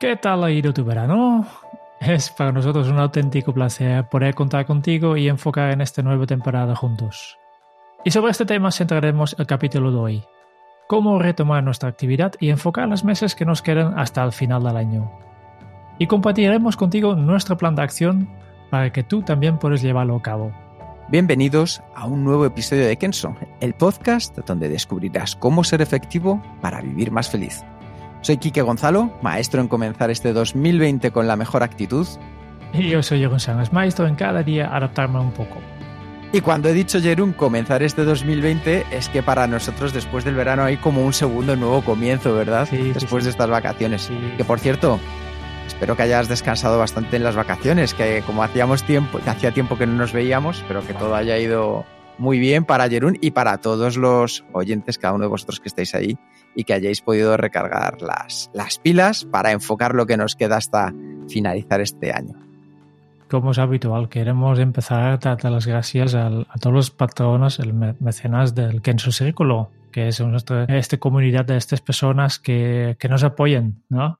¿Qué 0.00 0.14
tal 0.14 0.44
ha 0.44 0.50
ido 0.52 0.72
tu 0.72 0.84
verano? 0.84 1.44
Es 2.00 2.30
para 2.30 2.52
nosotros 2.52 2.88
un 2.88 3.00
auténtico 3.00 3.52
placer 3.52 4.08
poder 4.08 4.32
contar 4.32 4.64
contigo 4.64 5.16
y 5.16 5.28
enfocar 5.28 5.72
en 5.72 5.80
esta 5.80 6.02
nueva 6.02 6.24
temporada 6.24 6.76
juntos. 6.76 7.36
Y 8.04 8.12
sobre 8.12 8.30
este 8.30 8.46
tema 8.46 8.70
centraremos 8.70 9.34
el 9.40 9.48
capítulo 9.48 9.90
de 9.90 9.98
hoy. 9.98 10.24
Cómo 10.86 11.18
retomar 11.18 11.64
nuestra 11.64 11.88
actividad 11.88 12.34
y 12.38 12.50
enfocar 12.50 12.88
los 12.88 13.02
meses 13.02 13.34
que 13.34 13.44
nos 13.44 13.60
quedan 13.60 13.98
hasta 13.98 14.22
el 14.22 14.30
final 14.30 14.62
del 14.62 14.76
año. 14.76 15.10
Y 15.98 16.06
compartiremos 16.06 16.76
contigo 16.76 17.16
nuestro 17.16 17.56
plan 17.56 17.74
de 17.74 17.82
acción 17.82 18.28
para 18.70 18.92
que 18.92 19.02
tú 19.02 19.22
también 19.22 19.58
puedas 19.58 19.82
llevarlo 19.82 20.14
a 20.14 20.22
cabo. 20.22 20.52
Bienvenidos 21.08 21.82
a 21.96 22.06
un 22.06 22.22
nuevo 22.22 22.46
episodio 22.46 22.86
de 22.86 22.96
Kenso, 22.98 23.34
el 23.60 23.74
podcast 23.74 24.38
donde 24.46 24.68
descubrirás 24.68 25.34
cómo 25.34 25.64
ser 25.64 25.82
efectivo 25.82 26.40
para 26.60 26.80
vivir 26.82 27.10
más 27.10 27.28
feliz. 27.28 27.64
Soy 28.20 28.38
Quique 28.38 28.62
Gonzalo, 28.62 29.12
maestro 29.22 29.60
en 29.60 29.68
comenzar 29.68 30.10
este 30.10 30.32
2020 30.32 31.10
con 31.12 31.28
la 31.28 31.36
mejor 31.36 31.62
actitud. 31.62 32.06
Y 32.72 32.90
yo 32.90 33.02
soy 33.02 33.20
Jeroen 33.20 33.40
Sánchez, 33.40 33.72
maestro 33.72 34.06
en 34.06 34.16
cada 34.16 34.42
día 34.42 34.74
adaptarme 34.74 35.20
un 35.20 35.32
poco. 35.32 35.56
Y 36.30 36.42
cuando 36.42 36.68
he 36.68 36.74
dicho, 36.74 37.00
Jerún, 37.00 37.32
comenzar 37.32 37.82
este 37.82 38.04
2020, 38.04 38.84
es 38.90 39.08
que 39.08 39.22
para 39.22 39.46
nosotros 39.46 39.94
después 39.94 40.24
del 40.24 40.34
verano 40.34 40.64
hay 40.64 40.76
como 40.76 41.06
un 41.06 41.14
segundo 41.14 41.56
nuevo 41.56 41.80
comienzo, 41.82 42.34
¿verdad? 42.34 42.68
Sí, 42.68 42.92
después 42.92 43.22
sí, 43.22 43.26
de 43.26 43.30
estas 43.30 43.48
vacaciones. 43.48 44.02
Sí. 44.02 44.34
Que 44.36 44.44
por 44.44 44.58
cierto, 44.58 45.00
espero 45.66 45.96
que 45.96 46.02
hayas 46.02 46.28
descansado 46.28 46.78
bastante 46.78 47.16
en 47.16 47.24
las 47.24 47.34
vacaciones, 47.34 47.94
que 47.94 48.22
como 48.26 48.42
hacíamos 48.42 48.82
tiempo, 48.82 49.20
que 49.20 49.30
hacía 49.30 49.52
tiempo 49.52 49.78
que 49.78 49.86
no 49.86 49.94
nos 49.94 50.12
veíamos, 50.12 50.62
pero 50.68 50.86
que 50.86 50.92
todo 50.92 51.14
haya 51.14 51.38
ido 51.38 51.86
muy 52.18 52.38
bien 52.38 52.64
para 52.64 52.88
Jerún 52.88 53.16
y 53.20 53.30
para 53.30 53.58
todos 53.58 53.96
los 53.96 54.44
oyentes, 54.52 54.98
cada 54.98 55.14
uno 55.14 55.24
de 55.24 55.30
vosotros 55.30 55.60
que 55.60 55.68
estáis 55.68 55.94
ahí, 55.94 56.18
y 56.54 56.64
que 56.64 56.74
hayáis 56.74 57.00
podido 57.00 57.36
recargar 57.36 58.02
las, 58.02 58.50
las 58.52 58.78
pilas 58.78 59.24
para 59.24 59.52
enfocar 59.52 59.94
lo 59.94 60.06
que 60.06 60.16
nos 60.16 60.34
queda 60.34 60.56
hasta 60.56 60.92
finalizar 61.28 61.80
este 61.80 62.12
año. 62.12 62.34
Como 63.30 63.50
es 63.50 63.58
habitual, 63.58 64.08
queremos 64.08 64.58
empezar 64.58 65.02
a 65.02 65.16
dar 65.18 65.44
las 65.52 65.66
gracias 65.66 66.14
a, 66.14 66.30
todos 66.60 66.74
los 66.74 66.90
patronos, 66.90 67.58
el 67.60 67.74
me- 67.74 67.94
mecenas 68.00 68.54
del 68.54 68.80
Kenso 68.80 69.12
Círculo, 69.12 69.70
que 69.92 70.08
es 70.08 70.20
nuestra 70.20 70.64
esta 70.64 70.96
comunidad 70.96 71.44
de 71.44 71.56
estas 71.58 71.80
personas 71.80 72.38
que, 72.38 72.96
que 72.98 73.08
nos 73.08 73.22
apoyan, 73.24 73.82
¿no? 73.90 74.18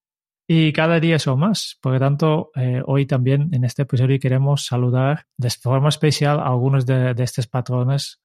Y 0.50 0.72
cada 0.72 0.98
día 0.98 1.18
son 1.18 1.40
más. 1.40 1.78
Por 1.82 1.92
lo 1.92 1.98
tanto, 1.98 2.50
eh, 2.56 2.80
hoy 2.86 3.04
también 3.04 3.50
en 3.52 3.64
este 3.64 3.82
episodio 3.82 4.18
queremos 4.18 4.64
saludar 4.64 5.26
de 5.36 5.50
forma 5.50 5.90
especial 5.90 6.40
a 6.40 6.46
algunos 6.46 6.86
de, 6.86 7.12
de 7.12 7.22
estos 7.22 7.46
patrones. 7.46 8.20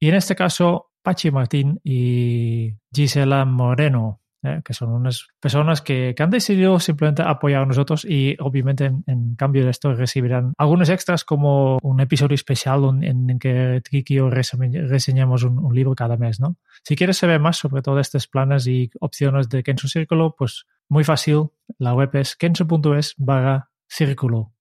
Y 0.00 0.08
en 0.08 0.16
este 0.16 0.34
caso, 0.34 0.90
Pachi 1.02 1.30
Martín 1.30 1.80
y 1.84 2.74
Gisela 2.92 3.44
Moreno, 3.44 4.20
¿eh? 4.42 4.60
que 4.64 4.74
son 4.74 4.90
unas 4.90 5.26
personas 5.40 5.82
que, 5.82 6.14
que 6.16 6.22
han 6.22 6.30
decidido 6.30 6.78
simplemente 6.80 7.22
apoyar 7.22 7.62
a 7.62 7.66
nosotros 7.66 8.04
y 8.04 8.36
obviamente 8.40 8.86
en, 9.06 9.34
cambio 9.36 9.64
de 9.64 9.70
esto 9.70 9.94
recibirán 9.94 10.52
algunos 10.58 10.88
extras 10.88 11.24
como 11.24 11.78
un 11.82 12.00
episodio 12.00 12.34
especial 12.34 12.84
en, 13.02 13.30
en 13.30 13.38
que 13.38 13.82
Kiki 13.88 14.14
y 14.14 14.16
yo 14.16 14.30
reseñ- 14.30 14.86
reseñamos 14.88 15.42
un, 15.44 15.74
libro 15.74 15.94
cada 15.94 16.16
mes. 16.16 16.40
¿no? 16.40 16.56
Si 16.82 16.96
quieres 16.96 17.18
saber 17.18 17.40
más 17.40 17.56
sobre 17.56 17.82
todos 17.82 18.00
estos 18.00 18.26
planes 18.26 18.66
y 18.66 18.90
opciones 19.00 19.48
de 19.48 19.62
Kenso 19.62 19.88
Círculo, 19.88 20.34
pues 20.36 20.66
muy 20.88 21.04
fácil, 21.04 21.50
la 21.78 21.94
web 21.94 22.10
es 22.14 22.36
kenso.es 22.36 23.14
barra 23.18 23.70
círculo. 23.86 24.52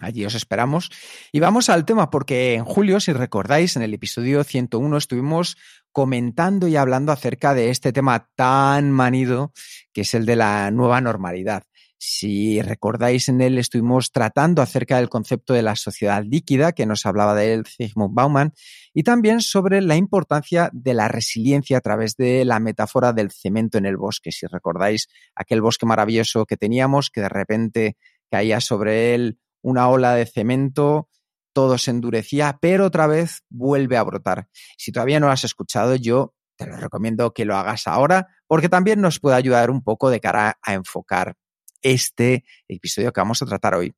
Allí 0.00 0.24
os 0.24 0.34
esperamos. 0.34 0.90
Y 1.32 1.40
vamos 1.40 1.68
al 1.68 1.84
tema, 1.84 2.10
porque 2.10 2.54
en 2.54 2.64
julio, 2.64 2.98
si 2.98 3.12
recordáis, 3.12 3.76
en 3.76 3.82
el 3.82 3.94
episodio 3.94 4.42
101 4.42 4.96
estuvimos 4.96 5.56
comentando 5.92 6.66
y 6.66 6.76
hablando 6.76 7.12
acerca 7.12 7.54
de 7.54 7.70
este 7.70 7.92
tema 7.92 8.28
tan 8.34 8.90
manido 8.90 9.52
que 9.92 10.00
es 10.00 10.14
el 10.14 10.24
de 10.24 10.36
la 10.36 10.70
nueva 10.70 11.00
normalidad. 11.00 11.64
Si 12.04 12.60
recordáis, 12.60 13.28
en 13.28 13.40
él 13.40 13.58
estuvimos 13.58 14.10
tratando 14.10 14.60
acerca 14.60 14.96
del 14.96 15.08
concepto 15.08 15.54
de 15.54 15.62
la 15.62 15.76
sociedad 15.76 16.24
líquida, 16.24 16.72
que 16.72 16.84
nos 16.84 17.06
hablaba 17.06 17.32
de 17.36 17.54
él 17.54 17.64
Zygmunt 17.64 18.12
Bauman, 18.12 18.54
y 18.92 19.04
también 19.04 19.40
sobre 19.40 19.80
la 19.82 19.94
importancia 19.94 20.68
de 20.72 20.94
la 20.94 21.06
resiliencia 21.06 21.78
a 21.78 21.80
través 21.80 22.16
de 22.16 22.44
la 22.44 22.58
metáfora 22.58 23.12
del 23.12 23.30
cemento 23.30 23.78
en 23.78 23.86
el 23.86 23.96
bosque. 23.96 24.32
Si 24.32 24.46
recordáis 24.46 25.06
aquel 25.36 25.60
bosque 25.60 25.86
maravilloso 25.86 26.44
que 26.44 26.56
teníamos, 26.56 27.08
que 27.08 27.20
de 27.20 27.28
repente 27.28 27.96
caía 28.28 28.60
sobre 28.60 29.14
él 29.14 29.38
una 29.62 29.88
ola 29.88 30.14
de 30.14 30.26
cemento, 30.26 31.08
todo 31.52 31.78
se 31.78 31.90
endurecía, 31.90 32.58
pero 32.60 32.86
otra 32.86 33.06
vez 33.06 33.42
vuelve 33.48 33.96
a 33.96 34.02
brotar. 34.02 34.48
Si 34.76 34.92
todavía 34.92 35.20
no 35.20 35.26
lo 35.26 35.32
has 35.32 35.44
escuchado, 35.44 35.96
yo 35.96 36.34
te 36.56 36.66
lo 36.66 36.76
recomiendo 36.76 37.32
que 37.32 37.44
lo 37.44 37.56
hagas 37.56 37.86
ahora, 37.86 38.28
porque 38.46 38.68
también 38.68 39.00
nos 39.00 39.20
puede 39.20 39.36
ayudar 39.36 39.70
un 39.70 39.82
poco 39.82 40.10
de 40.10 40.20
cara 40.20 40.58
a 40.62 40.74
enfocar 40.74 41.34
este 41.80 42.44
episodio 42.68 43.12
que 43.12 43.20
vamos 43.20 43.42
a 43.42 43.46
tratar 43.46 43.74
hoy. 43.74 43.94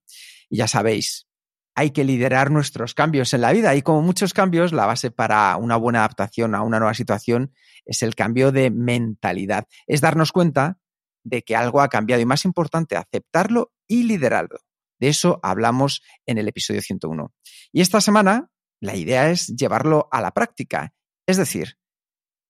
Y 0.48 0.58
ya 0.58 0.68
sabéis, 0.68 1.26
hay 1.74 1.90
que 1.90 2.04
liderar 2.04 2.50
nuestros 2.50 2.94
cambios 2.94 3.34
en 3.34 3.40
la 3.40 3.52
vida 3.52 3.74
y 3.74 3.82
como 3.82 4.02
muchos 4.02 4.32
cambios, 4.32 4.72
la 4.72 4.86
base 4.86 5.10
para 5.10 5.56
una 5.56 5.76
buena 5.76 6.00
adaptación 6.00 6.54
a 6.54 6.62
una 6.62 6.78
nueva 6.78 6.94
situación 6.94 7.52
es 7.84 8.02
el 8.02 8.14
cambio 8.14 8.52
de 8.52 8.70
mentalidad. 8.70 9.66
Es 9.86 10.00
darnos 10.00 10.32
cuenta 10.32 10.78
de 11.24 11.42
que 11.42 11.56
algo 11.56 11.80
ha 11.80 11.88
cambiado 11.88 12.22
y 12.22 12.26
más 12.26 12.44
importante, 12.44 12.96
aceptarlo 12.96 13.72
y 13.86 14.04
liderarlo. 14.04 14.60
De 14.98 15.08
eso 15.08 15.40
hablamos 15.42 16.02
en 16.26 16.38
el 16.38 16.48
episodio 16.48 16.80
101. 16.80 17.32
Y 17.72 17.80
esta 17.80 18.00
semana 18.00 18.50
la 18.80 18.96
idea 18.96 19.30
es 19.30 19.48
llevarlo 19.48 20.08
a 20.10 20.20
la 20.20 20.32
práctica. 20.32 20.92
Es 21.26 21.36
decir, 21.36 21.78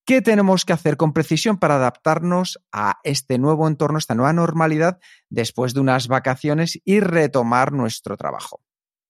¿qué 0.05 0.21
tenemos 0.21 0.65
que 0.65 0.73
hacer 0.73 0.97
con 0.97 1.13
precisión 1.13 1.57
para 1.57 1.75
adaptarnos 1.75 2.59
a 2.71 2.99
este 3.03 3.37
nuevo 3.37 3.67
entorno, 3.67 3.97
esta 3.97 4.15
nueva 4.15 4.33
normalidad 4.33 4.99
después 5.29 5.73
de 5.73 5.79
unas 5.79 6.07
vacaciones 6.07 6.79
y 6.83 6.99
retomar 6.99 7.71
nuestro 7.71 8.17
trabajo? 8.17 8.61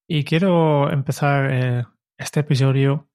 Y 0.08 0.24
quiero 0.24 0.90
empezar 0.90 1.50
eh, 1.52 1.84
este 2.16 2.40
episodio, 2.40 3.05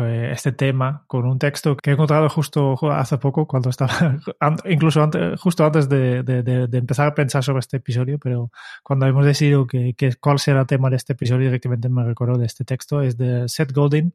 este 0.00 0.52
tema, 0.52 1.04
con 1.06 1.26
un 1.26 1.38
texto 1.38 1.76
que 1.76 1.90
he 1.90 1.92
encontrado 1.94 2.28
justo 2.28 2.76
hace 2.92 3.18
poco, 3.18 3.46
cuando 3.46 3.70
estaba, 3.70 4.16
incluso 4.64 5.02
antes, 5.02 5.40
justo 5.40 5.64
antes 5.64 5.88
de, 5.88 6.22
de- 6.22 6.42
de- 6.42 6.78
empezar 6.78 7.08
a 7.08 7.14
pensar 7.14 7.42
sobre 7.44 7.60
este 7.60 7.76
episodio, 7.78 8.18
pero 8.18 8.50
cuando 8.82 9.06
hemos 9.06 9.24
decidido 9.24 9.66
que, 9.66 9.94
que 9.94 10.14
cuál 10.16 10.38
será 10.38 10.60
el 10.62 10.66
tema 10.66 10.90
de 10.90 10.96
este 10.96 11.12
episodio, 11.14 11.46
directamente 11.46 11.88
me 11.88 12.04
recuerdo 12.04 12.38
de 12.38 12.46
este 12.46 12.64
texto, 12.64 13.00
es 13.02 13.16
de 13.16 13.48
Seth 13.48 13.72
Godin, 13.72 14.14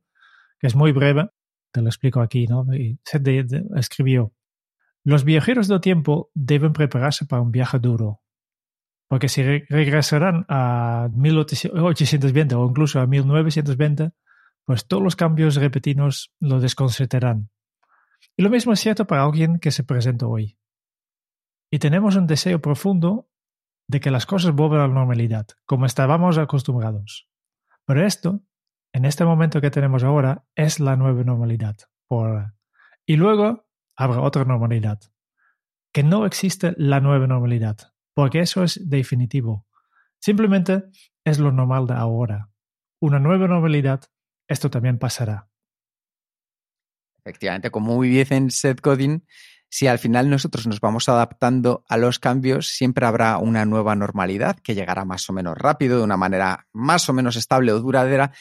que 0.60 0.68
es 0.68 0.76
muy 0.76 0.92
breve, 0.92 1.30
te 1.72 1.82
lo 1.82 1.88
explico 1.88 2.22
aquí, 2.22 2.48
¿no? 2.48 2.66
Y 2.74 3.00
Seth 3.06 3.22
de- 3.24 3.64
escribió, 3.76 4.34
los 5.04 5.24
viajeros 5.24 5.68
del 5.68 5.80
tiempo 5.82 6.30
deben 6.34 6.74
prepararse 6.74 7.26
para 7.26 7.42
un 7.42 7.52
viaje 7.52 7.80
duro, 7.80 8.22
porque 9.08 9.30
si 9.30 9.42
re- 9.44 9.66
regresarán 9.70 10.46
a 10.50 11.10
1820 11.14 12.56
o 12.56 12.66
incluso 12.68 13.00
a 13.00 13.08
1920, 13.08 14.12
pues 14.70 14.86
todos 14.86 15.02
los 15.02 15.16
cambios 15.16 15.56
repetidos 15.56 16.32
lo 16.40 16.60
desconcertarán. 16.60 17.50
Y 18.38 18.44
lo 18.44 18.52
mismo 18.52 18.72
es 18.72 18.80
cierto 18.80 19.08
para 19.08 19.24
alguien 19.24 19.58
que 19.58 19.72
se 19.72 19.84
presenta 19.84 20.28
hoy. 20.28 20.60
Y 21.72 21.80
tenemos 21.80 22.16
un 22.16 22.28
deseo 22.28 22.62
profundo 22.62 23.32
de 23.88 24.00
que 24.00 24.12
las 24.12 24.28
cosas 24.28 24.54
vuelvan 24.54 24.82
a 24.82 24.88
la 24.88 24.94
normalidad, 24.94 25.48
como 25.66 25.88
estábamos 25.88 26.38
acostumbrados. 26.38 27.28
Pero 27.84 28.06
esto, 28.06 28.44
en 28.94 29.06
este 29.06 29.26
momento 29.26 29.60
que 29.60 29.72
tenemos 29.72 30.04
ahora, 30.04 30.46
es 30.54 30.80
la 30.80 30.96
nueva 30.96 31.24
normalidad. 31.24 31.76
Por. 32.06 32.54
Y 33.08 33.16
luego 33.16 33.66
habrá 33.96 34.22
otra 34.22 34.46
normalidad. 34.46 35.00
Que 35.92 36.04
no 36.04 36.28
existe 36.28 36.76
la 36.78 37.00
nueva 37.00 37.26
normalidad, 37.26 37.92
porque 38.14 38.42
eso 38.42 38.64
es 38.64 38.88
definitivo. 38.88 39.66
Simplemente 40.20 40.84
es 41.24 41.40
lo 41.40 41.52
normal 41.52 41.88
de 41.88 41.96
ahora. 41.96 42.52
Una 43.00 43.18
nueva 43.18 43.48
normalidad, 43.48 44.04
esto 44.50 44.70
también 44.70 44.98
pasará. 44.98 45.48
Efectivamente, 47.24 47.72
como 47.72 47.96
muy 47.96 48.10
bien 48.10 48.28
en 48.32 48.52
Seth 48.52 48.82
Godin, 48.82 49.24
si 49.70 49.86
al 49.86 50.00
final 50.00 50.30
nosotros 50.30 50.66
nos 50.66 50.80
vamos 50.82 51.08
adaptando 51.10 51.86
a 51.88 51.98
los 51.98 52.18
cambios, 52.18 52.70
siempre 52.70 53.06
habrá 53.06 53.38
una 53.38 53.66
nueva 53.66 53.96
normalidad 53.96 54.58
que 54.60 54.74
llegará 54.74 55.06
más 55.06 55.30
o 55.30 55.34
menos 55.34 55.56
rápido, 55.56 56.00
de 56.00 56.04
una 56.04 56.18
manera 56.18 56.68
más 56.74 57.08
o 57.08 57.14
menos 57.14 57.36
estable 57.36 57.72
o 57.72 57.80
duradera. 57.80 58.32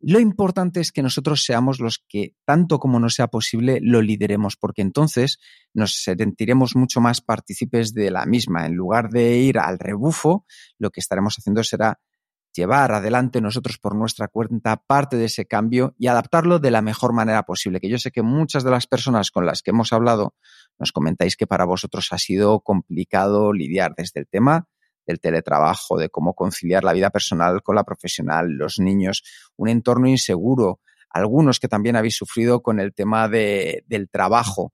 Lo 0.00 0.20
importante 0.20 0.80
es 0.80 0.92
que 0.92 1.02
nosotros 1.02 1.42
seamos 1.42 1.80
los 1.80 2.04
que, 2.06 2.34
tanto 2.44 2.78
como 2.78 3.00
no 3.00 3.08
sea 3.08 3.28
posible, 3.28 3.78
lo 3.80 4.02
lideremos, 4.02 4.56
porque 4.56 4.82
entonces 4.82 5.38
nos 5.72 5.94
sentiremos 5.94 6.76
mucho 6.76 7.00
más 7.00 7.22
partícipes 7.22 7.94
de 7.94 8.10
la 8.10 8.26
misma. 8.26 8.66
En 8.66 8.74
lugar 8.74 9.08
de 9.08 9.38
ir 9.38 9.58
al 9.58 9.78
rebufo, 9.78 10.44
lo 10.78 10.90
que 10.90 11.00
estaremos 11.00 11.36
haciendo 11.38 11.64
será 11.64 11.98
llevar 12.54 12.92
adelante 12.92 13.40
nosotros 13.40 13.78
por 13.78 13.94
nuestra 13.94 14.28
cuenta 14.28 14.76
parte 14.76 15.16
de 15.16 15.26
ese 15.26 15.46
cambio 15.46 15.94
y 15.98 16.06
adaptarlo 16.06 16.58
de 16.58 16.70
la 16.70 16.82
mejor 16.82 17.12
manera 17.12 17.42
posible. 17.42 17.80
Que 17.80 17.88
yo 17.88 17.98
sé 17.98 18.10
que 18.10 18.22
muchas 18.22 18.64
de 18.64 18.70
las 18.70 18.86
personas 18.86 19.30
con 19.30 19.44
las 19.44 19.62
que 19.62 19.70
hemos 19.70 19.92
hablado 19.92 20.34
nos 20.78 20.92
comentáis 20.92 21.36
que 21.36 21.46
para 21.46 21.64
vosotros 21.64 22.08
ha 22.12 22.18
sido 22.18 22.60
complicado 22.60 23.52
lidiar 23.52 23.94
desde 23.96 24.20
el 24.20 24.28
tema 24.28 24.68
del 25.06 25.20
teletrabajo, 25.20 25.98
de 25.98 26.08
cómo 26.08 26.34
conciliar 26.34 26.84
la 26.84 26.92
vida 26.92 27.10
personal 27.10 27.62
con 27.62 27.76
la 27.76 27.84
profesional, 27.84 28.48
los 28.52 28.78
niños, 28.78 29.22
un 29.56 29.68
entorno 29.68 30.08
inseguro, 30.08 30.80
algunos 31.10 31.60
que 31.60 31.68
también 31.68 31.96
habéis 31.96 32.16
sufrido 32.16 32.62
con 32.62 32.80
el 32.80 32.94
tema 32.94 33.28
de, 33.28 33.84
del 33.86 34.08
trabajo. 34.08 34.72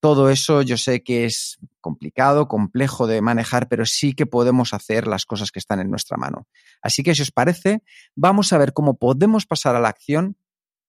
Todo 0.00 0.30
eso 0.30 0.62
yo 0.62 0.76
sé 0.76 1.02
que 1.02 1.24
es 1.24 1.58
complicado, 1.80 2.48
complejo 2.48 3.06
de 3.06 3.20
manejar, 3.20 3.68
pero 3.68 3.86
sí 3.86 4.14
que 4.14 4.26
podemos 4.26 4.74
hacer 4.74 5.06
las 5.06 5.26
cosas 5.26 5.50
que 5.50 5.58
están 5.58 5.80
en 5.80 5.90
nuestra 5.90 6.16
mano. 6.16 6.46
Así 6.82 7.02
que 7.02 7.14
si 7.14 7.22
os 7.22 7.30
parece, 7.30 7.82
vamos 8.14 8.52
a 8.52 8.58
ver 8.58 8.72
cómo 8.72 8.98
podemos 8.98 9.46
pasar 9.46 9.76
a 9.76 9.80
la 9.80 9.88
acción 9.88 10.36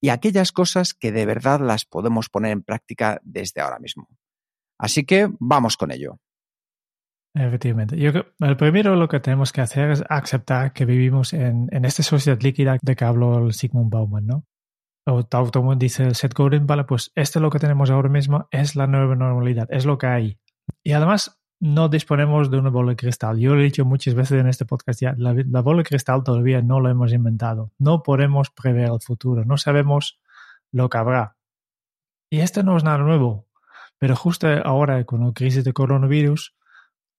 y 0.02 0.10
aquellas 0.10 0.52
cosas 0.52 0.94
que 0.94 1.12
de 1.12 1.26
verdad 1.26 1.60
las 1.60 1.86
podemos 1.86 2.30
poner 2.30 2.52
en 2.52 2.64
práctica 2.64 3.20
desde 3.24 3.62
ahora 3.62 3.80
mismo. 3.80 4.08
Así 4.78 5.06
que 5.06 5.30
vamos 5.40 5.76
con 5.78 5.92
ello. 5.92 6.20
Efectivamente. 7.36 7.98
Yo 7.98 8.12
el 8.40 8.58
primero 8.58 8.96
lo 8.96 9.08
que 9.08 9.20
tenemos 9.20 9.52
que 9.52 9.62
hacer 9.62 9.92
es 9.92 10.04
aceptar 10.10 10.74
que 10.74 10.86
vivimos 10.86 11.34
en, 11.34 11.68
en 11.72 11.86
esta 11.86 12.02
sociedad 12.02 12.40
líquida 12.42 12.78
de 12.82 12.96
que 12.96 13.06
habló 13.06 13.46
el 13.46 13.54
Sigmund 13.54 13.92
Bauman, 13.92 14.26
¿no? 14.26 14.46
O 15.06 15.24
tal 15.24 15.52
como 15.52 15.76
dice 15.76 16.14
Seth 16.14 16.34
Godin, 16.34 16.68
vale, 16.68 16.84
pues 16.84 17.12
esto 17.16 17.40
es 17.40 17.42
lo 17.42 17.50
que 17.50 17.60
tenemos 17.60 17.90
ahora 17.90 18.10
mismo, 18.10 18.48
es 18.52 18.76
la 18.76 18.88
nueva 18.88 19.16
normalidad, 19.16 19.68
es 19.72 19.86
lo 19.86 19.98
que 19.98 20.08
hay. 20.08 20.40
Y 20.84 20.94
además 20.94 21.40
no 21.60 21.90
disponemos 21.90 22.50
de 22.50 22.58
una 22.58 22.70
bola 22.70 22.92
de 22.92 22.96
cristal. 22.96 23.38
Yo 23.38 23.54
lo 23.54 23.62
he 23.62 23.66
dicho 23.66 23.86
muchas 23.86 24.14
veces 24.14 24.40
en 24.40 24.48
este 24.48 24.66
podcast 24.66 25.02
ya, 25.02 25.14
la, 25.18 25.34
la 25.34 25.62
bola 25.62 25.80
de 25.80 25.84
cristal 25.86 26.24
todavía 26.24 26.62
no 26.62 26.80
lo 26.80 26.90
hemos 26.90 27.12
inventado. 27.12 27.72
No 27.78 28.04
podemos 28.04 28.50
prever 28.50 28.90
el 28.90 29.02
futuro, 29.02 29.44
no 29.46 29.58
sabemos 29.58 30.20
lo 30.72 30.90
que 30.90 30.98
habrá. 30.98 31.36
Y 32.30 32.40
esto 32.40 32.64
no 32.64 32.78
es 32.78 32.84
nada 32.84 33.00
nuevo, 33.00 33.48
pero 33.98 34.16
justo 34.16 34.48
ahora 34.64 35.04
con 35.04 35.26
la 35.26 35.34
crisis 35.34 35.64
de 35.64 35.74
coronavirus, 35.74 36.56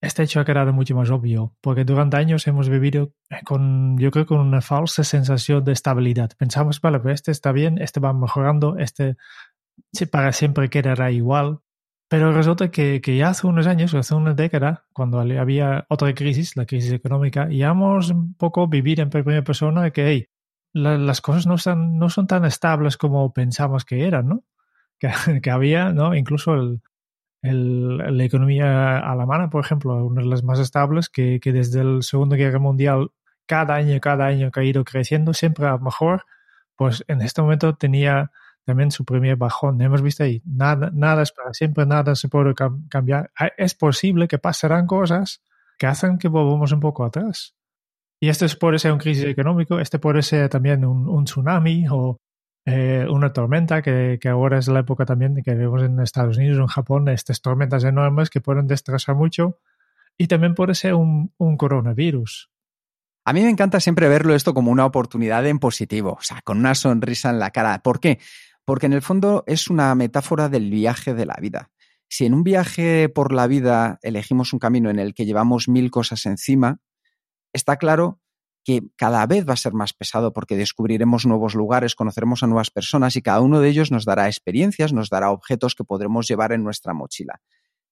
este 0.00 0.22
hecho 0.22 0.40
ha 0.40 0.44
quedado 0.46 0.72
mucho 0.72 0.94
más 0.94 1.10
obvio, 1.10 1.54
porque 1.60 1.84
durante 1.84 2.16
años 2.16 2.46
hemos 2.46 2.70
vivido 2.70 3.12
con, 3.44 3.98
yo 3.98 4.10
creo, 4.10 4.24
con 4.24 4.38
una 4.38 4.62
falsa 4.62 5.04
sensación 5.04 5.62
de 5.64 5.72
estabilidad. 5.72 6.30
Pensamos, 6.38 6.80
vale, 6.80 7.00
pues 7.00 7.16
este 7.16 7.32
está 7.32 7.52
bien, 7.52 7.76
este 7.78 8.00
va 8.00 8.14
mejorando, 8.14 8.78
este 8.78 9.16
para 10.10 10.32
siempre 10.32 10.70
quedará 10.70 11.10
igual. 11.10 11.60
Pero 12.10 12.32
resulta 12.32 12.72
que, 12.72 13.00
que 13.00 13.16
ya 13.16 13.28
hace 13.28 13.46
unos 13.46 13.68
años, 13.68 13.94
hace 13.94 14.16
una 14.16 14.34
década, 14.34 14.84
cuando 14.92 15.20
había 15.20 15.86
otra 15.88 16.12
crisis, 16.12 16.56
la 16.56 16.66
crisis 16.66 16.92
económica, 16.92 17.46
íbamos 17.52 18.10
un 18.10 18.34
poco 18.34 18.66
vivir 18.66 18.98
en 18.98 19.10
primera 19.10 19.44
persona 19.44 19.92
que, 19.92 20.08
hey, 20.08 20.28
las 20.72 21.20
cosas 21.20 21.46
no, 21.46 21.54
están, 21.54 21.98
no 21.98 22.10
son 22.10 22.26
tan 22.26 22.44
estables 22.44 22.96
como 22.96 23.32
pensamos 23.32 23.84
que 23.84 24.08
eran, 24.08 24.26
¿no? 24.26 24.44
Que, 24.98 25.08
que 25.40 25.50
había, 25.52 25.92
¿no? 25.92 26.16
Incluso 26.16 26.54
el, 26.54 26.82
el, 27.42 27.98
la 27.98 28.24
economía 28.24 28.98
alemana, 28.98 29.48
por 29.48 29.64
ejemplo, 29.64 30.04
una 30.04 30.22
de 30.22 30.26
las 30.26 30.42
más 30.42 30.58
estables, 30.58 31.10
que, 31.10 31.38
que 31.38 31.52
desde 31.52 31.80
el 31.80 32.02
Segundo 32.02 32.34
Guerra 32.34 32.58
Mundial 32.58 33.12
cada 33.46 33.76
año, 33.76 34.00
cada 34.00 34.26
año 34.26 34.50
ha 34.52 34.64
ido 34.64 34.82
creciendo, 34.82 35.32
siempre 35.32 35.68
a 35.68 35.78
mejor, 35.78 36.24
pues 36.74 37.04
en 37.06 37.22
este 37.22 37.40
momento 37.40 37.76
tenía 37.76 38.32
también 38.64 38.90
su 38.90 39.04
primer 39.04 39.36
bajón. 39.36 39.80
Hemos 39.80 40.02
visto 40.02 40.24
ahí, 40.24 40.42
nada, 40.44 40.90
nada 40.92 41.22
es 41.22 41.32
para 41.32 41.52
siempre, 41.52 41.86
nada 41.86 42.14
se 42.14 42.28
puede 42.28 42.54
cambiar. 42.88 43.30
Ah, 43.38 43.50
es 43.56 43.74
posible 43.74 44.28
que 44.28 44.38
pasarán 44.38 44.86
cosas 44.86 45.42
que 45.78 45.86
hacen 45.86 46.18
que 46.18 46.28
volvamos 46.28 46.72
un 46.72 46.80
poco 46.80 47.04
atrás. 47.04 47.54
Y 48.20 48.28
esto 48.28 48.46
puede 48.58 48.78
ser 48.78 48.92
un 48.92 48.98
crisis 48.98 49.24
económico, 49.24 49.80
este 49.80 49.98
puede 49.98 50.22
ser 50.22 50.48
también 50.50 50.84
un, 50.84 51.08
un 51.08 51.24
tsunami 51.24 51.86
o 51.90 52.18
eh, 52.66 53.06
una 53.08 53.32
tormenta, 53.32 53.80
que, 53.80 54.18
ahora 54.28 54.58
es 54.58 54.68
la 54.68 54.80
época 54.80 55.06
también 55.06 55.42
que 55.42 55.54
vemos 55.54 55.82
en 55.82 55.98
Estados 56.00 56.36
Unidos 56.36 56.58
en 56.58 56.66
Japón, 56.66 57.08
estas 57.08 57.40
tormentas 57.40 57.84
enormes 57.84 58.28
que 58.28 58.40
pueden 58.40 58.66
destrozar 58.66 59.16
mucho. 59.16 59.58
Y 60.18 60.26
también 60.26 60.54
puede 60.54 60.74
ser 60.74 60.94
un, 60.94 61.32
un 61.38 61.56
coronavirus. 61.56 62.50
A 63.24 63.32
mí 63.32 63.42
me 63.42 63.48
encanta 63.48 63.80
siempre 63.80 64.08
verlo 64.08 64.34
esto 64.34 64.52
como 64.52 64.70
una 64.70 64.84
oportunidad 64.84 65.46
en 65.46 65.58
positivo, 65.58 66.16
o 66.18 66.22
sea, 66.22 66.42
con 66.42 66.58
una 66.58 66.74
sonrisa 66.74 67.30
en 67.30 67.38
la 67.38 67.50
cara. 67.50 67.82
¿Por 67.82 68.00
qué? 68.00 68.18
Porque 68.70 68.86
en 68.86 68.92
el 68.92 69.02
fondo 69.02 69.42
es 69.48 69.68
una 69.68 69.92
metáfora 69.96 70.48
del 70.48 70.70
viaje 70.70 71.12
de 71.12 71.26
la 71.26 71.36
vida. 71.40 71.72
Si 72.08 72.24
en 72.24 72.34
un 72.34 72.44
viaje 72.44 73.08
por 73.08 73.32
la 73.32 73.48
vida 73.48 73.98
elegimos 74.00 74.52
un 74.52 74.60
camino 74.60 74.90
en 74.90 75.00
el 75.00 75.12
que 75.12 75.26
llevamos 75.26 75.66
mil 75.66 75.90
cosas 75.90 76.24
encima, 76.24 76.78
está 77.52 77.78
claro 77.78 78.20
que 78.62 78.82
cada 78.94 79.26
vez 79.26 79.44
va 79.44 79.54
a 79.54 79.56
ser 79.56 79.72
más 79.72 79.92
pesado 79.92 80.32
porque 80.32 80.56
descubriremos 80.56 81.26
nuevos 81.26 81.56
lugares, 81.56 81.96
conoceremos 81.96 82.44
a 82.44 82.46
nuevas 82.46 82.70
personas 82.70 83.16
y 83.16 83.22
cada 83.22 83.40
uno 83.40 83.58
de 83.58 83.70
ellos 83.70 83.90
nos 83.90 84.04
dará 84.04 84.28
experiencias, 84.28 84.92
nos 84.92 85.10
dará 85.10 85.32
objetos 85.32 85.74
que 85.74 85.82
podremos 85.82 86.28
llevar 86.28 86.52
en 86.52 86.62
nuestra 86.62 86.94
mochila. 86.94 87.40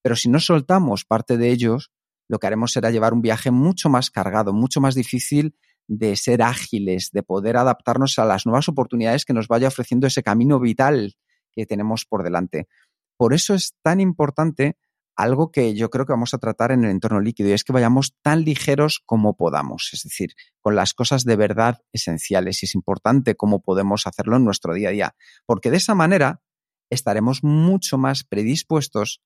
Pero 0.00 0.14
si 0.14 0.28
no 0.28 0.38
soltamos 0.38 1.04
parte 1.04 1.38
de 1.38 1.50
ellos, 1.50 1.90
lo 2.28 2.38
que 2.38 2.46
haremos 2.46 2.70
será 2.70 2.92
llevar 2.92 3.14
un 3.14 3.22
viaje 3.22 3.50
mucho 3.50 3.88
más 3.88 4.10
cargado, 4.12 4.52
mucho 4.52 4.80
más 4.80 4.94
difícil 4.94 5.56
de 5.88 6.14
ser 6.16 6.42
ágiles, 6.42 7.10
de 7.12 7.22
poder 7.22 7.56
adaptarnos 7.56 8.18
a 8.18 8.24
las 8.24 8.46
nuevas 8.46 8.68
oportunidades 8.68 9.24
que 9.24 9.32
nos 9.32 9.48
vaya 9.48 9.68
ofreciendo 9.68 10.06
ese 10.06 10.22
camino 10.22 10.60
vital 10.60 11.16
que 11.50 11.66
tenemos 11.66 12.04
por 12.04 12.22
delante. 12.22 12.68
Por 13.16 13.34
eso 13.34 13.54
es 13.54 13.74
tan 13.82 14.00
importante 14.00 14.76
algo 15.16 15.50
que 15.50 15.74
yo 15.74 15.90
creo 15.90 16.06
que 16.06 16.12
vamos 16.12 16.32
a 16.32 16.38
tratar 16.38 16.70
en 16.70 16.84
el 16.84 16.90
entorno 16.90 17.20
líquido 17.20 17.48
y 17.48 17.52
es 17.52 17.64
que 17.64 17.72
vayamos 17.72 18.14
tan 18.22 18.44
ligeros 18.44 19.02
como 19.04 19.36
podamos, 19.36 19.90
es 19.92 20.04
decir, 20.04 20.34
con 20.60 20.76
las 20.76 20.94
cosas 20.94 21.24
de 21.24 21.34
verdad 21.34 21.80
esenciales 21.92 22.62
y 22.62 22.66
es 22.66 22.76
importante 22.76 23.34
cómo 23.34 23.60
podemos 23.60 24.06
hacerlo 24.06 24.36
en 24.36 24.44
nuestro 24.44 24.74
día 24.74 24.90
a 24.90 24.92
día, 24.92 25.16
porque 25.44 25.72
de 25.72 25.78
esa 25.78 25.96
manera 25.96 26.40
estaremos 26.88 27.42
mucho 27.42 27.98
más 27.98 28.22
predispuestos 28.22 29.20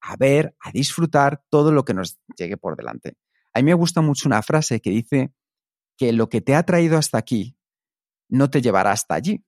a 0.00 0.16
ver, 0.16 0.56
a 0.60 0.72
disfrutar 0.72 1.42
todo 1.50 1.70
lo 1.70 1.84
que 1.84 1.94
nos 1.94 2.18
llegue 2.36 2.56
por 2.56 2.76
delante. 2.76 3.14
A 3.54 3.60
mí 3.60 3.64
me 3.64 3.74
gusta 3.74 4.00
mucho 4.00 4.28
una 4.28 4.42
frase 4.42 4.80
que 4.80 4.90
dice 4.90 5.32
que 5.98 6.12
lo 6.12 6.30
que 6.30 6.40
te 6.40 6.54
ha 6.54 6.62
traído 6.62 6.96
hasta 6.96 7.18
aquí 7.18 7.58
no 8.28 8.48
te 8.48 8.62
llevará 8.62 8.92
hasta 8.92 9.14
allí. 9.14 9.44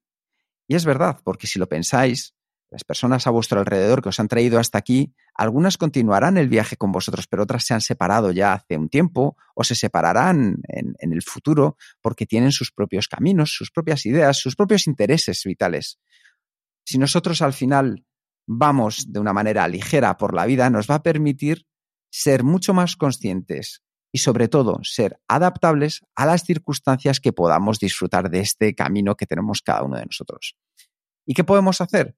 Y 0.67 0.75
es 0.75 0.85
verdad, 0.85 1.21
porque 1.25 1.47
si 1.47 1.59
lo 1.59 1.69
pensáis, 1.69 2.35
las 2.71 2.85
personas 2.85 3.27
a 3.27 3.31
vuestro 3.31 3.61
alrededor 3.61 4.03
que 4.03 4.11
os 4.11 4.21
han 4.21 4.29
traído 4.29 4.59
hasta 4.59 4.79
aquí, 4.79 5.15
algunas 5.35 5.77
continuarán 5.77 6.37
el 6.37 6.49
viaje 6.49 6.77
con 6.77 6.93
vosotros, 6.93 7.27
pero 7.29 7.45
otras 7.45 7.65
se 7.65 7.75
han 7.75 7.81
separado 7.81 8.31
ya 8.33 8.53
hace 8.53 8.77
un 8.77 8.89
tiempo 8.89 9.37
o 9.55 9.65
se 9.65 9.75
separarán 9.75 10.59
en, 10.69 10.95
en, 10.99 11.13
el 11.13 11.23
futuro 11.23 11.77
porque 12.01 12.27
tienen 12.27 12.53
sus 12.53 12.71
propios 12.73 13.09
caminos, 13.09 13.55
sus 13.55 13.71
propias 13.71 14.07
ideas, 14.07 14.39
sus 14.39 14.55
propios 14.55 14.87
intereses 14.87 15.43
vitales. 15.45 15.99
Si 16.85 16.99
nosotros 16.99 17.43
al 17.43 17.53
final 17.53 18.05
vamos 18.47 19.13
de 19.13 19.21
una 19.21 19.33
manera 19.33 19.67
ligera 19.67 20.17
por 20.17 20.35
la 20.35 20.47
vida, 20.47 20.71
nos 20.71 20.89
va 20.91 20.97
a 20.97 21.03
permitir 21.03 21.67
ser 22.11 22.45
mucho 22.45 22.75
más 22.75 22.97
conscientes 22.97 23.83
y 24.13 24.19
sobre 24.19 24.49
todo 24.49 24.81
ser 24.83 25.19
adaptables 25.29 26.01
a 26.15 26.27
las 26.27 26.45
circunstancias 26.45 27.21
que 27.21 27.33
podamos 27.33 27.79
disfrutar 27.79 28.31
de 28.31 28.41
este 28.41 28.75
camino 28.75 29.17
que 29.17 29.27
tenemos 29.27 29.63
cada 29.63 29.83
uno 29.83 29.97
de 29.97 30.07
nosotros. 30.07 30.57
¿Y 31.27 31.35
qué 31.35 31.45
podemos 31.45 31.81
hacer? 31.81 32.17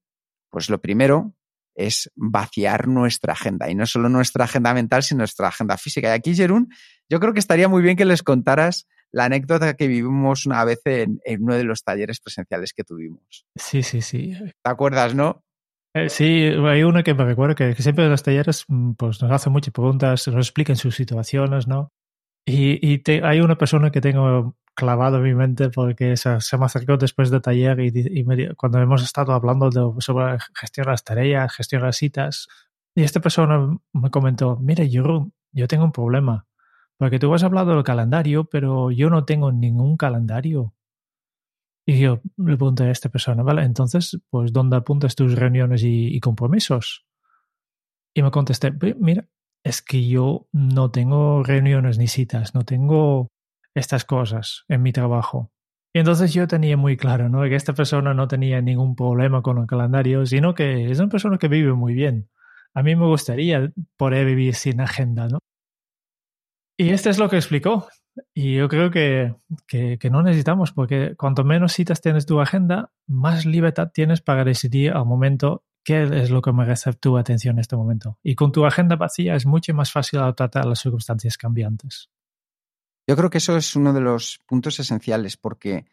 Pues 0.49 0.69
lo 0.69 0.81
primero 0.81 1.35
es 1.75 2.11
vaciar 2.15 2.87
nuestra 2.87 3.33
agenda 3.33 3.69
y 3.69 3.75
no 3.75 3.85
solo 3.85 4.09
nuestra 4.09 4.45
agenda 4.45 4.73
mental, 4.73 5.03
sino 5.03 5.19
nuestra 5.19 5.47
agenda 5.47 5.77
física. 5.77 6.09
Y 6.09 6.11
aquí, 6.11 6.35
Jerún, 6.35 6.69
yo 7.09 7.19
creo 7.19 7.33
que 7.33 7.39
estaría 7.39 7.67
muy 7.67 7.81
bien 7.81 7.97
que 7.97 8.05
les 8.05 8.23
contaras 8.23 8.87
la 9.11 9.25
anécdota 9.25 9.75
que 9.75 9.87
vivimos 9.87 10.45
una 10.45 10.63
vez 10.65 10.81
en, 10.85 11.19
en 11.23 11.43
uno 11.43 11.55
de 11.55 11.63
los 11.63 11.83
talleres 11.83 12.19
presenciales 12.19 12.73
que 12.73 12.83
tuvimos. 12.83 13.45
Sí, 13.55 13.83
sí, 13.83 14.01
sí. 14.01 14.33
¿Te 14.33 14.69
acuerdas, 14.69 15.13
no? 15.13 15.43
Eh, 15.95 16.09
sí, 16.09 16.45
hay 16.65 16.83
uno 16.83 17.03
que 17.03 17.13
me 17.13 17.23
recuerda 17.23 17.53
que, 17.55 17.75
que, 17.75 17.83
siempre 17.83 18.05
en 18.05 18.11
los 18.11 18.23
talleres 18.23 18.65
mm, 18.67 18.93
pues, 18.93 19.21
nos 19.21 19.31
hacen 19.31 19.53
muchas 19.53 19.73
preguntas, 19.73 20.27
nos 20.27 20.47
explican 20.47 20.75
sus 20.75 20.95
situaciones, 20.95 21.67
¿no? 21.67 21.91
Y, 22.45 23.01
hay 23.23 23.39
una 23.41 23.57
persona 23.57 23.91
que 23.91 24.01
tengo 24.01 24.57
clavado 24.75 25.17
en 25.17 25.23
mi 25.23 25.35
mente 25.35 25.69
porque 25.69 26.17
se, 26.17 26.29
me 26.57 26.65
acercó 26.65 26.97
después 26.97 27.29
del 27.29 27.41
taller 27.41 27.79
y, 27.79 28.19
y 28.19 28.23
me, 28.23 28.55
cuando 28.55 28.79
hemos 28.79 29.03
estado 29.03 29.33
hablando 29.33 29.71
sobre 29.99 30.39
gestión 30.55 30.85
de 30.85 30.91
las 30.91 31.03
tareas, 31.03 31.53
gestión 31.53 31.81
de 31.81 31.87
las 31.87 31.97
citas, 31.97 32.47
y 32.95 33.03
esta 33.03 33.19
persona 33.21 33.77
me 33.93 34.09
comentó, 34.11 34.57
mira, 34.57 34.83
yo, 34.83 35.31
yo 35.51 35.67
tengo 35.67 35.85
un 35.85 35.91
problema, 35.91 36.47
porque 36.97 37.19
tú 37.19 37.33
has 37.33 37.43
hablado 37.43 37.75
del 37.75 37.83
calendario, 37.83 38.45
pero 38.45 38.91
yo 38.91 39.09
no 39.09 39.25
tengo 39.25 39.51
ningún 39.51 39.97
calendario. 39.97 40.73
Y 41.85 41.99
yo 41.99 42.21
le 42.37 42.55
pregunté 42.55 42.83
a 42.83 42.91
esta 42.91 43.09
persona, 43.09 43.43
vale, 43.43 43.63
entonces, 43.63 44.17
pues, 44.29 44.53
¿dónde 44.53 44.77
apuntas 44.77 45.15
tus 45.15 45.35
reuniones 45.35 45.81
y, 45.83 46.19
compromisos? 46.21 47.05
Y 48.15 48.21
me 48.21 48.31
contesté, 48.31 48.71
mira, 48.99 49.27
es 49.65 49.81
que 49.81 50.07
yo 50.07 50.47
no 50.53 50.91
tengo 50.91 51.43
reuniones 51.43 51.97
ni 51.97 52.07
citas, 52.07 52.55
no 52.55 52.63
tengo 52.63 53.31
estas 53.75 54.05
cosas 54.05 54.63
en 54.69 54.81
mi 54.81 54.93
trabajo. 54.93 55.51
Y 55.93 55.99
entonces 55.99 56.33
yo 56.33 56.47
tenía 56.47 56.77
muy 56.77 56.97
claro, 56.97 57.29
¿no? 57.29 57.43
Que 57.43 57.55
esta 57.55 57.73
persona 57.73 58.13
no 58.13 58.27
tenía 58.27 58.61
ningún 58.61 58.95
problema 58.95 59.41
con 59.41 59.57
el 59.59 59.67
calendario, 59.67 60.25
sino 60.25 60.53
que 60.53 60.89
es 60.89 60.99
una 60.99 61.09
persona 61.09 61.37
que 61.37 61.47
vive 61.47 61.73
muy 61.73 61.93
bien. 61.93 62.29
A 62.73 62.81
mí 62.81 62.95
me 62.95 63.05
gustaría 63.05 63.71
poder 63.97 64.25
vivir 64.25 64.55
sin 64.55 64.81
agenda, 64.81 65.27
¿no? 65.27 65.39
Y 66.77 66.89
esto 66.89 67.09
es 67.09 67.19
lo 67.19 67.29
que 67.29 67.35
explicó. 67.35 67.87
Y 68.33 68.55
yo 68.55 68.67
creo 68.69 68.91
que, 68.91 69.35
que, 69.67 70.09
no 70.11 70.21
necesitamos, 70.21 70.71
porque 70.71 71.15
cuanto 71.15 71.43
menos 71.43 71.73
citas 71.73 72.01
tienes 72.01 72.25
tu 72.25 72.39
agenda, 72.39 72.91
más 73.07 73.45
libertad 73.45 73.91
tienes 73.93 74.21
para 74.21 74.43
decidir 74.43 74.91
al 74.91 75.05
momento 75.05 75.63
qué 75.83 76.03
es 76.03 76.29
lo 76.29 76.41
que 76.41 76.53
merece 76.53 76.93
tu 76.93 77.17
atención 77.17 77.55
en 77.55 77.59
este 77.59 77.75
momento. 77.75 78.19
Y 78.23 78.35
con 78.35 78.51
tu 78.51 78.65
agenda 78.65 78.95
vacía 78.95 79.35
es 79.35 79.45
mucho 79.45 79.73
más 79.73 79.91
fácil 79.91 80.19
adaptarte 80.19 80.59
a 80.59 80.65
las 80.65 80.79
circunstancias 80.79 81.37
cambiantes. 81.37 82.09
Yo 83.07 83.15
creo 83.15 83.29
que 83.29 83.39
eso 83.39 83.57
es 83.57 83.75
uno 83.75 83.93
de 83.93 84.01
los 84.01 84.39
puntos 84.47 84.79
esenciales, 84.79 85.35
porque 85.35 85.85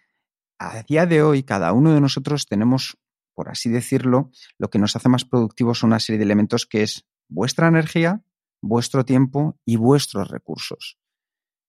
a 0.59 0.83
día 0.83 1.07
de 1.07 1.23
hoy 1.23 1.43
cada 1.43 1.73
uno 1.73 1.93
de 1.93 2.01
nosotros 2.01 2.47
tenemos, 2.47 2.99
por 3.35 3.49
así 3.49 3.69
decirlo, 3.71 4.31
lo 4.59 4.71
que 4.71 4.79
nos 4.79 4.95
hace 4.95 5.09
más 5.09 5.25
productivos 5.25 5.83
una 5.83 5.99
serie 5.99 6.19
de 6.19 6.25
elementos 6.25 6.67
que 6.67 6.83
es 6.83 7.07
vuestra 7.29 7.67
energía, 7.67 8.23
vuestro 8.61 9.05
tiempo 9.05 9.59
y 9.65 9.77
vuestros 9.77 10.29
recursos. 10.29 11.00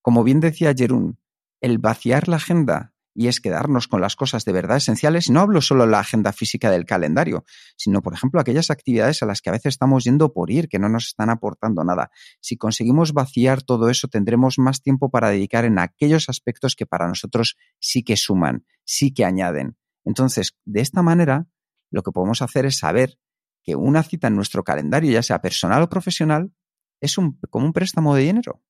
Como 0.01 0.23
bien 0.23 0.39
decía 0.39 0.73
Jerún, 0.75 1.19
el 1.61 1.77
vaciar 1.77 2.27
la 2.27 2.37
agenda 2.37 2.93
y 3.13 3.27
es 3.27 3.41
quedarnos 3.41 3.87
con 3.87 4.01
las 4.01 4.15
cosas 4.15 4.45
de 4.45 4.53
verdad 4.53 4.77
esenciales. 4.77 5.29
No 5.29 5.41
hablo 5.41 5.61
solo 5.61 5.85
de 5.85 5.91
la 5.91 5.99
agenda 5.99 6.31
física 6.31 6.71
del 6.71 6.85
calendario, 6.85 7.43
sino, 7.75 8.01
por 8.01 8.13
ejemplo, 8.13 8.39
aquellas 8.39 8.71
actividades 8.71 9.21
a 9.21 9.25
las 9.25 9.41
que 9.41 9.49
a 9.49 9.53
veces 9.53 9.73
estamos 9.73 10.03
yendo 10.03 10.33
por 10.33 10.49
ir, 10.49 10.69
que 10.69 10.79
no 10.79 10.89
nos 10.89 11.07
están 11.07 11.29
aportando 11.29 11.83
nada. 11.83 12.09
Si 12.39 12.57
conseguimos 12.57 13.13
vaciar 13.13 13.61
todo 13.61 13.89
eso, 13.89 14.07
tendremos 14.07 14.59
más 14.59 14.81
tiempo 14.81 15.09
para 15.09 15.29
dedicar 15.29 15.65
en 15.65 15.79
aquellos 15.79 16.29
aspectos 16.29 16.75
que 16.75 16.85
para 16.85 17.07
nosotros 17.07 17.57
sí 17.79 18.03
que 18.03 18.15
suman, 18.15 18.65
sí 18.85 19.13
que 19.13 19.25
añaden. 19.25 19.77
Entonces, 20.05 20.55
de 20.65 20.81
esta 20.81 21.01
manera, 21.01 21.47
lo 21.91 22.03
que 22.03 22.11
podemos 22.11 22.41
hacer 22.41 22.65
es 22.65 22.77
saber 22.77 23.19
que 23.63 23.75
una 23.75 24.03
cita 24.03 24.27
en 24.27 24.35
nuestro 24.35 24.63
calendario, 24.63 25.11
ya 25.11 25.21
sea 25.21 25.41
personal 25.41 25.83
o 25.83 25.89
profesional, 25.89 26.51
es 26.99 27.17
un, 27.17 27.39
como 27.49 27.65
un 27.65 27.73
préstamo 27.73 28.15
de 28.15 28.23
dinero. 28.23 28.61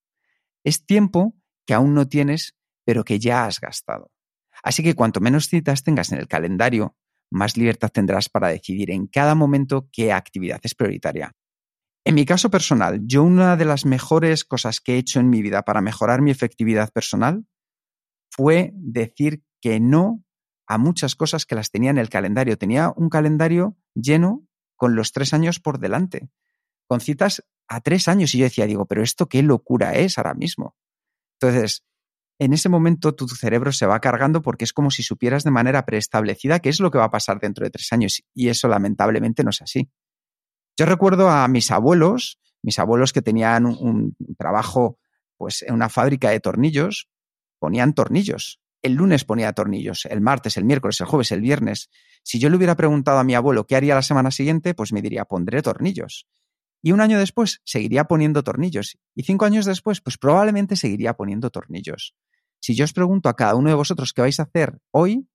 Es 0.64 0.86
tiempo 0.86 1.36
que 1.66 1.74
aún 1.74 1.94
no 1.94 2.08
tienes, 2.08 2.56
pero 2.86 3.04
que 3.04 3.20
ya 3.20 3.46
has 3.46 3.60
gastado. 3.60 4.12
Así 4.64 4.84
que 4.84 4.96
cuanto 4.96 5.20
menos 5.20 5.48
citas 5.48 5.84
tengas 5.84 6.12
en 6.12 6.20
el 6.20 6.28
calendario, 6.28 6.96
más 7.32 7.58
libertad 7.58 7.90
tendrás 7.90 8.30
para 8.30 8.50
decidir 8.50 8.92
en 8.92 9.08
cada 9.08 9.36
momento 9.36 9.90
qué 9.92 10.12
actividad 10.12 10.60
es 10.64 10.76
prioritaria. 10.76 11.36
En 12.04 12.16
mi 12.16 12.26
caso 12.26 12.50
personal, 12.50 13.00
yo 13.04 13.24
una 13.24 13.56
de 13.58 13.66
las 13.66 13.86
mejores 13.86 14.44
cosas 14.44 14.82
que 14.82 14.96
he 14.96 14.98
hecho 14.98 15.20
en 15.20 15.30
mi 15.30 15.42
vida 15.42 15.62
para 15.64 15.82
mejorar 15.82 16.22
mi 16.22 16.32
efectividad 16.32 16.92
personal 16.92 17.46
fue 18.32 18.72
decir 18.74 19.44
que 19.62 19.80
no 19.80 20.24
a 20.68 20.78
muchas 20.78 21.16
cosas 21.16 21.46
que 21.46 21.56
las 21.56 21.70
tenía 21.70 21.92
en 21.92 21.98
el 21.98 22.10
calendario. 22.10 22.58
Tenía 22.58 22.92
un 22.96 23.10
calendario 23.10 23.78
lleno 23.94 24.48
con 24.76 24.96
los 24.96 25.12
tres 25.12 25.34
años 25.34 25.60
por 25.60 25.80
delante, 25.80 26.30
con 26.88 27.02
citas 27.02 27.44
a 27.72 27.80
tres 27.80 28.08
años. 28.08 28.36
Y 28.36 28.40
yo 28.40 28.44
decía, 28.44 28.66
digo, 28.66 28.86
pero 28.86 29.02
esto 29.02 29.28
qué 29.28 29.42
locura 29.42 29.94
es 29.94 30.18
ahora 30.18 30.34
mismo. 30.34 30.76
Entonces, 31.40 31.84
en 32.38 32.54
ese 32.54 32.70
momento 32.70 33.16
tu, 33.16 33.28
cerebro 33.30 33.72
se 33.72 33.86
va 33.86 34.00
cargando 34.02 34.42
porque 34.42 34.66
es 34.66 34.74
como 34.74 34.92
si 34.92 35.04
supieras 35.04 35.44
de 35.44 35.52
manera 35.52 35.86
preestablecida 35.86 36.60
qué 36.60 36.70
es 36.70 36.80
lo 36.80 36.92
que 36.92 36.98
va 36.98 37.06
a 37.06 37.12
pasar 37.12 37.40
dentro 37.40 37.64
de 37.64 37.72
tres 37.72 37.92
años 37.94 38.22
y 38.34 38.50
eso 38.50 38.68
lamentablemente 38.68 39.44
no 39.44 39.52
es 39.52 39.62
así. 39.62 39.90
Yo 40.78 40.86
recuerdo 40.86 41.30
a 41.30 41.48
mis 41.48 41.72
abuelos, 41.72 42.40
mis 42.62 42.78
abuelos 42.78 43.14
que 43.14 43.22
tenían 43.22 43.66
un, 43.66 44.16
trabajo 44.38 44.98
pues 45.38 45.62
en 45.62 45.74
una 45.74 45.90
fábrica 45.90 46.30
de 46.30 46.40
tornillos, 46.40 47.10
ponían 47.60 47.94
tornillos. 47.94 48.60
El 48.82 48.96
lunes 48.96 49.24
ponía 49.24 49.54
tornillos, 49.54 50.06
el 50.06 50.22
martes, 50.22 50.58
el 50.58 50.66
miércoles, 50.66 51.00
el 51.00 51.08
jueves, 51.08 51.32
el 51.32 51.42
viernes. 51.42 51.90
Si 52.24 52.40
yo 52.40 52.50
le 52.50 52.58
hubiera 52.58 52.76
preguntado 52.76 53.20
a 53.20 53.24
mi 53.24 53.36
abuelo 53.36 53.66
qué 53.66 53.76
haría 53.76 53.96
la 53.96 54.02
semana 54.02 54.32
siguiente, 54.32 54.74
pues 54.74 54.92
me 54.92 55.02
diría, 55.02 55.26
pondré 55.26 55.62
tornillos. 55.62 56.28
Y 56.82 56.92
un 56.92 57.02
año 57.02 57.20
después 57.20 57.62
seguiría 57.64 58.06
poniendo 58.06 58.44
tornillos. 58.44 58.98
Y 59.16 59.24
cinco 59.24 59.46
años 59.46 59.66
después, 59.66 60.02
pues 60.02 60.18
probablemente 60.18 60.76
seguiría 60.76 61.14
poniendo 61.14 61.50
tornillos. 61.50 62.16
Si 62.60 62.76
yo 62.76 62.86
os 62.86 62.94
pregunto 62.94 63.30
a 63.30 63.36
cada 63.36 63.56
uno 63.56 63.70
de 63.70 63.76
vosotros 63.76 64.14
qué 64.14 64.22
vais 64.22 64.40
a 64.40 64.44
hacer 64.44 64.80
hoy, 64.92 65.28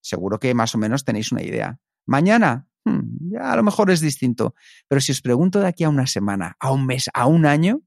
seguro 0.00 0.38
que 0.38 0.54
más 0.54 0.74
o 0.74 0.78
menos 0.78 1.04
tenéis 1.04 1.32
una 1.32 1.42
idea. 1.42 1.78
Mañana, 2.06 2.68
hmm, 2.84 3.32
ya 3.32 3.52
a 3.52 3.56
lo 3.56 3.62
mejor 3.62 3.90
es 3.90 4.00
distinto. 4.00 4.54
Pero 4.88 5.00
si 5.00 5.12
os 5.12 5.22
pregunto 5.22 5.60
de 5.60 5.68
aquí 5.68 5.84
a 5.84 5.88
una 5.88 6.06
semana, 6.06 6.56
a 6.58 6.72
un 6.72 6.86
mes, 6.86 7.08
a 7.14 7.26
un 7.26 7.46
año, 7.46 7.82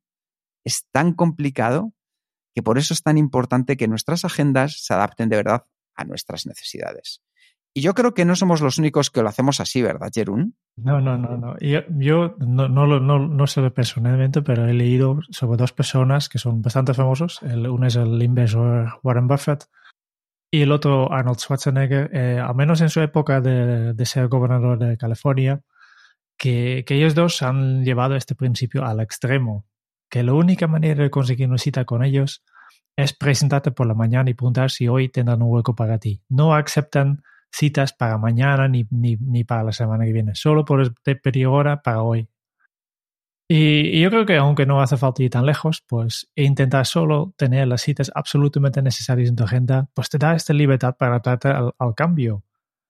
es 0.64 0.88
tan 0.92 1.14
complicado 1.14 1.94
que 2.54 2.64
por 2.64 2.78
eso 2.78 2.94
es 2.94 3.04
tan 3.04 3.18
importante 3.18 3.76
que 3.76 3.88
nuestras 3.88 4.24
agendas 4.24 4.84
se 4.84 4.94
adapten 4.94 5.30
de 5.30 5.36
verdad 5.36 5.66
a 5.96 6.06
nuestras 6.06 6.46
necesidades. 6.46 7.22
Y 7.78 7.82
yo 7.82 7.94
creo 7.94 8.14
que 8.14 8.24
no 8.24 8.38
somos 8.38 8.62
los 8.62 8.78
únicos 8.78 9.12
que 9.12 9.22
lo 9.22 9.28
hacemos 9.28 9.60
así, 9.60 9.82
¿verdad, 9.82 10.10
Jerún? 10.14 10.56
No, 10.78 11.02
no, 11.02 11.18
no, 11.18 11.36
no. 11.36 11.60
Yo, 11.60 11.82
yo 11.90 12.38
no, 12.40 12.70
no, 12.70 12.88
no, 13.02 13.20
no, 13.20 13.48
sé 13.48 13.70
personalmente, 13.70 14.42
pero 14.42 14.66
he 14.66 14.74
leído 14.74 15.20
sobre 15.30 15.58
dos 15.58 15.74
personas 15.74 16.30
que 16.30 16.40
son 16.40 16.62
bastante 16.62 16.94
famosos. 16.94 17.42
El, 17.44 17.68
uno 17.68 17.86
es 17.86 17.98
el 17.98 18.24
inversor 18.24 18.98
Warren 19.04 19.28
Buffett 19.28 19.66
y 20.50 20.62
el 20.62 20.72
otro 20.72 21.12
Arnold 21.12 21.38
Schwarzenegger, 21.38 22.12
eh, 22.14 22.40
al 22.40 22.56
menos 22.56 22.80
en 22.80 22.90
su 22.90 23.02
época 23.02 23.42
de, 23.42 23.94
de 23.94 24.06
ser 24.06 24.30
gobernador 24.30 24.80
de 24.80 24.96
California, 24.96 25.60
que, 26.38 26.86
que, 26.88 26.96
ellos 26.96 27.14
dos 27.14 27.42
han 27.42 27.84
llevado 27.84 28.16
este 28.16 28.36
principio 28.36 28.86
al 28.86 29.02
extremo, 29.02 29.66
que 30.10 30.24
la 30.24 30.32
única 30.32 30.68
manera 30.68 31.04
de 31.04 31.10
conseguir 31.10 31.50
una 31.50 31.58
cita 31.58 31.84
con 31.84 32.06
ellos 32.06 32.42
es 32.96 33.12
presentarte 33.12 33.72
por 33.72 33.86
la 33.86 33.96
mañana 33.96 34.30
y 34.30 34.34
preguntar 34.34 34.72
si 34.72 34.88
hoy 34.88 35.10
tendrán 35.10 35.42
un 35.42 35.52
hueco 35.52 35.76
para 35.76 36.00
ti. 36.00 36.22
No 36.30 36.56
aceptan 36.56 37.22
citas 37.52 37.94
para 37.94 38.18
mañana 38.18 38.68
ni, 38.68 38.86
ni, 38.90 39.44
para 39.44 39.64
la 39.64 39.72
semana 39.72 40.06
que 40.06 40.14
viene, 40.14 40.36
solo 40.36 40.66
por 40.66 40.82
este 40.82 41.16
periodo 41.16 41.82
para 41.84 42.02
hoy. 42.02 42.28
Y, 43.48 44.00
yo 44.02 44.10
creo 44.10 44.26
que 44.26 44.38
aunque 44.38 44.66
no 44.66 44.82
hace 44.82 44.98
falta 44.98 45.24
ir 45.24 45.30
tan 45.30 45.46
lejos, 45.46 45.84
pues 45.88 46.32
intentar 46.36 46.86
solo 46.86 47.34
tener 47.38 47.68
las 47.68 47.82
citas 47.82 48.12
absolutamente 48.16 48.82
necesarias 48.82 49.30
en 49.30 49.36
tu 49.36 49.44
agenda, 49.44 49.88
pues 49.94 50.10
te 50.10 50.18
da 50.18 50.36
esta 50.36 50.54
libertad 50.54 50.96
para 50.98 51.12
adaptarte 51.12 51.50
al, 51.50 51.96
cambio. 51.96 52.44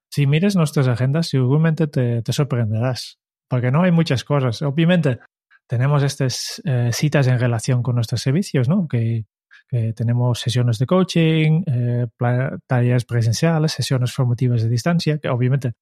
Si 0.09 0.27
mires 0.27 0.55
nuestras 0.55 0.87
agendas, 0.87 1.27
seguramente 1.27 1.87
te, 1.87 2.21
te, 2.21 2.33
sorprenderás, 2.33 3.19
porque 3.49 3.69
no 3.69 3.83
hay 3.83 3.91
muchas 3.91 4.23
cosas. 4.23 4.61
Obviamente, 4.61 5.19
tenemos 5.67 6.03
estas 6.03 6.61
eh, 6.63 6.91
citas 6.93 7.27
en 7.27 7.39
relación 7.39 7.83
con 7.83 7.95
nuestros 7.95 8.21
servicios, 8.21 8.69
¿no? 8.69 8.87
Que 8.87 9.25
tenemos 9.69 10.39
sesiones 10.39 10.79
de 10.79 10.85
coaching, 10.85 11.63
eh, 11.65 12.07
talleres 12.67 13.05
presenciales, 13.05 13.73
sesiones 13.73 14.13
formativas 14.13 14.61
de 14.63 14.69
distancia, 14.69 15.17
que 15.17 15.29
obviamente 15.29 15.73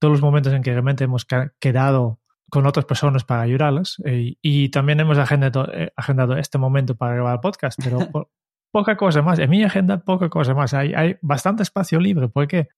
todos 0.00 0.12
los 0.12 0.22
momentos 0.22 0.52
en 0.52 0.62
que 0.62 0.72
realmente 0.72 1.04
hemos 1.04 1.26
quedado 1.60 2.20
con 2.50 2.66
otras 2.66 2.84
personas 2.84 3.24
para 3.24 3.42
ayudarlas 3.42 3.96
eh, 4.04 4.36
y 4.40 4.68
también 4.68 5.00
hemos 5.00 5.18
agendado, 5.18 5.72
eh, 5.72 5.92
agendado, 5.96 6.36
este 6.36 6.58
momento 6.58 6.96
para 6.96 7.14
grabar 7.14 7.34
el 7.34 7.40
podcast, 7.40 7.78
pero 7.82 7.98
poca 8.72 8.96
cosa 8.96 9.22
más. 9.22 9.38
En 9.38 9.50
mi 9.50 9.64
agenda, 9.64 9.98
poca 9.98 10.28
cosa 10.28 10.54
más. 10.54 10.74
Hay, 10.74 10.94
hay 10.94 11.16
bastante 11.22 11.62
espacio 11.62 11.98
libre. 11.98 12.28
¿Por 12.28 12.46
qué? 12.46 12.68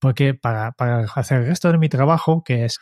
Porque 0.00 0.34
para, 0.34 0.72
para 0.72 1.04
hacer 1.14 1.40
el 1.40 1.46
resto 1.46 1.70
de 1.72 1.78
mi 1.78 1.88
trabajo, 1.88 2.42
que 2.44 2.64
es 2.64 2.78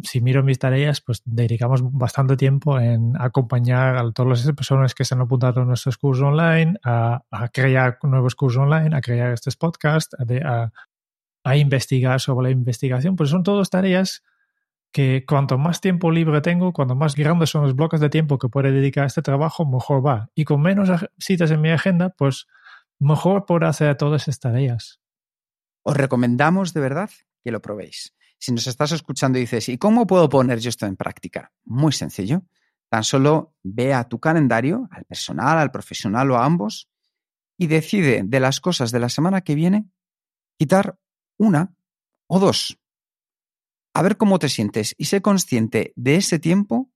si 0.00 0.20
miro 0.20 0.42
mis 0.42 0.58
tareas, 0.58 1.00
pues 1.00 1.22
dedicamos 1.24 1.80
bastante 1.92 2.36
tiempo 2.36 2.78
en 2.80 3.14
acompañar 3.20 3.96
a 3.96 4.10
todas 4.12 4.46
las 4.46 4.56
personas 4.56 4.94
que 4.94 5.04
se 5.04 5.14
han 5.14 5.20
apuntado 5.20 5.60
a 5.60 5.64
nuestros 5.64 5.98
cursos 5.98 6.24
online, 6.24 6.78
a, 6.82 7.22
crear 7.52 7.98
nuevos 8.02 8.34
cursos 8.34 8.62
online, 8.62 8.96
a 8.96 9.00
crear 9.00 9.32
estos 9.32 9.56
podcasts, 9.56 10.16
a, 11.44 11.56
investigar 11.56 12.20
sobre 12.20 12.44
la 12.44 12.50
investigación. 12.50 13.16
Pues 13.16 13.30
son 13.30 13.42
todas 13.42 13.68
tareas 13.68 14.22
que 14.92 15.24
cuanto 15.26 15.58
más 15.58 15.80
tiempo 15.80 16.10
libre 16.10 16.40
tengo, 16.40 16.72
cuanto 16.72 16.94
más 16.94 17.14
grandes 17.14 17.50
son 17.50 17.62
los 17.62 17.74
bloques 17.74 18.00
de 18.00 18.10
tiempo 18.10 18.38
que 18.38 18.48
puedo 18.48 18.70
dedicar 18.70 19.04
a 19.04 19.06
este 19.08 19.22
trabajo, 19.22 19.64
mejor 19.66 20.06
va. 20.06 20.30
Y 20.34 20.44
con 20.44 20.60
menos 20.62 20.88
citas 21.18 21.50
en 21.50 21.60
mi 21.60 21.70
agenda, 21.70 22.10
pues 22.10 22.46
mejor 22.98 23.46
puedo 23.46 23.66
hacer 23.66 23.96
todas 23.96 24.22
estas 24.22 24.40
tareas. 24.40 25.00
Os 25.82 25.96
recomendamos 25.96 26.72
de 26.72 26.80
verdad 26.80 27.10
que 27.42 27.50
lo 27.50 27.60
probéis. 27.60 28.14
Si 28.42 28.50
nos 28.50 28.66
estás 28.66 28.90
escuchando 28.90 29.38
y 29.38 29.42
dices, 29.42 29.68
¿y 29.68 29.78
cómo 29.78 30.04
puedo 30.04 30.28
poner 30.28 30.58
yo 30.58 30.68
esto 30.68 30.84
en 30.86 30.96
práctica? 30.96 31.52
Muy 31.64 31.92
sencillo. 31.92 32.42
Tan 32.88 33.04
solo 33.04 33.54
ve 33.62 33.94
a 33.94 34.08
tu 34.08 34.18
calendario, 34.18 34.88
al 34.90 35.04
personal, 35.04 35.58
al 35.58 35.70
profesional 35.70 36.28
o 36.32 36.36
a 36.36 36.44
ambos, 36.44 36.90
y 37.56 37.68
decide 37.68 38.22
de 38.24 38.40
las 38.40 38.58
cosas 38.58 38.90
de 38.90 38.98
la 38.98 39.10
semana 39.10 39.42
que 39.42 39.54
viene 39.54 39.86
quitar 40.58 40.98
una 41.38 41.72
o 42.26 42.40
dos. 42.40 42.80
A 43.94 44.02
ver 44.02 44.16
cómo 44.16 44.40
te 44.40 44.48
sientes 44.48 44.96
y 44.98 45.04
sé 45.04 45.22
consciente 45.22 45.92
de 45.94 46.16
ese 46.16 46.40
tiempo 46.40 46.90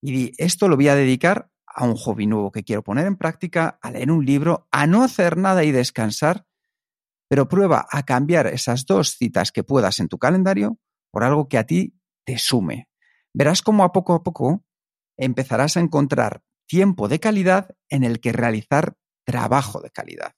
y 0.00 0.12
di, 0.12 0.32
esto 0.38 0.68
lo 0.68 0.76
voy 0.76 0.86
a 0.86 0.94
dedicar 0.94 1.50
a 1.66 1.84
un 1.84 1.96
hobby 1.96 2.28
nuevo 2.28 2.52
que 2.52 2.62
quiero 2.62 2.84
poner 2.84 3.08
en 3.08 3.16
práctica, 3.16 3.80
a 3.82 3.90
leer 3.90 4.12
un 4.12 4.24
libro, 4.24 4.68
a 4.70 4.86
no 4.86 5.02
hacer 5.02 5.36
nada 5.36 5.64
y 5.64 5.72
descansar 5.72 6.46
pero 7.34 7.48
prueba 7.48 7.84
a 7.90 8.04
cambiar 8.04 8.46
esas 8.46 8.86
dos 8.86 9.16
citas 9.16 9.50
que 9.50 9.64
puedas 9.64 9.98
en 9.98 10.06
tu 10.06 10.18
calendario 10.18 10.78
por 11.10 11.24
algo 11.24 11.48
que 11.48 11.58
a 11.58 11.66
ti 11.66 11.98
te 12.24 12.38
sume. 12.38 12.88
Verás 13.32 13.60
cómo 13.60 13.82
a 13.82 13.90
poco 13.90 14.14
a 14.14 14.22
poco 14.22 14.64
empezarás 15.16 15.76
a 15.76 15.80
encontrar 15.80 16.44
tiempo 16.68 17.08
de 17.08 17.18
calidad 17.18 17.74
en 17.88 18.04
el 18.04 18.20
que 18.20 18.30
realizar 18.30 18.96
trabajo 19.24 19.80
de 19.80 19.90
calidad. 19.90 20.36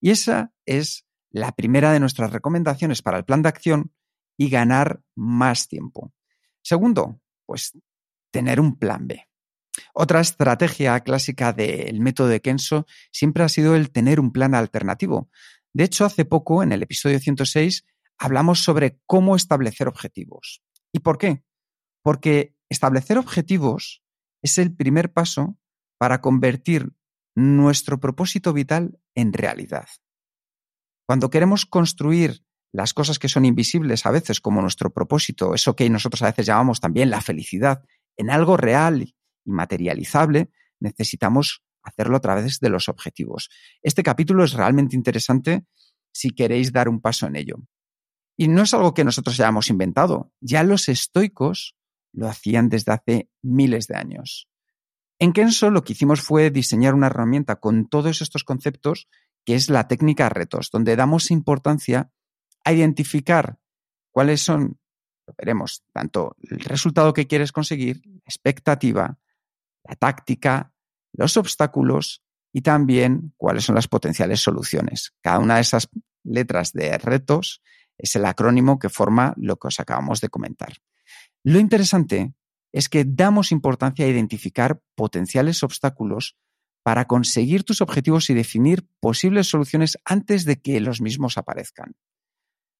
Y 0.00 0.12
esa 0.12 0.54
es 0.64 1.04
la 1.30 1.52
primera 1.52 1.92
de 1.92 2.00
nuestras 2.00 2.32
recomendaciones 2.32 3.02
para 3.02 3.18
el 3.18 3.26
plan 3.26 3.42
de 3.42 3.50
acción 3.50 3.92
y 4.38 4.48
ganar 4.48 5.02
más 5.14 5.68
tiempo. 5.68 6.14
Segundo, 6.62 7.20
pues 7.44 7.78
tener 8.30 8.60
un 8.60 8.78
plan 8.78 9.06
B. 9.06 9.28
Otra 9.92 10.20
estrategia 10.20 10.98
clásica 11.00 11.52
del 11.52 12.00
método 12.00 12.28
de 12.28 12.40
Kenso 12.40 12.86
siempre 13.12 13.44
ha 13.44 13.48
sido 13.50 13.76
el 13.76 13.90
tener 13.90 14.20
un 14.20 14.32
plan 14.32 14.54
alternativo. 14.54 15.28
De 15.72 15.84
hecho, 15.84 16.04
hace 16.04 16.24
poco, 16.24 16.62
en 16.62 16.72
el 16.72 16.82
episodio 16.82 17.18
106, 17.18 17.84
hablamos 18.18 18.62
sobre 18.62 19.00
cómo 19.06 19.36
establecer 19.36 19.88
objetivos. 19.88 20.62
¿Y 20.92 21.00
por 21.00 21.18
qué? 21.18 21.44
Porque 22.02 22.56
establecer 22.68 23.18
objetivos 23.18 24.02
es 24.42 24.58
el 24.58 24.74
primer 24.74 25.12
paso 25.12 25.58
para 25.98 26.20
convertir 26.20 26.92
nuestro 27.34 28.00
propósito 28.00 28.52
vital 28.52 28.98
en 29.14 29.32
realidad. 29.32 29.86
Cuando 31.06 31.30
queremos 31.30 31.66
construir 31.66 32.44
las 32.72 32.94
cosas 32.94 33.18
que 33.18 33.28
son 33.28 33.44
invisibles 33.44 34.06
a 34.06 34.10
veces, 34.10 34.40
como 34.40 34.62
nuestro 34.62 34.92
propósito, 34.92 35.54
eso 35.54 35.74
que 35.74 35.88
nosotros 35.90 36.22
a 36.22 36.26
veces 36.26 36.46
llamamos 36.46 36.80
también 36.80 37.10
la 37.10 37.20
felicidad, 37.20 37.82
en 38.16 38.30
algo 38.30 38.56
real 38.56 39.02
y 39.02 39.14
materializable, 39.44 40.50
necesitamos 40.78 41.62
hacerlo 41.90 42.16
a 42.16 42.20
través 42.20 42.60
de 42.60 42.70
los 42.70 42.88
objetivos. 42.88 43.50
Este 43.82 44.02
capítulo 44.02 44.44
es 44.44 44.54
realmente 44.54 44.96
interesante 44.96 45.64
si 46.12 46.30
queréis 46.30 46.72
dar 46.72 46.88
un 46.88 47.00
paso 47.00 47.26
en 47.26 47.36
ello. 47.36 47.56
Y 48.36 48.48
no 48.48 48.62
es 48.62 48.72
algo 48.72 48.94
que 48.94 49.04
nosotros 49.04 49.38
hayamos 49.38 49.68
inventado, 49.68 50.32
ya 50.40 50.62
los 50.62 50.88
estoicos 50.88 51.76
lo 52.12 52.28
hacían 52.28 52.68
desde 52.68 52.92
hace 52.92 53.30
miles 53.42 53.86
de 53.86 53.96
años. 53.96 54.48
En 55.18 55.32
Kenso 55.32 55.70
lo 55.70 55.84
que 55.84 55.92
hicimos 55.92 56.22
fue 56.22 56.50
diseñar 56.50 56.94
una 56.94 57.08
herramienta 57.08 57.56
con 57.56 57.88
todos 57.88 58.22
estos 58.22 58.42
conceptos 58.42 59.08
que 59.44 59.54
es 59.54 59.68
la 59.68 59.86
técnica 59.86 60.28
retos, 60.30 60.70
donde 60.72 60.96
damos 60.96 61.30
importancia 61.30 62.10
a 62.64 62.72
identificar 62.72 63.58
cuáles 64.10 64.40
son, 64.40 64.78
veremos, 65.36 65.84
tanto 65.92 66.36
el 66.42 66.60
resultado 66.60 67.12
que 67.12 67.26
quieres 67.26 67.52
conseguir, 67.52 68.00
la 68.06 68.20
expectativa, 68.24 69.18
la 69.84 69.96
táctica, 69.96 70.72
los 71.12 71.36
obstáculos 71.36 72.22
y 72.52 72.62
también 72.62 73.32
cuáles 73.36 73.64
son 73.64 73.74
las 73.74 73.88
potenciales 73.88 74.40
soluciones. 74.40 75.14
Cada 75.20 75.38
una 75.38 75.56
de 75.56 75.62
esas 75.62 75.88
letras 76.24 76.72
de 76.72 76.96
retos 76.98 77.62
es 77.98 78.16
el 78.16 78.24
acrónimo 78.24 78.78
que 78.78 78.88
forma 78.88 79.34
lo 79.36 79.56
que 79.56 79.68
os 79.68 79.80
acabamos 79.80 80.20
de 80.20 80.28
comentar. 80.28 80.74
Lo 81.44 81.58
interesante 81.58 82.34
es 82.72 82.88
que 82.88 83.04
damos 83.04 83.52
importancia 83.52 84.04
a 84.04 84.08
identificar 84.08 84.80
potenciales 84.94 85.62
obstáculos 85.62 86.36
para 86.82 87.06
conseguir 87.06 87.64
tus 87.64 87.80
objetivos 87.80 88.30
y 88.30 88.34
definir 88.34 88.88
posibles 89.00 89.48
soluciones 89.48 89.98
antes 90.04 90.44
de 90.44 90.60
que 90.60 90.80
los 90.80 91.00
mismos 91.00 91.36
aparezcan. 91.36 91.94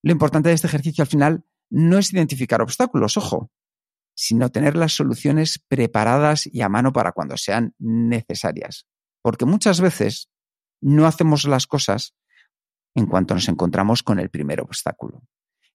Lo 0.03 0.13
importante 0.13 0.49
de 0.49 0.55
este 0.55 0.67
ejercicio 0.67 1.03
al 1.03 1.09
final 1.09 1.45
no 1.69 1.99
es 1.99 2.13
identificar 2.13 2.63
obstáculos, 2.63 3.17
ojo, 3.17 3.51
sino 4.23 4.51
tener 4.51 4.77
las 4.77 4.93
soluciones 4.93 5.59
preparadas 5.67 6.47
y 6.47 6.61
a 6.61 6.69
mano 6.69 6.93
para 6.93 7.13
cuando 7.13 7.39
sean 7.39 7.75
necesarias. 7.79 8.87
Porque 9.23 9.47
muchas 9.47 9.81
veces 9.81 10.29
no 10.83 11.07
hacemos 11.07 11.45
las 11.45 11.67
cosas 11.67 12.15
en 12.95 13.07
cuanto 13.07 13.33
nos 13.33 13.49
encontramos 13.49 14.03
con 14.03 14.19
el 14.19 14.29
primer 14.29 14.61
obstáculo. 14.61 15.23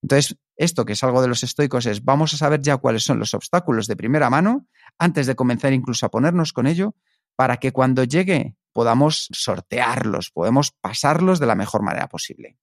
Entonces, 0.03 0.37
esto 0.57 0.85
que 0.85 0.93
es 0.93 1.03
algo 1.03 1.23
de 1.23 1.27
los 1.27 1.41
estoicos 1.41 1.87
es 1.87 2.03
vamos 2.03 2.35
a 2.35 2.37
saber 2.37 2.61
ya 2.61 2.77
cuáles 2.77 3.03
son 3.03 3.17
los 3.17 3.33
obstáculos 3.33 3.87
de 3.87 3.95
primera 3.95 4.29
mano 4.29 4.67
antes 4.99 5.25
de 5.25 5.35
comenzar 5.35 5.73
incluso 5.73 6.05
a 6.05 6.11
ponernos 6.11 6.53
con 6.53 6.67
ello 6.67 6.93
para 7.35 7.57
que 7.57 7.71
cuando 7.71 8.03
llegue 8.03 8.55
podamos 8.73 9.27
sortearlos, 9.31 10.29
podemos 10.29 10.71
pasarlos 10.71 11.39
de 11.39 11.47
la 11.47 11.55
mejor 11.55 11.81
manera 11.81 12.07
posible. 12.09 12.59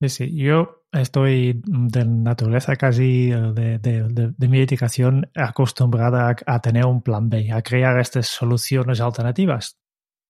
Sí, 0.00 0.08
sí, 0.08 0.34
yo 0.34 0.79
estoy 0.92 1.62
de 1.64 2.04
naturaleza 2.04 2.76
casi 2.76 3.30
de, 3.30 3.78
de, 3.78 4.32
de, 4.36 4.48
mi 4.48 4.58
dedicación 4.58 5.30
acostumbrada 5.34 6.36
a, 6.46 6.60
tener 6.60 6.86
un 6.86 7.02
plan 7.02 7.28
B, 7.28 7.52
a 7.52 7.62
crear 7.62 7.98
estas 8.00 8.26
soluciones 8.26 9.00
alternativas. 9.00 9.78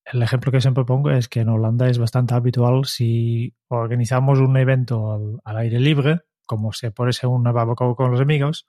El 0.04 0.22
ejemplo 0.22 0.50
que 0.52 0.60
siempre 0.60 0.84
pongo 0.84 1.10
es 1.10 1.28
que 1.28 1.40
en 1.40 1.48
Holanda 1.48 1.88
es 1.88 1.98
bastante 1.98 2.34
habitual 2.34 2.84
si 2.84 3.54
organizamos 3.68 4.40
un 4.40 4.56
evento 4.56 5.12
al, 5.12 5.40
al 5.44 5.56
aire 5.58 5.78
libre, 5.78 6.20
como 6.46 6.72
se 6.72 6.90
puede 6.90 7.12
ser 7.12 7.28
una 7.28 7.52
barbacoa 7.52 7.94
con 7.94 8.10
los 8.10 8.20
amigos, 8.20 8.66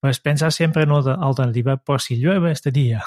pues 0.00 0.20
pensar 0.20 0.52
siempre 0.52 0.82
en 0.82 0.90
otra 0.90 1.14
alternativa 1.14 1.76
por 1.76 2.00
si 2.00 2.18
llueve 2.18 2.50
este 2.50 2.70
día. 2.70 3.04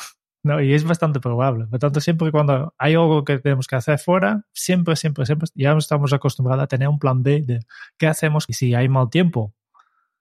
No, 0.47 0.61
y 0.61 0.73
es 0.73 0.85
bastante 0.85 1.19
probable. 1.19 1.65
Por 1.65 1.77
tanto, 1.77 1.99
siempre 1.99 2.31
cuando 2.31 2.73
hay 2.77 2.93
algo 2.93 3.25
que 3.25 3.37
tenemos 3.39 3.67
que 3.67 3.75
hacer 3.75 3.99
fuera, 3.99 4.45
siempre, 4.53 4.95
siempre, 4.95 5.25
siempre, 5.25 5.49
ya 5.55 5.73
estamos 5.73 6.13
acostumbrados 6.13 6.63
a 6.63 6.67
tener 6.67 6.87
un 6.87 6.99
plan 6.99 7.21
B 7.21 7.41
de 7.45 7.59
qué 7.97 8.07
hacemos 8.07 8.45
si 8.47 8.73
hay 8.73 8.87
mal 8.87 9.09
tiempo. 9.09 9.53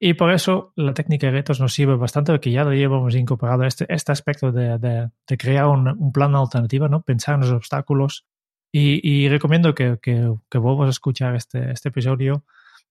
Y 0.00 0.14
por 0.14 0.32
eso 0.32 0.72
la 0.74 0.94
técnica 0.94 1.28
de 1.28 1.32
retos 1.34 1.60
nos 1.60 1.72
sirve 1.72 1.94
bastante, 1.94 2.32
porque 2.32 2.50
ya 2.50 2.64
lo 2.64 2.72
llevamos 2.72 3.14
incorporado 3.14 3.62
este, 3.62 3.86
este 3.88 4.10
aspecto 4.10 4.50
de, 4.50 4.78
de, 4.78 5.36
crear 5.38 5.66
un, 5.66 6.12
plan 6.12 6.34
alternativo, 6.34 6.88
¿no? 6.88 7.02
pensar 7.02 7.36
en 7.36 7.42
los 7.42 7.52
obstáculos. 7.52 8.26
Y, 8.72 9.00
y 9.08 9.28
recomiendo 9.28 9.76
que, 9.76 9.98
que, 10.02 10.34
que 10.50 10.58
vuelvas 10.58 10.88
a 10.88 10.90
escuchar 10.90 11.36
este, 11.36 11.70
este 11.70 11.90
episodio. 11.90 12.44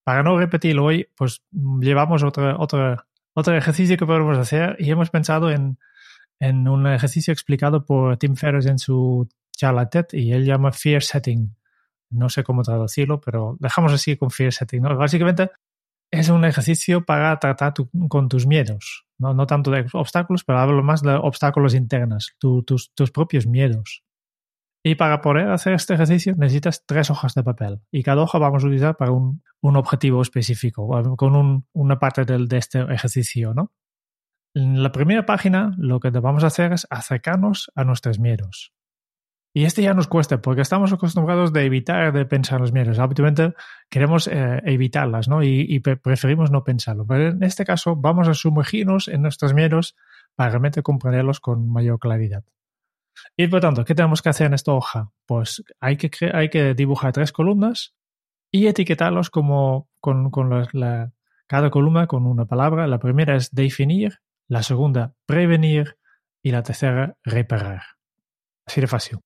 Para 0.05 0.23
no 0.23 0.37
repetirlo 0.39 0.85
hoy, 0.85 1.09
pues 1.17 1.43
llevamos 1.51 2.23
otro, 2.23 2.57
otro, 2.61 3.03
otro 3.33 3.57
ejercicio 3.57 3.97
que 3.97 4.05
podemos 4.05 4.37
hacer 4.37 4.77
y 4.79 4.89
hemos 4.89 5.09
pensado 5.09 5.51
en 5.51 5.77
en 6.39 6.67
un 6.67 6.87
ejercicio 6.87 7.31
explicado 7.31 7.85
por 7.85 8.17
Tim 8.17 8.35
Ferriss 8.35 8.65
en 8.65 8.79
su 8.79 9.27
charla 9.55 9.89
TED 9.89 10.05
y 10.13 10.33
él 10.33 10.45
llama 10.45 10.71
Fear 10.71 11.01
Setting. 11.01 11.55
No 12.09 12.29
sé 12.29 12.43
cómo 12.43 12.61
traducirlo, 12.61 13.19
pero 13.21 13.57
dejamos 13.59 13.93
así 13.93 14.17
con 14.17 14.31
Fear 14.31 14.53
Setting. 14.53 14.81
Básicamente 14.81 15.49
es 16.11 16.29
un 16.29 16.45
ejercicio 16.45 17.05
para 17.05 17.37
tratar 17.39 17.73
con 18.09 18.29
tus 18.29 18.45
miedos, 18.47 19.05
¿no? 19.17 19.33
no 19.33 19.47
tanto 19.47 19.71
de 19.71 19.85
obstáculos, 19.93 20.43
pero 20.43 20.59
hablo 20.59 20.83
más 20.83 21.01
de 21.01 21.13
obstáculos 21.13 21.73
internos, 21.73 22.35
tu, 22.39 22.63
tus, 22.63 22.93
tus 22.93 23.11
propios 23.11 23.47
miedos. 23.47 24.03
Y 24.83 24.95
para 24.95 25.19
poder 25.19 25.49
hacer 25.49 25.73
este 25.73 25.95
ejercicio 25.95 26.35
necesitas 26.37 26.85
tres 26.85 27.09
hojas 27.09 27.33
de 27.33 27.43
papel 27.43 27.81
y 27.91 28.03
cada 28.03 28.21
hoja 28.21 28.37
vamos 28.37 28.63
a 28.63 28.67
utilizar 28.67 28.95
para 28.95 29.11
un, 29.11 29.41
un 29.61 29.77
objetivo 29.77 30.21
específico, 30.21 30.87
con 31.17 31.35
un, 31.35 31.65
una 31.73 31.97
parte 31.97 32.23
del, 32.23 32.47
de 32.47 32.57
este 32.57 32.81
ejercicio, 32.93 33.55
¿no? 33.55 33.71
En 34.55 34.81
la 34.81 34.93
primera 34.93 35.25
página 35.25 35.75
lo 35.77 35.99
que 35.99 36.09
vamos 36.11 36.45
a 36.45 36.47
hacer 36.47 36.71
es 36.71 36.87
acercarnos 36.89 37.71
a 37.75 37.83
nuestros 37.83 38.19
miedos. 38.19 38.73
Y 39.53 39.65
este 39.65 39.81
ya 39.81 39.93
nos 39.93 40.07
cuesta 40.07 40.41
porque 40.41 40.61
estamos 40.61 40.93
acostumbrados 40.93 41.51
de 41.51 41.63
evitar 41.65 42.13
de 42.13 42.25
pensar 42.25 42.61
los 42.61 42.71
miedos. 42.71 42.97
Habitualmente 42.99 43.53
queremos 43.89 44.27
eh, 44.27 44.61
evitarlas 44.65 45.27
¿no? 45.27 45.43
y, 45.43 45.79
preferimos 45.79 46.51
no 46.51 46.63
pensarlo. 46.63 47.05
Pero 47.05 47.29
en 47.29 47.43
este 47.43 47.65
caso 47.65 47.97
vamos 47.97 48.29
a 48.29 48.33
sumergirnos 48.33 49.09
en 49.09 49.21
nuestros 49.21 49.53
miedos 49.53 49.95
para 50.35 50.51
realmente 50.51 50.83
comprenderlos 50.83 51.41
con 51.41 51.69
mayor 51.69 51.99
claridad. 51.99 52.45
Y 53.35 53.47
por 53.47 53.59
tanto, 53.59 53.83
¿qué 53.83 53.95
tenemos 53.95 54.21
que 54.21 54.29
hacer 54.29 54.47
en 54.47 54.53
esta 54.53 54.71
hoja? 54.71 55.11
Pues 55.25 55.63
hay 55.81 55.97
que, 55.97 56.09
hay 56.33 56.49
que 56.49 56.73
dibujar 56.73 57.11
tres 57.11 57.33
columnas 57.33 57.93
y 58.51 58.67
etiquetarlos 58.67 59.29
como 59.29 59.89
con, 59.99 60.31
con 60.31 60.49
la, 60.49 61.11
cada 61.47 61.69
columna 61.69 62.07
con 62.07 62.25
una 62.25 62.45
palabra. 62.45 62.87
La 62.87 62.99
primera 62.99 63.35
es 63.35 63.51
definir, 63.51 64.19
la 64.47 64.63
segunda 64.63 65.15
prevenir 65.25 65.97
y 66.43 66.51
la 66.51 66.63
tercera 66.63 67.17
reparar. 67.23 67.81
Así 68.65 68.81
de 68.81 68.87
fácil. 68.87 69.19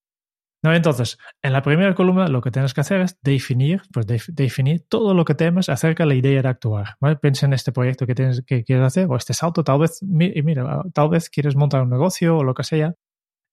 No, 0.62 0.74
entonces, 0.74 1.18
en 1.42 1.54
la 1.54 1.62
primera 1.62 1.96
columna 1.96 2.28
lo 2.28 2.42
que 2.42 2.52
tienes 2.52 2.74
que 2.74 2.82
hacer 2.82 3.00
es 3.02 3.18
definir, 3.22 3.82
pues 3.94 4.06
de, 4.08 4.22
definir 4.28 4.86
todo 4.90 5.14
lo 5.14 5.24
que 5.24 5.34
temes 5.34 5.70
acerca 5.70 6.04
de 6.04 6.10
la 6.10 6.16
idea 6.16 6.42
de 6.42 6.50
actuar. 6.50 6.98
¿vale? 7.00 7.16
Piensa 7.16 7.46
en 7.46 7.54
este 7.54 7.72
proyecto 7.72 8.06
que, 8.06 8.14
tienes, 8.14 8.44
que 8.46 8.64
quieres 8.66 8.86
hacer 8.86 9.08
o 9.10 9.16
este 9.16 9.34
salto, 9.34 9.64
tal 9.64 9.80
vez, 9.80 10.02
y 10.02 10.42
mira, 10.44 10.84
tal 10.94 11.10
vez 11.10 11.30
quieres 11.30 11.56
montar 11.56 11.84
un 11.84 11.90
negocio 11.90 12.38
o 12.38 12.44
lo 12.44 12.54
que 12.54 12.64
sea, 12.64 12.94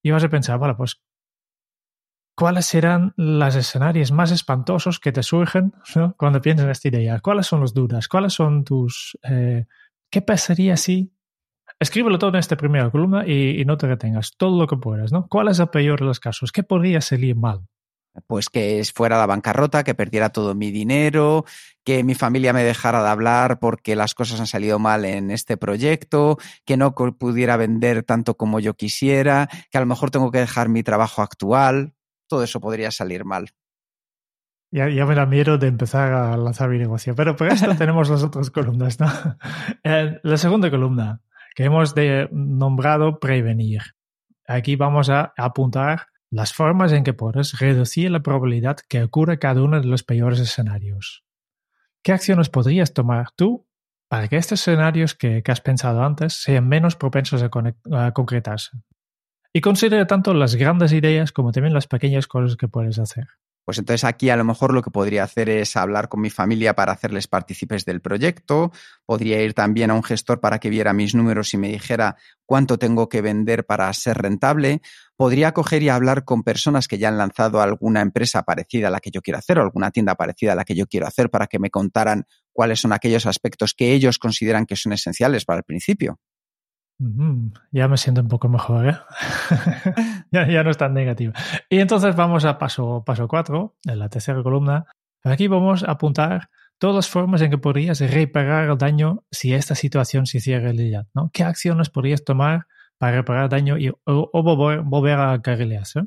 y 0.03 0.11
vas 0.11 0.25
a 0.25 0.29
pensar, 0.29 0.59
vale, 0.59 0.75
pues, 0.75 1.01
¿cuáles 2.37 2.67
serán 2.67 3.15
los 3.17 3.55
escenarios 3.55 4.11
más 4.11 4.33
espantosos 4.33 4.99
que 4.99 5.13
te 5.13 5.23
surgen 5.23 5.75
¿no? 5.95 6.15
cuando 6.19 6.41
piensas 6.41 6.65
en 6.65 6.71
esta 6.71 6.89
idea? 6.89 7.21
¿Cuáles 7.21 7.47
son 7.47 7.61
las 7.61 7.73
dudas? 7.73 8.09
¿Cuáles 8.09 8.33
son 8.33 8.65
tus... 8.65 9.17
Eh, 9.23 9.67
¿Qué 10.11 10.23
pasaría 10.23 10.77
si 10.77 11.16
Escríbelo 11.79 12.19
todo 12.19 12.31
en 12.31 12.37
esta 12.37 12.57
primera 12.57 12.91
columna 12.91 13.27
y, 13.27 13.61
y, 13.61 13.65
no 13.65 13.77
te 13.77 13.87
retengas, 13.87 14.33
todo 14.37 14.59
lo 14.59 14.67
que 14.67 14.77
puedas, 14.77 15.12
¿no? 15.12 15.27
¿Cuál 15.29 15.49
es 15.49 15.59
el 15.59 15.69
peor 15.69 16.01
de 16.01 16.07
los 16.07 16.21
casos? 16.21 16.53
¿Qué 16.53 16.62
podría 16.62 17.01
salir 17.01 17.37
mal? 17.37 17.67
Pues 18.27 18.49
que 18.49 18.83
fuera 18.95 19.19
la 19.19 19.27
bancarrota, 19.27 19.85
que 19.85 19.95
perdiera 19.95 20.31
todo 20.31 20.55
mi 20.55 20.71
dinero, 20.71 21.45
que 21.85 22.03
mi 22.03 22.15
familia 22.15 22.53
me 22.53 22.65
dejara 22.65 23.03
de 23.03 23.09
hablar 23.09 23.59
porque 23.59 23.95
las 23.95 24.15
cosas 24.15 24.41
han 24.41 24.47
salido 24.47 24.79
mal 24.79 25.05
en 25.05 25.31
este 25.31 25.57
proyecto, 25.57 26.39
que 26.65 26.77
no 26.77 26.95
pudiera 26.95 27.57
vender 27.57 28.03
tanto 28.05 28.37
como 28.37 28.59
yo 28.59 28.75
quisiera, 28.75 29.49
que 29.71 29.79
a 29.79 29.81
lo 29.81 29.87
mejor 29.87 30.11
tengo 30.11 30.31
que 30.31 30.39
dejar 30.39 30.69
mi 30.69 30.83
trabajo 30.83 31.23
actual. 31.23 31.95
Todo 32.27 32.43
eso 32.43 32.61
podría 32.61 32.91
salir 32.91 33.25
mal. 33.25 33.51
Ya, 34.73 34.89
ya, 34.89 35.07
me 35.07 35.15
da 35.15 35.27
miedo 35.27 35.59
de 35.59 35.69
empezar 35.69 36.12
a 36.12 36.37
lanzar 36.37 36.69
mi 36.69 36.79
negocio. 36.79 37.15
Pero 37.15 37.37
por 37.37 37.49
esto 37.49 37.75
tenemos 37.79 38.09
las 38.09 38.23
otras 38.23 38.51
columnas, 38.51 38.99
¿no? 38.99 39.07
Eh, 39.85 40.19
la 40.23 40.37
segunda 40.37 40.71
columna, 40.71 41.21
que 41.57 41.64
hemos 41.64 41.95
nombrado 42.31 43.19
prevenir. 43.19 43.81
Aquí 44.47 44.77
vamos 44.77 45.09
a 45.09 45.33
apuntar 45.38 46.09
las 46.31 46.53
formas 46.53 46.92
en 46.92 47.03
que 47.03 47.14
puedes 47.14 47.59
reducir 47.59 48.11
la 48.11 48.21
probabilidad 48.21 48.77
que 48.88 49.03
ocurra 49.03 49.38
cada 49.38 49.62
uno 49.62 49.81
de 49.81 49.87
los 49.87 50.03
peores 50.03 50.38
escenarios. 50.38 51.25
¿Qué 52.03 52.12
acciones 52.12 52.51
podrías 52.51 52.92
tomar 52.92 53.31
tú 53.35 53.66
para 54.09 54.29
que 54.29 54.37
estos 54.37 54.61
escenarios 54.61 55.14
que, 55.14 55.42
has 55.47 55.62
pensado 55.62 56.05
antes 56.05 56.35
sean 56.35 56.69
menos 56.69 56.95
propensos 56.95 57.42
a, 57.42 58.12
concretarse? 58.12 58.73
Y 59.51 59.62
considera 59.62 60.07
tanto 60.07 60.35
las 60.35 60.57
grandes 60.57 60.92
ideas 60.92 61.33
como 61.33 61.53
también 61.53 61.73
las 61.73 61.87
pequeñas 61.87 62.27
cosas 62.27 62.57
que 62.57 62.69
puedes 62.69 62.99
hacer. 62.99 63.29
Pues 63.67 63.79
entonces 63.79 64.05
aquí 64.05 64.31
a 64.31 64.37
lo 64.37 64.45
mejor 64.45 64.73
lo 64.73 64.81
que 64.81 64.93
podría 64.93 65.25
hacer 65.25 65.49
es 65.49 65.75
hablar 65.75 66.09
con 66.09 66.21
mi 66.21 66.31
familia 66.31 66.77
para 66.77 66.93
hacerles 66.93 67.27
partícipes 67.27 67.85
del 67.85 68.01
proyecto, 68.01 68.71
podría 69.05 69.43
ir 69.43 69.55
también 69.55 69.91
a 69.91 69.95
un 69.95 70.05
gestor 70.05 70.39
para 70.39 70.61
que 70.61 70.71
viera 70.71 70.93
mis 70.93 71.17
números 71.17 71.53
y 71.53 71.57
me 71.57 71.69
dijera 71.69 72.15
cuánto 72.45 72.79
tengo 72.79 73.09
que 73.09 73.23
vender 73.23 73.67
para 73.67 73.93
ser 73.93 74.19
rentable, 74.19 74.83
podría 75.17 75.53
coger 75.53 75.83
y 75.83 75.89
hablar 75.89 76.25
con 76.25 76.45
personas 76.45 76.87
que 76.87 76.99
ya 76.99 77.09
han 77.09 77.19
lanzado 77.19 77.61
alguna 77.61 78.03
empresa 78.03 78.45
parecida 78.45 78.87
a 78.87 78.93
la 78.93 79.01
que 79.01 79.11
yo 79.11 79.21
quiero 79.21 79.39
hacer 79.39 79.59
o 79.59 79.63
alguna 79.63 79.91
tienda 79.91 80.15
parecida 80.15 80.53
a 80.53 80.55
la 80.55 80.65
que 80.65 80.77
yo 80.77 80.87
quiero 80.87 81.09
hacer 81.09 81.29
para 81.29 81.49
que 81.49 81.59
me 81.59 81.71
contaran 81.71 82.25
cuáles 82.53 82.79
son 82.79 82.93
aquellos 82.93 83.27
aspectos 83.27 83.75
que 83.75 83.93
ellos 83.93 84.21
consideran 84.21 84.67
que 84.67 84.77
son 84.77 84.93
esenciales 84.93 85.45
para 85.45 85.59
el 85.59 85.65
principio. 85.65 86.21
Ya 87.73 87.89
me 87.89 87.97
siento 87.97 88.23
un 88.23 88.29
poco 88.29 88.49
mejor, 88.49 88.89
¿eh? 88.89 88.97
ya, 90.33 90.63
no 90.63 90.71
es 90.71 90.79
tan 90.79 90.95
negativo. 90.95 91.33
Y 91.69 91.81
entonces 91.81 92.17
vamos 92.17 92.45
a 92.45 92.59
paso, 92.59 93.05
paso 93.05 93.29
4, 93.29 93.77
en 93.85 93.99
la 93.99 94.09
tercera 94.09 94.43
columna. 94.43 94.87
Aquí 95.23 95.49
vamos 95.49 95.83
a 95.83 95.93
apuntar 95.93 96.49
todas 96.79 96.97
las 96.97 97.09
formas 97.09 97.43
en 97.43 97.51
que 97.51 97.59
podrías 97.59 98.01
reparar 98.01 98.71
el 98.71 98.79
daño 98.79 99.25
si 99.31 99.53
esta 99.53 99.75
situación 99.75 100.27
se 100.27 100.39
hiciera 100.39 100.61
realidad. 100.61 101.07
¿no? 101.15 101.31
¿Qué 101.33 101.43
acciones 101.43 101.91
podrías 101.91 102.25
tomar 102.25 102.67
para 102.99 103.17
reparar 103.17 103.49
daño 103.49 103.77
y, 103.77 103.91
o, 104.05 104.43
volver, 104.43 104.81
volver, 104.81 105.19
a 105.19 105.41
carrilearse? 105.43 106.03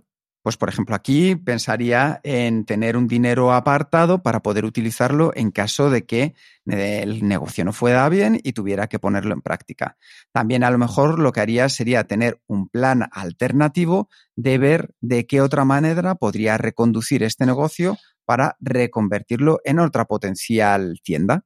Pues, 0.49 0.57
por 0.57 0.69
ejemplo, 0.69 0.95
aquí 0.95 1.35
pensaría 1.35 2.21
en 2.23 2.65
tener 2.65 2.97
un 2.97 3.07
dinero 3.07 3.53
apartado 3.53 4.23
para 4.23 4.39
poder 4.39 4.65
utilizarlo 4.65 5.31
en 5.35 5.51
caso 5.51 5.91
de 5.91 6.07
que 6.07 6.33
el 6.65 7.27
negocio 7.27 7.63
no 7.63 7.71
fuera 7.71 8.09
bien 8.09 8.41
y 8.43 8.53
tuviera 8.53 8.88
que 8.88 8.97
ponerlo 8.97 9.35
en 9.35 9.43
práctica. 9.43 9.95
También 10.31 10.63
a 10.63 10.71
lo 10.71 10.79
mejor 10.79 11.19
lo 11.19 11.31
que 11.31 11.41
haría 11.41 11.69
sería 11.69 12.05
tener 12.05 12.41
un 12.47 12.67
plan 12.67 13.07
alternativo 13.12 14.09
de 14.35 14.57
ver 14.57 14.89
de 15.01 15.27
qué 15.27 15.39
otra 15.41 15.65
manera 15.65 16.15
podría 16.15 16.57
reconducir 16.57 17.21
este 17.21 17.45
negocio 17.45 17.95
para 18.25 18.57
reconvertirlo 18.59 19.59
en 19.65 19.77
otra 19.77 20.05
potencial 20.05 20.99
tienda. 21.03 21.43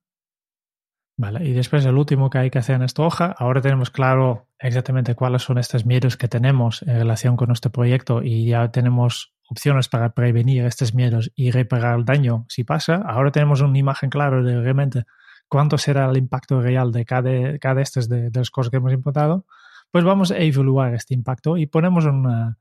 Y 1.18 1.54
después 1.54 1.86
el 1.86 1.96
último 1.96 2.30
que 2.30 2.40
hay 2.40 2.50
que 2.50 2.58
hacer 2.58 2.76
en 2.76 2.82
esta 2.82 3.04
hoja, 3.04 3.36
ahora 3.38 3.62
tenemos 3.62 3.92
claro 3.92 4.48
exactamente 4.58 5.14
cuáles 5.14 5.44
son 5.44 5.60
estos 5.60 5.86
miedos 5.86 6.18
que 6.18 6.28
tenemos 6.28 6.82
en 6.82 6.98
relación 6.98 7.38
con 7.38 7.48
nuestro 7.48 7.72
proyecto 7.72 8.24
y 8.24 8.48
ya 8.48 8.72
tenemos 8.72 9.34
opciones 9.48 9.90
para 9.90 10.14
prevenir 10.14 10.66
estos 10.66 10.96
miedos 10.96 11.32
y 11.36 11.52
reparar 11.52 12.00
el 12.00 12.06
daño 12.06 12.46
si 12.50 12.64
pasa. 12.64 12.96
Ahora 13.06 13.32
tenemos 13.32 13.62
una 13.62 13.78
imagen 13.78 14.10
clara 14.10 14.42
de 14.42 14.60
realmente 14.60 15.04
cuánto 15.48 15.78
será 15.78 16.10
el 16.10 16.18
impacto 16.18 16.62
real 16.62 16.92
de 16.92 17.06
cada, 17.06 17.60
cada 17.60 17.76
de 17.76 17.82
estas 17.84 18.10
de, 18.10 18.32
de 18.32 18.42
cosas 18.52 18.72
que 18.72 18.78
hemos 18.78 18.92
importado. 18.92 19.46
Pues 19.92 20.04
vamos 20.04 20.32
a 20.32 20.38
evaluar 20.40 20.96
este 20.96 21.14
impacto 21.14 21.58
y 21.58 21.68
ponemos 21.68 22.06
una, 22.06 22.58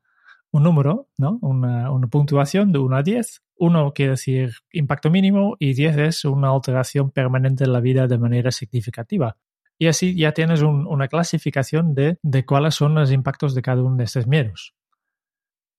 un 0.53 0.62
número, 0.62 1.09
¿no? 1.19 1.38
Una, 1.41 1.91
una, 1.91 2.07
puntuación 2.07 2.73
de 2.73 2.79
1 2.79 2.97
a 2.97 3.03
10. 3.03 3.43
1 3.57 3.93
quiere 3.95 4.12
decir 4.12 4.53
impacto 4.71 5.11
mínimo 5.11 5.57
y 5.59 5.73
10 5.73 5.97
es 5.99 6.25
una 6.25 6.51
alteración 6.51 7.11
permanente 7.11 7.65
en 7.65 7.73
la 7.73 7.81
vida 7.81 8.07
de 8.07 8.19
manera 8.19 8.51
significativa. 8.51 9.37
Y 9.79 9.88
así 9.88 10.15
ya 10.15 10.33
tienes 10.33 10.62
una 10.62 11.09
clasificación 11.09 11.95
de, 11.95 12.19
de, 12.23 12.45
cuáles 12.45 12.75
son 12.75 12.95
los 12.95 13.11
impactos 13.11 13.55
de 13.55 13.62
cada 13.62 13.83
uno 13.83 13.97
de 13.97 14.05
estos 14.05 14.27
miedos. 14.27 14.75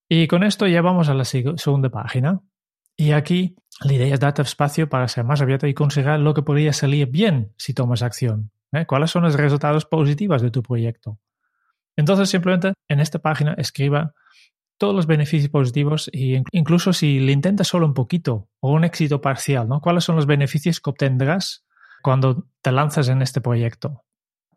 Y 0.10 0.28
con 0.28 0.44
esto 0.44 0.68
ya 0.68 0.82
vamos 0.82 1.08
a 1.08 1.14
la 1.14 1.24
segunda 1.24 1.90
página. 1.90 2.42
Y 2.98 3.12
aquí 3.12 3.56
la 3.82 3.94
idea 3.94 4.14
es 4.14 4.20
darte 4.20 4.42
espacio 4.42 4.90
para 4.90 5.08
ser 5.08 5.24
más 5.24 5.42
abierto 5.42 5.68
y 5.68 5.74
considerar 5.74 6.20
lo 6.20 6.34
que 6.34 6.42
podría 6.42 6.74
salir 6.74 7.08
bien 7.08 7.54
si 7.58 7.74
tomas 7.74 8.02
acción. 8.02 8.52
¿eh? 8.72 8.86
¿Cuáles 8.86 9.12
son 9.12 9.24
los 9.24 9.36
resultados 9.36 9.86
positivos 9.86 10.42
de 10.42 10.52
tu 10.52 10.62
proyecto? 10.62 11.20
Entonces 11.96 12.30
simplemente 12.30 12.74
en 12.88 13.00
esta 13.00 13.20
página 13.20 13.54
escriba 13.54 14.14
todos 14.84 14.94
los 14.94 15.08
beneficios 15.08 15.50
positivos 15.50 16.10
e 16.12 16.44
incluso 16.52 16.92
si 16.92 17.22
le 17.22 17.32
intentas 17.32 17.70
solo 17.70 17.86
un 17.86 17.94
poquito 17.94 18.50
o 18.60 18.74
un 18.74 18.84
éxito 18.84 19.22
parcial, 19.22 19.66
¿no? 19.70 19.80
¿Cuáles 19.80 20.04
son 20.04 20.18
los 20.18 20.26
beneficios 20.26 20.82
que 20.82 20.90
obtendrás 20.90 21.64
cuando 22.02 22.50
te 22.62 22.74
lanzas 22.74 23.08
en 23.08 23.22
este 23.22 23.40
proyecto? 23.40 24.04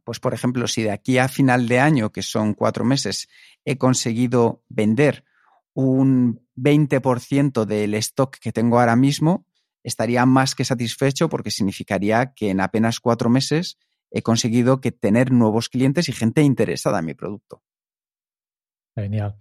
Pues, 0.03 0.19
por 0.19 0.35
ejemplo, 0.35 0.67
si 0.67 0.83
de 0.83 0.91
aquí 0.91 1.19
a 1.19 1.29
final 1.29 1.69
de 1.69 1.79
año, 1.79 2.11
que 2.11 2.23
son 2.23 2.55
cuatro 2.55 2.85
meses, 2.85 3.29
he 3.65 3.79
conseguido 3.79 4.65
vender 4.69 5.25
un 5.75 6.41
20% 6.57 7.65
del 7.65 7.95
stock 7.95 8.37
que 8.41 8.51
tengo 8.51 8.81
ahora 8.81 8.97
mismo, 8.97 9.47
estaría 9.85 10.27
más 10.27 10.57
que 10.57 10.65
satisfecho 10.65 11.29
porque 11.29 11.53
significaría 11.53 12.33
que 12.35 12.51
en 12.51 12.61
apenas 12.61 12.99
cuatro 12.99 13.31
meses 13.31 13.79
he 14.11 14.23
conseguido 14.23 14.81
que 14.81 14.91
tener 14.91 15.31
nuevos 15.31 15.69
clientes 15.69 16.09
y 16.09 16.13
gente 16.13 16.43
interesada 16.43 16.99
en 16.99 17.05
mi 17.05 17.15
producto. 17.15 17.63
Genial. 18.97 19.37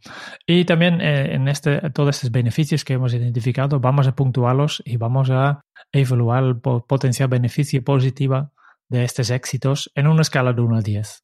Y 0.45 0.65
también 0.65 0.99
eh, 0.99 1.33
en 1.33 1.47
este, 1.47 1.89
todos 1.91 2.17
estos 2.17 2.31
beneficios 2.31 2.83
que 2.83 2.93
hemos 2.93 3.13
identificado, 3.13 3.79
vamos 3.79 4.05
a 4.05 4.13
puntuarlos 4.13 4.83
y 4.85 4.97
vamos 4.97 5.29
a 5.29 5.61
evaluar 5.93 6.43
el 6.43 6.59
potencial 6.59 7.29
beneficio 7.29 7.81
positivo 7.81 8.51
de 8.89 9.05
estos 9.05 9.29
éxitos 9.29 9.89
en 9.95 10.07
una 10.07 10.23
escala 10.23 10.51
de 10.51 10.61
1 10.61 10.77
a 10.77 10.81
10. 10.81 11.23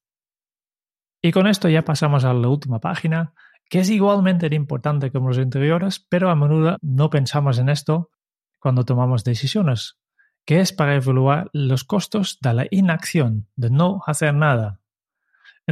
Y 1.22 1.32
con 1.32 1.46
esto 1.46 1.68
ya 1.68 1.84
pasamos 1.84 2.24
a 2.24 2.34
la 2.34 2.48
última 2.48 2.80
página, 2.80 3.34
que 3.70 3.80
es 3.80 3.90
igualmente 3.90 4.48
importante 4.56 5.12
como 5.12 5.28
los 5.28 5.38
anteriores, 5.38 6.00
pero 6.00 6.30
a 6.30 6.36
menudo 6.36 6.78
no 6.82 7.10
pensamos 7.10 7.60
en 7.60 7.68
esto 7.68 8.12
cuando 8.60 8.86
tomamos 8.86 9.26
decisiones, 9.26 9.98
que 10.46 10.62
es 10.62 10.72
para 10.72 10.96
evaluar 10.96 11.50
los 11.54 11.84
costos 11.84 12.38
de 12.42 12.54
la 12.54 12.68
inacción, 12.72 13.48
de 13.56 13.70
no 13.70 14.02
hacer 14.08 14.34
nada. 14.34 14.81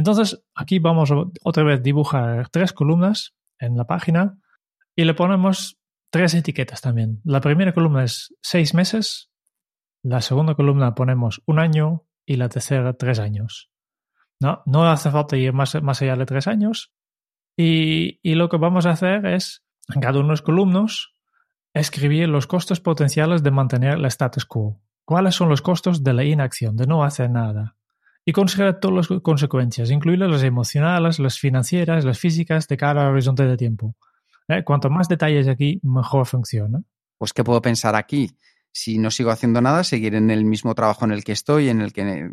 Entonces, 0.00 0.42
aquí 0.54 0.78
vamos 0.78 1.10
a 1.10 1.26
otra 1.44 1.62
vez 1.62 1.82
dibujar 1.82 2.48
tres 2.48 2.72
columnas 2.72 3.34
en 3.58 3.76
la 3.76 3.84
página 3.86 4.38
y 4.96 5.04
le 5.04 5.12
ponemos 5.12 5.78
tres 6.08 6.32
etiquetas 6.32 6.80
también. 6.80 7.20
La 7.22 7.42
primera 7.42 7.74
columna 7.74 8.04
es 8.04 8.34
seis 8.40 8.72
meses, 8.72 9.30
la 10.02 10.22
segunda 10.22 10.54
columna 10.54 10.94
ponemos 10.94 11.42
un 11.44 11.58
año 11.58 12.06
y 12.24 12.36
la 12.36 12.48
tercera 12.48 12.94
tres 12.94 13.18
años. 13.18 13.70
No, 14.40 14.62
no 14.64 14.90
hace 14.90 15.10
falta 15.10 15.36
ir 15.36 15.52
más, 15.52 15.74
allá 15.74 16.16
de 16.16 16.24
tres 16.24 16.46
años. 16.46 16.94
Y, 17.54 18.20
y, 18.22 18.36
lo 18.36 18.48
que 18.48 18.56
vamos 18.56 18.86
a 18.86 18.92
hacer 18.92 19.26
es, 19.26 19.62
en 19.94 20.00
cada 20.00 20.20
uno 20.20 20.28
de 20.28 20.32
los 20.32 20.40
columnos, 20.40 21.14
escribir 21.74 22.26
los 22.30 22.46
costos 22.46 22.80
potenciales 22.80 23.42
de 23.42 23.50
mantener 23.50 23.98
el 23.98 24.06
status 24.06 24.46
quo. 24.46 24.80
¿Cuáles 25.04 25.34
son 25.34 25.50
los 25.50 25.60
costos 25.60 26.02
de 26.02 26.14
la 26.14 26.24
inacción, 26.24 26.74
de 26.74 26.86
no 26.86 27.04
hacer 27.04 27.28
nada? 27.28 27.76
Y 28.24 28.32
considera 28.32 28.78
todas 28.78 29.10
las 29.10 29.20
consecuencias, 29.22 29.90
incluidas 29.90 30.30
las 30.30 30.42
emocionales, 30.42 31.18
las 31.18 31.38
financieras, 31.38 32.04
las 32.04 32.18
físicas 32.18 32.68
de 32.68 32.76
cada 32.76 33.08
horizonte 33.08 33.44
de 33.44 33.56
tiempo. 33.56 33.96
¿Eh? 34.48 34.62
Cuanto 34.64 34.90
más 34.90 35.08
detalles 35.08 35.48
aquí, 35.48 35.80
mejor 35.82 36.26
funciona. 36.26 36.82
Pues, 37.18 37.32
¿qué 37.32 37.44
puedo 37.44 37.62
pensar 37.62 37.94
aquí? 37.94 38.30
Si 38.72 38.98
no 38.98 39.10
sigo 39.10 39.30
haciendo 39.30 39.60
nada, 39.60 39.84
seguir 39.84 40.14
en 40.14 40.30
el 40.30 40.44
mismo 40.44 40.74
trabajo 40.74 41.04
en 41.04 41.12
el 41.12 41.24
que 41.24 41.32
estoy, 41.32 41.68
en 41.68 41.80
el 41.80 41.92
que 41.92 42.30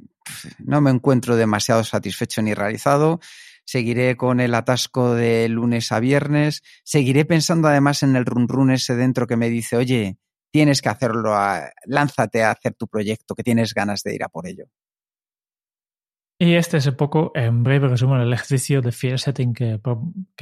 no 0.59 0.81
me 0.81 0.91
encuentro 0.91 1.35
demasiado 1.35 1.83
satisfecho 1.83 2.41
ni 2.41 2.53
realizado, 2.53 3.19
seguiré 3.65 4.15
con 4.17 4.39
el 4.39 4.53
atasco 4.53 5.13
de 5.13 5.49
lunes 5.49 5.91
a 5.91 5.99
viernes, 5.99 6.63
seguiré 6.83 7.25
pensando 7.25 7.67
además 7.67 8.03
en 8.03 8.15
el 8.15 8.25
run 8.25 8.47
run 8.47 8.71
ese 8.71 8.95
dentro 8.95 9.25
que 9.25 9.35
me 9.35 9.49
dice, 9.49 9.77
oye, 9.77 10.17
tienes 10.51 10.81
que 10.81 10.89
hacerlo, 10.89 11.35
lánzate 11.85 12.43
a 12.43 12.51
hacer 12.51 12.75
tu 12.75 12.87
proyecto, 12.87 13.35
que 13.35 13.43
tienes 13.43 13.73
ganas 13.73 14.03
de 14.03 14.15
ir 14.15 14.23
a 14.23 14.29
por 14.29 14.47
ello. 14.47 14.65
Y 16.39 16.53
este 16.53 16.77
es 16.77 16.85
un 16.85 16.95
poco, 16.95 17.31
en 17.33 17.63
breve 17.63 17.87
resumen, 17.87 18.21
el 18.21 18.31
ejercicio 18.31 18.81
de 18.81 18.91
fear 18.91 19.17
setting 19.17 19.53
que, 19.53 19.79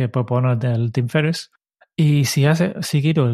propone 0.10 0.58
el 0.74 0.92
Tim 0.92 1.08
Ferriss. 1.08 1.52
Y 1.96 2.26
si 2.26 2.46
has 2.46 2.62
seguido 2.82 3.32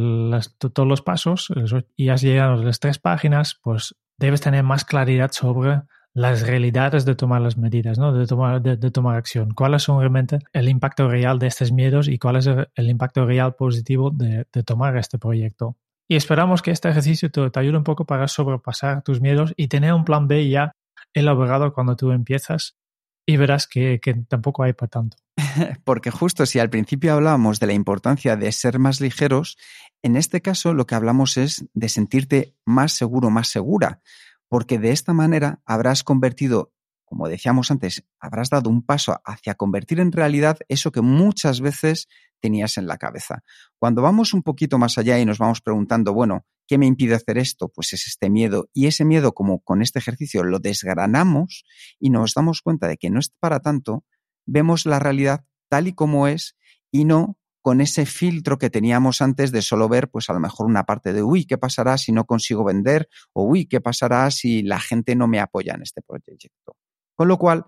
todos 0.58 0.88
los 0.88 1.02
pasos 1.02 1.52
y 1.95 2.10
has 2.10 2.21
llegado 2.21 2.54
a 2.54 2.58
las 2.58 2.80
tres 2.80 3.00
páginas, 3.00 3.60
pues 3.63 3.95
debes 4.17 4.41
tener 4.41 4.63
más 4.63 4.86
claridad 4.86 5.32
sobre 5.32 5.82
las 6.13 6.45
realidades 6.45 7.06
de 7.06 7.15
tomar 7.15 7.41
las 7.41 7.58
medidas, 7.58 7.97
¿no? 7.97 8.13
de, 8.13 8.28
tomar, 8.28 8.62
de, 8.62 8.91
tomar 8.91 9.15
acción. 9.15 9.52
¿Cuáles 9.52 9.84
son 9.84 10.00
realmente 10.00 10.39
el 10.54 10.69
impacto 10.69 11.10
real 11.10 11.39
de 11.39 11.47
estos 11.47 11.71
miedos 11.71 12.08
y 12.08 12.19
cuál 12.19 12.36
es 12.36 12.47
el, 12.47 12.89
impacto 12.89 13.26
real 13.26 13.56
positivo 13.56 14.12
de, 14.12 14.45
de, 14.52 14.63
tomar 14.63 14.95
este 14.97 15.17
proyecto? 15.17 15.78
Y 16.08 16.17
esperamos 16.17 16.62
que 16.62 16.71
este 16.71 16.89
ejercicio 16.89 17.32
te, 17.32 17.50
te 17.50 17.60
ayude 17.60 17.78
un 17.78 17.84
poco 17.86 18.06
para 18.06 18.28
sobrepasar 18.28 19.02
tus 19.02 19.21
miedos 19.21 19.54
y 19.56 19.69
tener 19.69 19.93
un 19.93 20.04
plan 20.06 20.28
B 20.28 20.50
ya 20.50 20.76
elaborado 21.13 21.74
cuando 21.74 21.95
tú 21.95 22.12
empiezas 22.12 22.78
y 23.26 23.38
verás 23.38 23.67
que, 23.67 24.00
tampoco 24.28 24.63
hay 24.63 24.74
para 24.74 24.89
tanto. 24.89 25.17
Porque 25.84 26.12
justo 26.12 26.45
si 26.45 26.60
al 26.60 26.69
principio 26.69 27.13
hablábamos 27.13 27.60
de 27.60 27.67
la 27.67 27.74
importancia 27.74 28.36
de 28.36 28.52
ser 28.52 28.80
más 28.80 29.00
ligeros, 29.02 29.58
en 30.02 30.15
este 30.15 30.41
caso 30.41 30.74
lo 30.74 30.86
que 30.86 30.95
hablamos 30.95 31.38
es 31.38 31.65
de 31.74 31.89
sentirte 31.89 32.56
más 32.65 32.93
seguro, 32.93 33.30
más 33.30 33.47
segura, 33.47 34.02
porque 34.50 34.80
de 34.80 34.91
esta 34.91 35.13
manera 35.13 35.62
habrás 35.65 36.04
convertido 36.04 36.74
como 37.12 37.28
decíamos 37.28 37.69
antes, 37.71 38.06
habrás 38.21 38.50
dado 38.50 38.69
un 38.69 38.86
paso 38.86 39.19
hacia 39.26 39.56
convertir 39.56 40.00
en 40.00 40.13
realidad 40.13 40.60
eso 40.69 40.93
que 40.93 41.02
muchas 41.02 41.60
veces 41.60 42.08
tenías 42.39 42.78
en 42.78 42.88
la 42.88 42.95
cabeza. 42.95 43.43
Cuando 43.78 44.02
vamos 44.02 44.34
un 44.34 44.43
poquito 44.43 44.78
más 44.78 44.97
allá 44.97 45.19
y 45.19 45.26
nos 45.26 45.38
vamos 45.38 45.60
preguntando, 45.60 46.13
bueno, 46.13 46.45
¿qué 46.67 46.78
me 46.78 46.86
impide 46.86 47.15
hacer 47.15 47.38
esto? 47.38 47.67
Pues 47.67 47.91
es 47.91 48.08
este 48.08 48.30
miedo. 48.30 48.69
Y 48.71 48.88
ese 48.88 49.04
miedo, 49.04 49.34
como 49.34 49.60
con 49.60 49.82
este 49.82 50.00
ejercicio, 50.00 50.45
lo 50.45 50.60
desgranamos 50.60 51.65
y 52.00 52.12
nos 52.12 52.34
damos 52.34 52.62
cuenta 52.62 52.88
de 52.88 52.95
que 52.95 53.10
no 53.10 53.19
es 53.19 53.28
para 53.41 53.60
tanto, 53.60 54.06
vemos 54.45 54.86
la 54.86 54.97
realidad 55.00 55.43
tal 55.67 55.89
y 55.89 55.93
como 55.93 56.28
es 56.30 56.56
y 56.91 57.04
no 57.04 57.38
con 57.62 57.82
ese 57.82 58.06
filtro 58.06 58.58
que 58.58 58.69
teníamos 58.69 59.21
antes 59.21 59.52
de 59.52 59.62
solo 59.62 59.89
ver, 59.89 60.10
pues 60.10 60.30
a 60.30 60.34
lo 60.34 60.39
mejor 60.39 60.65
una 60.65 60.86
parte 60.86 61.12
de, 61.12 61.24
uy, 61.24 61.43
¿qué 61.43 61.58
pasará 61.58 61.97
si 61.97 62.13
no 62.13 62.24
consigo 62.24 62.63
vender? 62.63 63.10
O, 63.34 63.43
uy, 63.43 63.65
¿qué 63.65 63.82
pasará 63.82 64.32
si 64.32 64.63
la 64.63 64.80
gente 64.80 65.13
no 65.17 65.28
me 65.28 65.41
apoya 65.41 65.74
en 65.74 65.82
este 65.82 66.02
proyecto? 66.02 66.78
Con 67.22 67.28
lo 67.28 67.38
cual, 67.38 67.68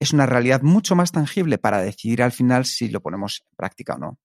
es 0.00 0.14
una 0.14 0.24
realidad 0.24 0.62
mucho 0.62 0.96
más 0.96 1.12
tangible 1.12 1.58
para 1.58 1.82
decidir 1.82 2.22
al 2.22 2.32
final 2.32 2.64
si 2.64 2.88
lo 2.88 3.02
ponemos 3.02 3.42
en 3.42 3.54
práctica 3.54 3.96
o 3.96 3.98
no. 3.98 4.18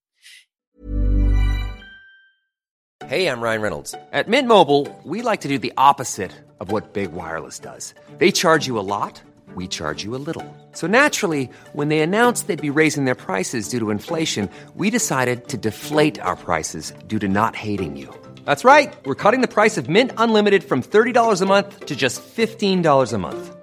Hey, 3.10 3.28
I'm 3.28 3.42
Ryan 3.42 3.62
Reynolds. 3.62 3.94
At 4.14 4.30
Mint 4.30 4.48
Mobile, 4.48 4.88
we 5.04 5.22
like 5.22 5.42
to 5.42 5.50
do 5.50 5.60
the 5.60 5.74
opposite 5.76 6.32
of 6.62 6.72
what 6.72 6.94
Big 6.94 7.12
Wireless 7.12 7.60
does. 7.60 7.94
They 8.20 8.32
charge 8.32 8.66
you 8.66 8.80
a 8.80 8.86
lot. 8.88 9.22
we 9.54 9.68
charge 9.68 10.02
you 10.02 10.16
a 10.16 10.24
little. 10.26 10.46
So 10.72 10.88
naturally, 10.88 11.50
when 11.74 11.90
they 11.90 12.00
announced 12.00 12.48
they'd 12.48 12.60
be 12.60 12.70
raising 12.70 13.04
their 13.04 13.22
prices 13.28 13.68
due 13.68 13.80
to 13.80 13.92
inflation, 13.92 14.50
we 14.76 14.90
decided 14.90 15.50
to 15.50 15.58
deflate 15.58 16.22
our 16.22 16.38
prices 16.38 16.94
due 17.06 17.20
to 17.20 17.28
not 17.28 17.56
hating 17.56 17.98
you. 17.98 18.08
That's 18.46 18.64
right. 18.64 18.92
We're 19.06 19.14
cutting 19.14 19.42
the 19.42 19.56
price 19.60 19.78
of 19.78 19.90
Mint 19.90 20.12
Unlimited 20.18 20.64
from 20.64 20.82
$30 20.82 21.42
a 21.42 21.46
month 21.46 21.86
to 21.88 21.96
just 21.96 22.22
$15 22.22 23.14
a 23.14 23.18
month. 23.18 23.63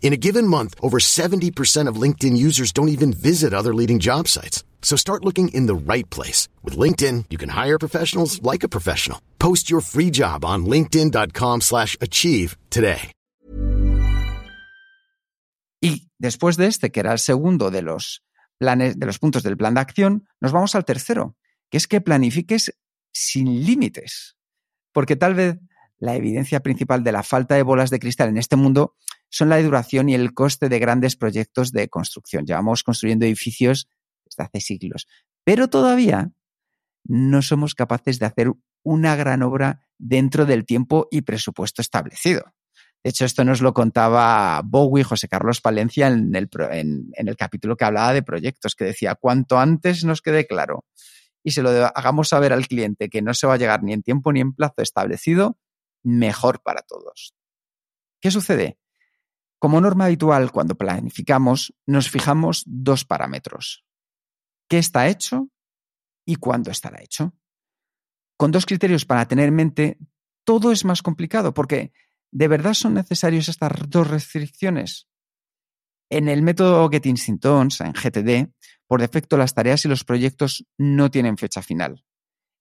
In 0.00 0.12
a 0.12 0.16
given 0.16 0.46
month, 0.46 0.74
over 0.80 0.98
70% 0.98 1.88
of 1.88 2.00
LinkedIn 2.00 2.36
users 2.36 2.72
don't 2.72 2.88
even 2.90 3.12
visit 3.12 3.52
other 3.52 3.74
leading 3.74 3.98
job 3.98 4.28
sites. 4.28 4.64
So 4.82 4.96
start 4.96 5.24
looking 5.24 5.48
in 5.48 5.66
the 5.66 5.74
right 5.74 6.08
place. 6.08 6.48
With 6.62 6.78
LinkedIn, 6.78 7.24
you 7.28 7.38
can 7.38 7.50
hire 7.50 7.76
professionals 7.76 8.40
like 8.40 8.62
a 8.62 8.68
professional. 8.68 9.20
Post 9.40 9.68
your 9.68 9.80
free 9.80 10.10
job 10.10 10.44
on 10.44 10.64
linkedin.com 10.64 11.60
slash 11.60 11.96
achieve 12.00 12.56
today. 12.70 13.10
Y 15.80 16.08
después 16.18 16.56
de 16.56 16.66
este, 16.66 16.90
que 16.90 17.00
era 17.00 17.12
el 17.12 17.18
segundo 17.18 17.70
de 17.70 17.82
los 17.82 18.22
planes, 18.58 18.98
de 18.98 19.06
los 19.06 19.18
puntos 19.18 19.42
del 19.42 19.56
plan 19.56 19.74
de 19.74 19.80
acción, 19.80 20.26
nos 20.40 20.52
vamos 20.52 20.74
al 20.74 20.84
tercero, 20.84 21.36
que 21.70 21.76
es 21.76 21.86
que 21.86 22.00
planifiques 22.00 22.72
sin 23.12 23.64
límites. 23.64 24.36
Porque 24.92 25.16
tal 25.16 25.34
vez 25.34 25.58
la 25.98 26.14
evidencia 26.14 26.60
principal 26.60 27.02
de 27.02 27.12
la 27.12 27.22
falta 27.22 27.54
de 27.54 27.62
bolas 27.62 27.90
de 27.90 27.98
cristal 27.98 28.28
en 28.28 28.38
este 28.38 28.56
mundo 28.56 28.94
son 29.28 29.48
la 29.48 29.62
duración 29.62 30.08
y 30.08 30.14
el 30.14 30.34
coste 30.34 30.68
de 30.68 30.78
grandes 30.78 31.16
proyectos 31.16 31.72
de 31.72 31.88
construcción. 31.88 32.46
Llevamos 32.46 32.82
construyendo 32.82 33.26
edificios 33.26 33.88
desde 34.24 34.44
hace 34.44 34.60
siglos, 34.60 35.06
pero 35.44 35.68
todavía 35.68 36.32
no 37.04 37.42
somos 37.42 37.74
capaces 37.74 38.18
de 38.18 38.26
hacer 38.26 38.52
una 38.82 39.16
gran 39.16 39.42
obra 39.42 39.88
dentro 39.98 40.46
del 40.46 40.64
tiempo 40.64 41.08
y 41.10 41.22
presupuesto 41.22 41.82
establecido. 41.82 42.52
De 43.02 43.10
hecho, 43.10 43.24
esto 43.24 43.44
nos 43.44 43.60
lo 43.60 43.72
contaba 43.72 44.60
Bowie, 44.64 45.04
José 45.04 45.28
Carlos 45.28 45.60
Palencia, 45.60 46.08
en 46.08 46.34
el, 46.34 46.48
en, 46.70 47.12
el 47.14 47.36
capítulo 47.36 47.76
que 47.76 47.84
hablaba 47.84 48.12
de 48.12 48.22
proyectos, 48.22 48.74
que 48.74 48.84
decía, 48.84 49.14
cuanto 49.14 49.58
antes 49.58 50.04
nos 50.04 50.22
quede 50.22 50.46
claro 50.46 50.84
y 51.44 51.52
se 51.52 51.62
lo 51.62 51.70
hagamos 51.70 52.30
saber 52.30 52.52
al 52.52 52.66
cliente 52.66 53.08
que 53.08 53.22
no 53.22 53.32
se 53.32 53.46
va 53.46 53.54
a 53.54 53.58
llegar 53.58 53.84
ni 53.84 53.92
en 53.92 54.02
tiempo 54.02 54.32
ni 54.32 54.40
en 54.40 54.52
plazo 54.52 54.82
establecido, 54.82 55.56
mejor 56.02 56.60
para 56.62 56.82
todos. 56.82 57.36
¿Qué 58.20 58.32
sucede? 58.32 58.78
Como 59.58 59.80
norma 59.80 60.06
habitual, 60.06 60.52
cuando 60.52 60.76
planificamos, 60.76 61.74
nos 61.86 62.10
fijamos 62.10 62.62
dos 62.66 63.04
parámetros. 63.04 63.84
¿Qué 64.68 64.78
está 64.78 65.08
hecho 65.08 65.48
y 66.26 66.36
cuándo 66.36 66.70
estará 66.70 67.02
hecho? 67.02 67.34
Con 68.36 68.50
dos 68.50 68.66
criterios 68.66 69.04
para 69.04 69.26
tener 69.26 69.48
en 69.48 69.54
mente, 69.54 69.98
todo 70.44 70.72
es 70.72 70.84
más 70.84 71.02
complicado 71.02 71.54
porque 71.54 71.92
¿De 72.36 72.48
verdad 72.48 72.74
son 72.74 72.92
necesarias 72.94 73.48
estas 73.48 73.72
dos 73.88 74.08
restricciones? 74.08 75.08
En 76.10 76.28
el 76.28 76.42
método 76.42 76.88
Getting 76.90 77.16
Symptoms, 77.16 77.80
en 77.80 77.92
GTD, 77.92 78.52
por 78.86 79.00
defecto 79.00 79.36
las 79.36 79.54
tareas 79.54 79.84
y 79.84 79.88
los 79.88 80.04
proyectos 80.04 80.66
no 80.76 81.10
tienen 81.10 81.36
fecha 81.38 81.62
final. 81.62 82.04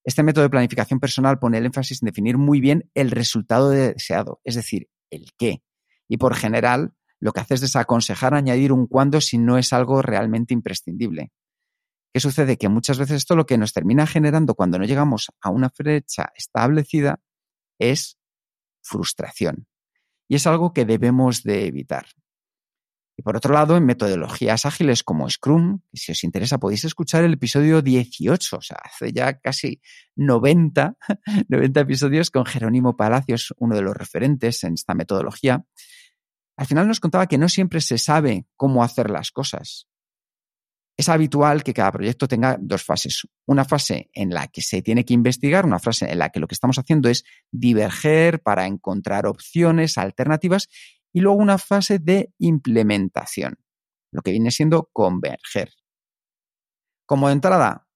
Este 0.04 0.24
método 0.24 0.44
de 0.44 0.50
planificación 0.50 1.00
personal 1.00 1.40
pone 1.40 1.58
el 1.58 1.66
énfasis 1.66 2.02
en 2.02 2.08
definir 2.08 2.38
muy 2.38 2.62
bien 2.62 2.90
el 2.94 3.12
resultado 3.12 3.70
deseado, 3.70 4.40
es 4.44 4.56
decir, 4.56 4.88
el 5.10 5.32
qué. 5.38 5.62
Y 6.08 6.18
por 6.18 6.36
general, 6.36 6.94
lo 7.20 7.32
que 7.32 7.42
hace 7.42 7.56
es 7.56 7.62
desaconsejar 7.62 8.34
añadir 8.34 8.72
un 8.72 8.88
cuándo 8.88 9.22
si 9.22 9.38
no 9.38 9.58
es 9.58 9.74
algo 9.74 10.02
realmente 10.02 10.54
imprescindible. 10.54 11.32
¿Qué 12.14 12.20
sucede? 12.20 12.58
Que 12.58 12.70
muchas 12.70 12.98
veces 12.98 13.18
esto 13.18 13.36
lo 13.36 13.46
que 13.46 13.58
nos 13.58 13.74
termina 13.74 14.08
generando 14.08 14.56
cuando 14.56 14.80
no 14.80 14.86
llegamos 14.86 15.32
a 15.42 15.50
una 15.50 15.70
fecha 15.70 16.32
establecida 16.36 17.20
es 17.80 18.18
frustración. 18.82 19.68
Y 20.28 20.36
es 20.36 20.48
algo 20.48 20.74
que 20.74 20.86
debemos 20.86 21.44
de 21.44 21.68
evitar. 21.68 22.06
Y 23.18 23.22
por 23.22 23.38
otro 23.38 23.54
lado, 23.54 23.78
en 23.78 23.86
metodologías 23.86 24.66
ágiles 24.66 25.04
como 25.04 25.30
Scrum, 25.30 25.80
si 25.94 26.12
os 26.12 26.24
interesa 26.24 26.58
podéis 26.58 26.84
escuchar 26.84 27.24
el 27.24 27.34
episodio 27.34 27.82
18, 27.82 28.58
o 28.58 28.62
sea, 28.62 28.78
hace 28.84 29.14
ya 29.14 29.40
casi 29.40 29.82
90, 30.16 30.98
90 31.48 31.80
episodios 31.82 32.30
con 32.30 32.46
Jerónimo 32.46 32.98
Palacios, 32.98 33.54
uno 33.58 33.76
de 33.76 33.82
los 33.82 33.96
referentes 33.96 34.64
en 34.66 34.74
esta 34.74 34.94
metodología. 34.94 35.66
Al 36.58 36.66
final 36.66 36.88
nos 36.88 37.00
contaba 37.00 37.28
que 37.28 37.38
no 37.38 37.48
siempre 37.48 37.80
se 37.80 37.98
sabe 37.98 38.46
cómo 38.58 38.84
hacer 38.84 39.10
las 39.10 39.32
cosas 39.32 39.88
es 40.98 41.10
habitual 41.10 41.64
que 41.64 41.74
cada 41.74 41.92
proyecto 41.92 42.28
tenga 42.28 42.58
dos 42.60 42.84
fases. 42.84 43.28
Una 43.46 43.66
fase 43.66 44.10
en 44.14 44.30
la 44.30 44.48
que 44.48 44.62
se 44.62 44.82
tiene 44.82 45.04
que 45.04 45.14
investigar, 45.14 45.66
una 45.66 45.80
fase 45.80 46.10
en 46.10 46.20
la 46.20 46.30
que 46.30 46.40
lo 46.40 46.48
que 46.48 46.56
estamos 46.56 46.80
haciendo 46.80 47.10
es 47.10 47.26
diverger 47.52 48.42
para 48.42 48.66
encontrar 48.66 49.26
opciones 49.26 49.98
alternativas 49.98 50.70
y 51.16 51.22
luego 51.22 51.38
una 51.38 51.58
fase 51.58 51.98
de 51.98 52.34
implementación, 52.38 53.58
lo 54.12 54.22
que 54.22 54.32
viene 54.32 54.52
siendo 54.52 54.90
converger. 54.92 55.72
Como 57.06 57.28
de 57.28 57.34
entrada 57.34 57.88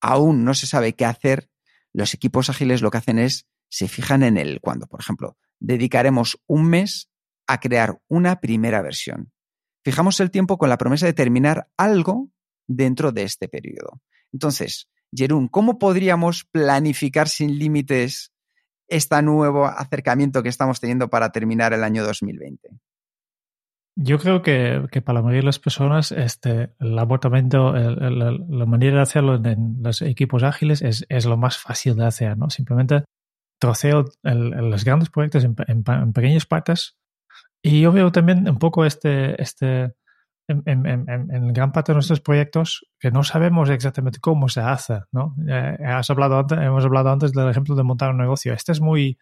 aún 0.00 0.44
no 0.44 0.54
se 0.54 0.66
sabe 0.66 0.94
qué 0.94 1.04
hacer, 1.04 1.50
los 1.92 2.14
equipos 2.14 2.48
ágiles 2.48 2.80
lo 2.80 2.90
que 2.90 2.98
hacen 2.98 3.18
es 3.18 3.46
se 3.68 3.88
fijan 3.88 4.22
en 4.22 4.38
el 4.38 4.60
cuando. 4.60 4.86
Por 4.86 5.00
ejemplo, 5.00 5.36
dedicaremos 5.58 6.40
un 6.46 6.70
mes 6.70 7.10
a 7.46 7.60
crear 7.60 8.00
una 8.08 8.40
primera 8.40 8.80
versión 8.80 9.32
Fijamos 9.88 10.20
el 10.20 10.30
tiempo 10.30 10.58
con 10.58 10.68
la 10.68 10.76
promesa 10.76 11.06
de 11.06 11.14
terminar 11.14 11.70
algo 11.78 12.30
dentro 12.66 13.10
de 13.10 13.22
este 13.22 13.48
periodo. 13.48 14.02
Entonces, 14.32 14.88
Jerún, 15.14 15.48
¿cómo 15.48 15.78
podríamos 15.78 16.44
planificar 16.44 17.26
sin 17.26 17.58
límites 17.58 18.32
este 18.88 19.22
nuevo 19.22 19.66
acercamiento 19.66 20.42
que 20.42 20.48
estamos 20.48 20.80
teniendo 20.80 21.08
para 21.08 21.30
terminar 21.30 21.72
el 21.72 21.84
año 21.84 22.04
2020? 22.04 22.70
Yo 24.00 24.18
creo 24.18 24.42
que, 24.42 25.02
para 25.04 25.18
la 25.18 25.22
mayoría 25.22 25.40
de 25.40 25.46
las 25.46 25.58
personas 25.58 26.12
este, 26.12 26.72
el 26.78 26.96
abortamiento, 26.96 27.72
la 27.72 28.66
manera 28.66 28.96
de 28.96 29.02
hacerlo 29.02 29.34
en 29.34 29.82
los 29.82 30.02
equipos 30.02 30.44
ágiles 30.44 30.82
es, 30.82 31.26
lo 31.26 31.36
más 31.36 31.58
fácil 31.58 31.96
de 31.96 32.06
hacer, 32.06 32.38
¿no? 32.38 32.48
Simplemente 32.48 33.02
troceo 33.60 34.04
los 34.22 34.84
grandes 34.84 35.10
proyectos 35.10 35.42
en, 35.42 35.56
en, 35.66 36.12
pequeñas 36.12 36.46
partes 36.46 36.96
y 37.60 37.80
yo 37.80 37.90
veo 37.90 38.12
también 38.12 38.48
un 38.48 38.58
poco 38.60 38.84
este, 38.84 39.40
este 39.42 39.94
en, 40.48 40.62
en, 40.66 41.06
en, 41.08 41.52
gran 41.52 41.72
parte 41.72 41.92
de 41.92 41.94
nuestros 41.94 42.20
proyectos 42.20 42.86
que 42.98 43.10
no 43.10 43.22
sabemos 43.22 43.68
exactamente 43.68 44.18
cómo 44.18 44.48
se 44.48 44.60
hace, 44.60 45.00
¿no? 45.12 45.36
Eh, 45.46 45.76
has 45.86 46.08
hablado 46.08 46.38
antes, 46.38 46.58
hemos 46.58 46.84
hablado 46.84 47.10
antes 47.10 47.32
del 47.32 47.50
ejemplo 47.50 47.74
de 47.74 47.82
montar 47.82 48.10
un 48.10 48.16
negocio. 48.16 48.54
Este 48.54 48.72
es 48.72 48.80
muy, 48.80 49.18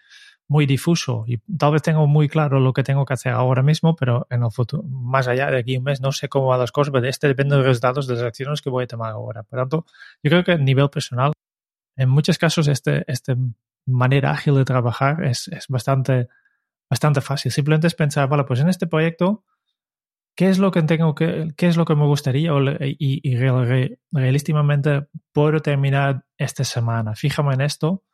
muy 0.46 0.66
difuso 0.66 1.24
y 1.26 1.38
tal 1.58 1.72
vez 1.72 1.82
tengo 1.82 2.06
muy 2.06 2.28
claro 2.28 2.60
lo 2.60 2.72
que 2.72 2.84
tengo 2.84 3.04
que 3.04 3.14
hacer 3.14 3.32
ahora 3.32 3.62
mismo, 3.62 3.96
pero 3.96 4.26
en 4.30 4.44
el 4.44 4.52
futuro, 4.52 4.84
más 4.84 5.26
allá 5.26 5.50
de 5.50 5.58
aquí 5.58 5.76
un 5.76 5.84
mes, 5.84 6.00
no 6.00 6.12
sé 6.12 6.28
cómo 6.28 6.46
van 6.46 6.60
las 6.60 6.72
cosas, 6.72 6.92
pero 6.92 7.06
este 7.06 7.26
depende 7.26 7.56
de 7.56 7.58
los 7.58 7.66
resultados 7.66 8.06
de 8.06 8.14
las 8.14 8.22
acciones 8.22 8.62
que 8.62 8.70
voy 8.70 8.84
a 8.84 8.86
tomar 8.86 9.10
ahora. 9.10 9.42
Por 9.42 9.58
tanto, 9.58 9.86
yo 10.22 10.30
creo 10.30 10.44
que 10.44 10.52
a 10.52 10.58
nivel 10.58 10.88
personal, 10.90 11.32
en 11.96 12.08
muchos 12.08 12.38
casos, 12.38 12.68
este, 12.68 13.04
esta 13.10 13.36
manera 13.84 14.30
ágil 14.30 14.54
de 14.54 14.64
trabajar 14.64 15.24
es, 15.24 15.48
es 15.48 15.66
bastante 15.68 16.28
bastante 16.88 17.20
fácil. 17.20 17.52
Simplemente 17.52 17.86
es 17.86 17.94
pensar, 17.94 18.28
vale, 18.28 18.44
pues 18.44 18.60
en 18.60 18.68
este 18.68 18.86
proyecto 18.86 19.44
¿qué 20.36 20.48
es 20.48 20.58
lo 20.58 20.70
que 20.70 20.82
tengo 20.82 21.14
que, 21.14 21.48
qué 21.56 21.66
es 21.66 21.76
lo 21.76 21.84
que 21.84 21.96
me 21.96 22.04
gustaría 22.04 22.52
y, 22.82 23.20
y 23.28 23.36
realísticamente 24.12 25.08
puedo 25.32 25.60
terminar 25.60 26.24
esta 26.38 26.62
semana? 26.62 27.16
Fíjame 27.16 27.54
en 27.54 27.62
esto 27.62 28.04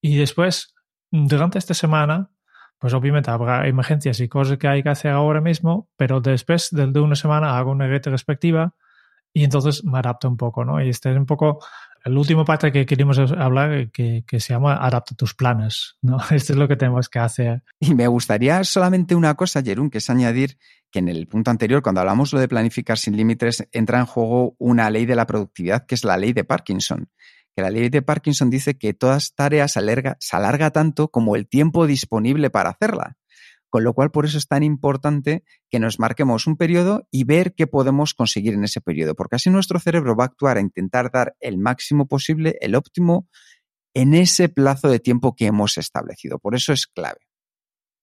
y 0.00 0.16
después, 0.16 0.74
durante 1.10 1.58
esta 1.58 1.74
semana, 1.74 2.30
pues 2.78 2.92
obviamente 2.92 3.30
habrá 3.30 3.66
emergencias 3.66 4.20
y 4.20 4.28
cosas 4.28 4.58
que 4.58 4.68
hay 4.68 4.82
que 4.82 4.90
hacer 4.90 5.12
ahora 5.12 5.40
mismo, 5.40 5.88
pero 5.96 6.20
después 6.20 6.68
de, 6.70 6.84
una 7.00 7.16
semana 7.16 7.56
hago 7.56 7.70
una 7.70 7.86
retrospectiva 7.86 8.74
y 9.32 9.44
entonces 9.44 9.82
me 9.84 9.98
adapto 9.98 10.28
un 10.28 10.36
poco, 10.36 10.64
¿no? 10.64 10.82
Y 10.82 10.90
este 10.90 11.10
es 11.10 11.16
un 11.16 11.26
poco 11.26 11.60
el 12.04 12.18
último 12.18 12.44
parte 12.44 12.70
que 12.70 12.86
queríamos 12.86 13.18
hablar, 13.18 13.90
que, 13.90 14.24
que 14.26 14.40
se 14.40 14.52
llama 14.52 14.76
adapta 14.76 15.14
tus 15.14 15.34
planes, 15.34 15.96
¿no? 16.02 16.18
Esto 16.30 16.52
es 16.52 16.58
lo 16.58 16.68
que 16.68 16.76
tenemos 16.76 17.08
que 17.08 17.18
hacer. 17.18 17.62
Y 17.80 17.94
me 17.94 18.06
gustaría 18.06 18.62
solamente 18.64 19.14
una 19.14 19.34
cosa, 19.34 19.62
Jerún, 19.62 19.90
que 19.90 19.98
es 19.98 20.10
añadir 20.10 20.58
que 20.90 21.00
en 21.00 21.08
el 21.08 21.26
punto 21.26 21.50
anterior, 21.50 21.82
cuando 21.82 22.00
hablamos 22.00 22.32
lo 22.32 22.38
de 22.38 22.46
planificar 22.46 22.98
sin 22.98 23.16
límites, 23.16 23.66
entra 23.72 23.98
en 23.98 24.06
juego 24.06 24.54
una 24.58 24.90
ley 24.90 25.06
de 25.06 25.16
la 25.16 25.26
productividad, 25.26 25.86
que 25.86 25.94
es 25.94 26.04
la 26.04 26.16
ley 26.16 26.32
de 26.32 26.44
Parkinson 26.44 27.08
que 27.54 27.62
la 27.62 27.70
ley 27.70 27.88
de 27.88 28.02
Parkinson 28.02 28.50
dice 28.50 28.76
que 28.76 28.94
todas 28.94 29.34
tareas 29.34 29.72
se 29.72 30.36
alarga 30.36 30.70
tanto 30.70 31.08
como 31.08 31.36
el 31.36 31.46
tiempo 31.46 31.86
disponible 31.86 32.50
para 32.50 32.70
hacerla. 32.70 33.16
Con 33.74 33.82
lo 33.82 33.92
cual, 33.92 34.12
por 34.12 34.24
eso 34.24 34.38
es 34.38 34.46
tan 34.46 34.62
importante 34.62 35.42
que 35.68 35.80
nos 35.80 35.98
marquemos 35.98 36.46
un 36.46 36.56
periodo 36.56 37.08
y 37.10 37.24
ver 37.24 37.54
qué 37.56 37.66
podemos 37.66 38.14
conseguir 38.14 38.54
en 38.54 38.62
ese 38.62 38.80
periodo, 38.80 39.16
porque 39.16 39.34
así 39.34 39.50
nuestro 39.50 39.80
cerebro 39.80 40.14
va 40.14 40.22
a 40.22 40.26
actuar 40.28 40.58
a 40.58 40.60
intentar 40.60 41.10
dar 41.10 41.34
el 41.40 41.58
máximo 41.58 42.06
posible, 42.06 42.56
el 42.60 42.76
óptimo, 42.76 43.26
en 43.92 44.14
ese 44.14 44.48
plazo 44.48 44.88
de 44.88 45.00
tiempo 45.00 45.34
que 45.34 45.46
hemos 45.46 45.76
establecido. 45.76 46.38
Por 46.38 46.54
eso 46.54 46.72
es 46.72 46.86
clave. 46.86 47.18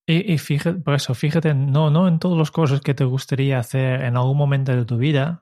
Y, 0.06 0.38
fíjate, 0.40 0.82
por 0.82 0.94
eso, 0.94 1.14
fíjate, 1.14 1.54
no, 1.54 1.90
no 1.90 2.10
en 2.10 2.20
todas 2.20 2.38
las 2.38 2.52
cosas 2.52 2.82
que 2.82 2.94
te 2.94 3.06
gustaría 3.06 3.58
hacer 3.58 4.02
en 4.02 4.18
algún 4.18 4.36
momento 4.36 4.76
de 4.76 4.84
tu 4.84 4.98
vida, 4.98 5.40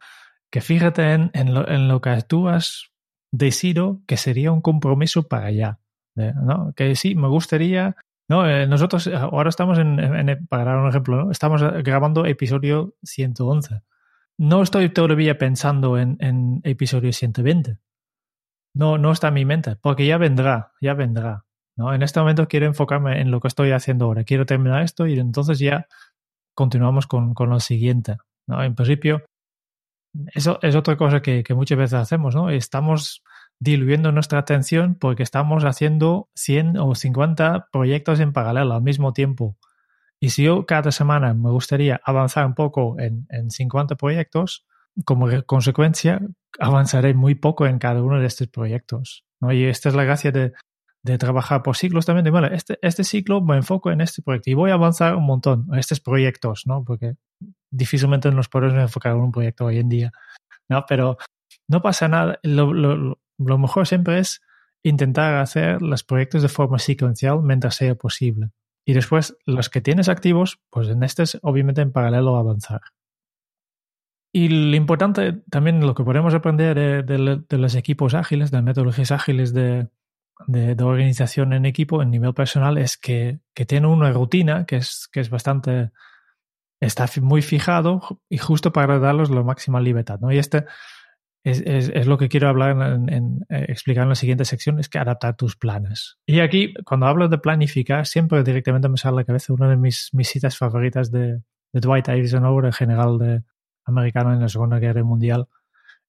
que 0.52 0.62
fíjate 0.62 1.12
en, 1.12 1.32
en, 1.34 1.88
lo, 1.88 2.02
que 2.02 2.22
tú 2.28 2.50
has 2.50 2.92
decido 3.32 4.04
que 4.06 4.16
sería 4.16 4.52
un 4.52 4.62
compromiso 4.62 5.28
para 5.28 5.48
allá. 5.48 5.80
¿no? 6.16 6.72
Que 6.76 6.96
sí, 6.96 7.16
me 7.16 7.30
gustaría. 7.30 7.96
No, 8.30 8.48
eh, 8.48 8.68
nosotros 8.68 9.08
ahora 9.08 9.50
estamos 9.50 9.80
en, 9.80 10.48
para 10.48 10.64
dar 10.64 10.78
un 10.78 10.88
ejemplo, 10.88 11.26
¿no? 11.26 11.32
estamos 11.32 11.62
grabando 11.84 12.26
episodio 12.26 12.96
111. 13.04 13.82
No 14.38 14.62
estoy 14.62 14.90
todavía 14.90 15.38
pensando 15.38 15.98
en, 15.98 16.16
en 16.20 16.62
episodio 16.64 17.12
120. 17.12 17.80
No, 18.76 18.98
no 19.00 19.12
está 19.12 19.30
en 19.30 19.34
mi 19.34 19.46
mente, 19.46 19.76
porque 19.76 20.06
ya 20.06 20.18
vendrá, 20.18 20.74
ya 20.80 20.94
vendrá. 20.94 21.46
¿no? 21.76 21.94
En 21.94 22.04
este 22.04 22.20
momento 22.20 22.48
quiero 22.48 22.68
enfocarme 22.68 23.20
en 23.20 23.32
lo 23.32 23.40
que 23.40 23.48
estoy 23.48 23.72
haciendo 23.72 24.06
ahora. 24.06 24.24
Quiero 24.24 24.46
terminar 24.46 24.84
esto 24.84 25.08
y 25.08 25.20
entonces 25.20 25.58
ya 25.58 25.88
continuamos 26.54 27.08
con, 27.08 27.34
con 27.34 27.50
lo 27.50 27.60
siguiente. 27.60 28.18
¿no? 28.46 28.64
En 28.64 28.76
principio, 28.76 29.24
eso 30.34 30.60
es 30.62 30.76
otra 30.76 30.98
cosa 30.98 31.22
que, 31.22 31.44
muchas 31.56 31.78
veces 31.78 31.94
hacemos, 31.94 32.36
¿no? 32.36 32.50
Estamos 32.50 33.24
diluyendo 33.60 34.12
nuestra 34.12 34.40
atención 34.40 34.96
porque 34.96 35.24
estamos 35.24 35.66
haciendo 35.66 36.30
100 36.36 36.78
o 36.78 36.96
50 36.96 37.70
proyectos 37.72 38.20
en 38.20 38.34
paralelo 38.34 38.74
al 38.74 38.82
mismo 38.82 39.14
tiempo. 39.14 39.58
Y 40.20 40.32
si 40.32 40.44
yo 40.44 40.66
cada 40.66 40.92
semana 40.92 41.34
me 41.34 41.50
gustaría 41.50 42.02
avanzar 42.04 42.46
un 42.46 42.56
poco 42.56 43.00
en, 43.00 43.26
en 43.30 43.52
50 43.52 43.96
proyectos, 43.96 44.66
como 45.06 45.28
consecuencia 45.46 46.22
avanzaré 46.60 47.14
muy 47.14 47.36
poco 47.36 47.66
en 47.66 47.80
cada 47.80 48.04
uno 48.04 48.20
de 48.20 48.26
estos 48.26 48.48
proyectos. 48.48 49.26
¿no? 49.40 49.52
Y 49.52 49.66
esta 49.66 49.90
es 49.90 49.96
la 49.96 50.04
gracia 50.04 50.32
de, 50.32 50.54
trabajar 51.18 51.64
por 51.64 51.76
ciclos 51.76 52.06
también. 52.06 52.26
De, 52.26 52.32
bueno, 52.32 52.48
este, 52.48 52.78
este 52.82 53.04
ciclo 53.04 53.42
me 53.42 53.56
enfoco 53.58 53.92
en 53.92 54.02
este 54.02 54.22
proyecto 54.22 54.50
y 54.50 54.54
voy 54.54 54.72
a 54.72 54.76
avanzar 54.76 55.16
un 55.16 55.26
montón 55.26 55.68
en 55.72 55.80
estos 55.80 56.00
proyectos, 56.00 56.64
¿no? 56.66 56.84
Porque 56.84 57.16
difícilmente 57.72 58.30
nos 58.32 58.48
podemos 58.48 58.78
enfocar 58.78 59.14
en 59.14 59.22
un 59.22 59.32
proyecto 59.32 59.66
hoy 59.66 59.80
en 59.80 59.90
día, 59.90 60.12
¿no? 60.70 60.86
Pero 60.88 61.18
no 61.68 61.82
pasa 61.82 62.08
nada. 62.08 62.40
Lo 63.40 63.58
mejor 63.58 63.88
siempre 63.88 64.20
es 64.20 64.42
intentar 64.84 65.36
hacer 65.36 65.82
los 65.82 66.04
proyectos 66.04 66.42
de 66.42 66.50
forma 66.50 66.80
secuencial 66.80 67.42
mientras 67.42 67.76
sea 67.76 67.96
posible. 67.96 68.50
Y 68.86 68.94
después, 68.94 69.38
los 69.46 69.70
que 69.70 69.82
tienes 69.82 70.10
activos, 70.10 70.60
pues 70.70 70.90
en 70.90 71.04
estos, 71.04 71.40
obviamente, 71.42 71.82
en 71.82 71.92
paralelo 71.92 72.38
avanzar. 72.38 72.82
Y 74.32 74.50
lo 74.50 74.76
importante 74.76 75.42
también, 75.50 75.86
lo 75.86 75.96
que 75.96 76.04
podemos 76.04 76.34
aprender 76.34 77.06
de, 77.06 77.58
los 77.58 77.76
equipos 77.76 78.14
ágiles, 78.14 78.52
de 78.52 78.62
metodologías 78.62 79.12
ágiles 79.12 79.54
de, 79.54 79.90
de, 80.48 80.76
de, 80.76 80.84
organización 80.84 81.54
en 81.54 81.66
equipo, 81.66 82.02
en 82.02 82.12
nivel 82.12 82.34
personal, 82.34 82.78
es 82.78 82.98
que, 82.98 83.40
que 83.54 83.66
tiene 83.66 83.88
una 83.88 84.12
rutina 84.12 84.66
que 84.66 84.78
es, 84.78 85.10
que 85.12 85.20
es 85.20 85.30
bastante 85.30 85.92
está 86.80 87.10
muy 87.22 87.42
fijado 87.42 88.22
y 88.30 88.38
justo 88.38 88.72
para 88.72 89.00
darles 89.00 89.30
la 89.30 89.44
máxima 89.44 89.82
libertad. 89.82 90.20
¿no? 90.20 90.32
Y 90.32 90.38
este 90.38 90.66
es, 91.44 92.08
lo 92.08 92.18
que 92.18 92.30
quiero 92.30 92.50
hablar 92.50 92.72
en, 92.72 93.46
eh, 93.50 93.66
explicar 93.70 94.04
en 94.04 94.10
la 94.10 94.16
siguiente 94.16 94.46
sección, 94.46 94.80
es 94.80 94.90
que 94.90 95.00
adaptar 95.00 95.36
tus 95.36 95.56
planes. 95.56 96.18
Y 96.26 96.40
aquí, 96.40 96.74
cuando 96.86 97.08
hablo 97.08 97.28
de 97.28 97.38
planificar, 97.38 98.06
siempre 98.06 98.44
directamente 98.44 98.90
me 98.90 98.98
sale 98.98 99.14
a 99.14 99.16
la 99.22 99.24
cabeza 99.26 99.54
una 99.54 99.70
de 99.70 99.78
mis, 99.78 100.12
citas 100.24 100.58
favoritas 100.58 101.12
de, 101.12 101.42
Dwight 101.72 102.10
Eisenhower, 102.10 102.66
el 102.66 102.74
general 102.74 103.18
de, 103.20 103.44
americano 103.86 104.34
en 104.34 104.42
la 104.42 104.50
Segunda 104.50 104.80
Guerra 104.80 105.04
Mundial, 105.04 105.48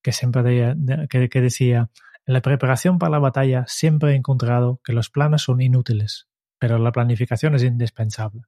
que 0.02 0.12
siempre 0.12 0.42
de, 0.42 1.06
que 1.08 1.40
decía, 1.40 1.90
en 2.26 2.34
la 2.34 2.40
preparación 2.40 2.98
para 2.98 3.12
la 3.12 3.18
batalla 3.18 3.64
siempre 3.66 4.12
he 4.12 4.14
encontrado 4.14 4.80
que 4.84 4.92
los 4.92 5.10
planes 5.10 5.42
son 5.42 5.60
inútiles, 5.60 6.28
pero 6.58 6.78
la 6.78 6.92
planificación 6.92 7.54
es 7.54 7.62
indispensable. 7.62 8.42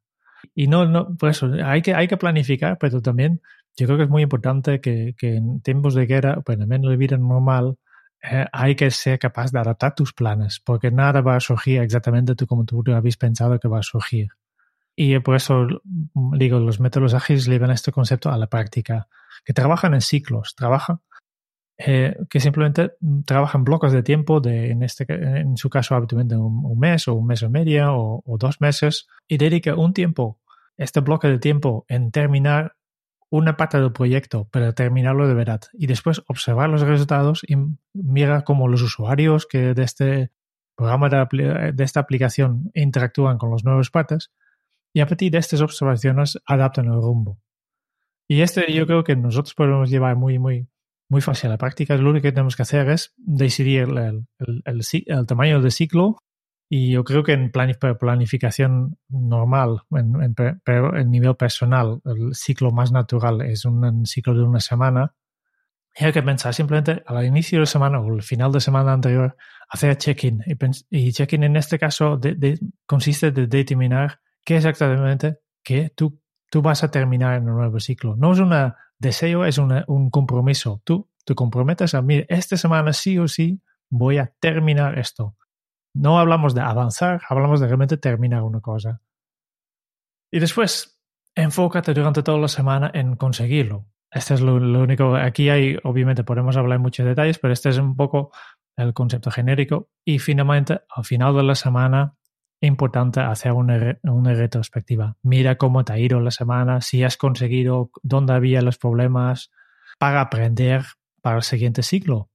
Y 0.55 0.67
no, 0.67 0.87
no, 0.87 1.17
por 1.17 1.31
eso, 1.31 1.51
hay 1.65 1.83
que, 1.83 1.95
hay 1.95 2.09
que 2.09 2.17
planificar, 2.17 2.79
pero 2.79 3.01
también 3.01 3.41
yo 3.77 3.87
creo 3.87 3.97
que 3.97 4.05
es 4.05 4.11
muy 4.11 4.23
importante 4.23 4.81
que, 4.81 5.15
que 5.17 5.37
en 5.37 5.61
tiempos 5.61 5.95
de 5.95 6.07
guerra, 6.07 6.41
pues 6.43 6.59
en 6.59 6.69
la 6.69 6.97
vida 6.97 7.17
normal, 7.17 7.79
eh, 8.23 8.47
hay 8.53 8.77
que 8.77 8.91
ser 8.91 9.19
capaz 9.19 9.51
de 9.51 9.59
adaptar 9.59 9.95
tus 9.95 10.13
planes, 10.13 10.61
porque 10.61 10.91
nada 10.91 11.21
va 11.23 11.37
a 11.37 11.41
surgir 11.41 11.81
exactamente 11.81 12.35
como 12.47 12.65
tú 12.65 12.85
habéis 12.95 13.17
pensado 13.17 13.59
que 13.59 13.69
va 13.69 13.81
a 13.81 13.83
surgir. 13.83 14.29
Y 14.95 15.19
por 15.21 15.37
eso 15.37 15.67
digo, 16.15 16.59
los 16.61 16.79
métodos 16.79 17.15
ágiles 17.15 17.47
llevan 17.47 17.71
este 17.71 17.93
concepto 17.93 18.31
a 18.31 18.37
la 18.37 18.47
práctica, 18.47 19.09
que 19.45 19.53
trabajan 19.53 19.95
en 19.95 20.03
ciclos, 20.03 20.55
trabajan, 20.55 21.01
eh, 21.79 22.17
que 22.31 22.39
simplemente 22.39 22.93
trabajan 23.25 23.65
bloques 23.65 23.93
de 23.93 24.03
tiempo, 24.03 24.41
de, 24.41 24.71
en, 24.71 24.83
este, 24.83 25.05
en 25.09 25.57
su 25.57 25.69
caso 25.69 25.97
habitualmente 25.97 26.37
un, 26.37 26.65
un 26.65 26.79
mes 26.79 27.09
o 27.09 27.15
un 27.15 27.27
mes 27.27 27.43
y 27.43 27.49
medio 27.49 27.97
o, 27.97 28.23
o, 28.25 28.39
dos 28.39 28.61
meses, 28.61 29.09
y 29.27 29.39
dedica 29.39 29.75
un 29.75 29.95
tiempo, 29.95 30.39
este 30.77 31.01
bloque 31.01 31.29
de 31.29 31.39
tiempo, 31.39 31.85
en 31.89 32.13
terminar 32.13 32.77
una 33.33 33.57
parte 33.57 33.81
del 33.81 33.93
proyecto, 33.93 34.47
pero 34.51 34.75
terminarlo 34.75 35.27
de 35.27 35.33
verdad. 35.33 35.63
Y 35.73 35.87
después 35.87 36.23
observar 36.29 36.69
los 36.69 36.83
resultados 36.83 37.41
y 37.49 37.57
mira 37.95 38.43
cómo 38.45 38.69
los 38.69 38.83
usuarios 38.83 39.47
que 39.47 39.73
de 39.73 39.83
este 39.83 40.31
programa 40.77 41.09
de, 41.09 41.73
esta 41.83 42.01
aplicación 42.01 42.71
interactúan 42.75 43.39
con 43.39 43.51
los 43.51 43.65
nuevos 43.65 43.91
partes 43.91 44.31
y 44.93 45.01
a 45.01 45.07
partir 45.07 45.33
de 45.33 45.39
estas 45.39 45.63
observaciones 45.63 46.39
adaptan 46.45 46.85
el 46.87 47.01
rumbo. 47.01 47.41
Y 48.29 48.43
este 48.43 48.71
yo 48.71 48.87
creo 48.87 49.03
que 49.03 49.17
nosotros 49.17 49.55
podemos 49.55 49.89
llevar 49.89 50.15
muy, 50.17 50.39
muy, 50.39 50.69
muy 51.09 51.23
fácil 51.23 51.49
a 51.49 51.53
la 51.53 51.59
práctica. 51.59 51.97
Lo 51.97 52.11
único 52.11 52.25
que 52.25 52.33
tenemos 52.33 52.55
que 52.55 52.63
hacer 52.63 52.91
es 52.91 53.15
decidir 53.17 53.89
el 53.89 55.27
tamaño 55.27 55.63
del 55.63 55.73
ciclo 55.73 56.19
y 56.75 56.91
yo 56.91 57.05
creo 57.05 57.23
que 57.23 57.33
en 57.33 57.51
planificación 57.51 58.97
normal, 59.11 59.83
en, 59.91 60.23
en, 60.23 60.35
pero 60.65 60.97
en 60.97 61.11
nivel 61.11 61.37
personal, 61.37 62.01
el 62.07 62.35
ciclo 62.35 62.71
más 62.71 62.91
natural 62.91 63.43
es 63.43 63.67
un 63.67 64.07
ciclo 64.07 64.33
de 64.33 64.43
una 64.43 64.59
semana. 64.59 65.15
Y 65.95 66.07
hay 66.07 66.15
que 66.15 66.23
pensar 66.23 66.55
simplemente 66.55 67.03
al 67.07 67.27
inicio 67.27 67.61
de 67.61 67.67
semana 67.67 68.01
o 68.01 68.11
al 68.11 68.23
final 68.23 68.53
de 68.53 68.61
semana 68.61 68.95
anterior, 68.95 69.37
hacer 69.69 69.99
check-in. 69.99 70.43
Y, 70.47 71.09
y 71.09 71.13
check-in 71.13 71.45
en 71.45 71.57
este 71.57 71.79
caso 71.79 72.17
de, 72.17 72.37
de, 72.37 72.59
consiste 72.87 73.33
de 73.33 73.49
determinar 73.49 74.21
qué 74.43 74.57
exactamente 74.57 75.41
que 75.63 75.91
tú, 75.95 76.23
tú 76.51 76.63
vas 76.63 76.83
a 76.85 76.91
terminar 76.91 77.35
en 77.35 77.51
un 77.51 77.57
nuevo 77.57 77.81
ciclo. 77.81 78.17
No 78.17 78.33
es 78.33 78.39
un 78.39 78.55
deseo, 78.99 79.45
es 79.45 79.59
una, 79.59 79.85
un 79.89 80.09
compromiso. 80.09 80.81
Tú 80.85 81.11
te 81.27 81.35
comprometes 81.35 81.93
a, 81.93 82.01
mí 82.01 82.25
esta 82.31 82.57
semana 82.57 82.95
sí 82.95 83.19
o 83.19 83.29
sí 83.29 83.61
voy 83.91 84.17
a 84.17 84.33
terminar 84.41 84.99
esto 84.99 85.37
no 85.95 86.19
hablamos 86.19 86.55
de 86.55 86.61
avanzar, 86.61 87.23
hablamos 87.29 87.61
de 87.61 87.67
realmente 87.67 87.97
terminar 87.97 88.43
una 88.43 88.61
cosa. 88.61 89.01
Y 90.31 90.41
después, 90.41 90.99
enfócate 91.35 91.95
durante 91.95 92.23
toda 92.23 92.39
la 92.39 92.49
semana 92.49 92.91
en 92.95 93.17
conseguirlo. 93.17 93.87
Este 94.11 94.35
es 94.35 94.41
lo, 94.41 94.55
único. 94.57 95.17
Aquí 95.17 95.49
hay, 95.49 95.79
obviamente, 95.85 96.25
podemos 96.25 96.57
hablar 96.57 96.77
en 96.77 96.83
muchos 96.83 97.07
detalles, 97.07 97.39
pero 97.39 97.53
este 97.53 97.71
es 97.71 97.79
un 97.79 97.97
poco 97.97 98.31
el 98.77 98.95
concepto 98.95 99.31
genérico. 99.31 99.91
Y 100.05 100.19
finalmente, 100.19 100.81
al 100.95 101.05
final 101.05 101.35
de 101.37 101.43
la 101.43 101.55
semana, 101.55 102.17
importante 102.61 103.21
hacer 103.21 103.53
una, 103.53 103.99
una 104.03 104.35
retrospectiva. 104.35 105.17
Mira 105.23 105.57
cómo 105.57 105.85
te 105.85 105.93
ha 105.95 105.99
ido 105.99 106.21
la 106.21 106.31
semana, 106.31 106.81
si 106.81 107.03
has 107.05 107.17
conseguido, 107.17 107.91
dónde 108.03 108.35
había 108.35 108.63
los 108.63 108.79
problemas, 108.79 109.51
para 109.99 110.21
aprender 110.21 110.85
para 111.23 111.37
el 111.37 111.43
siguiente 111.43 111.83
ciclo. 111.83 112.32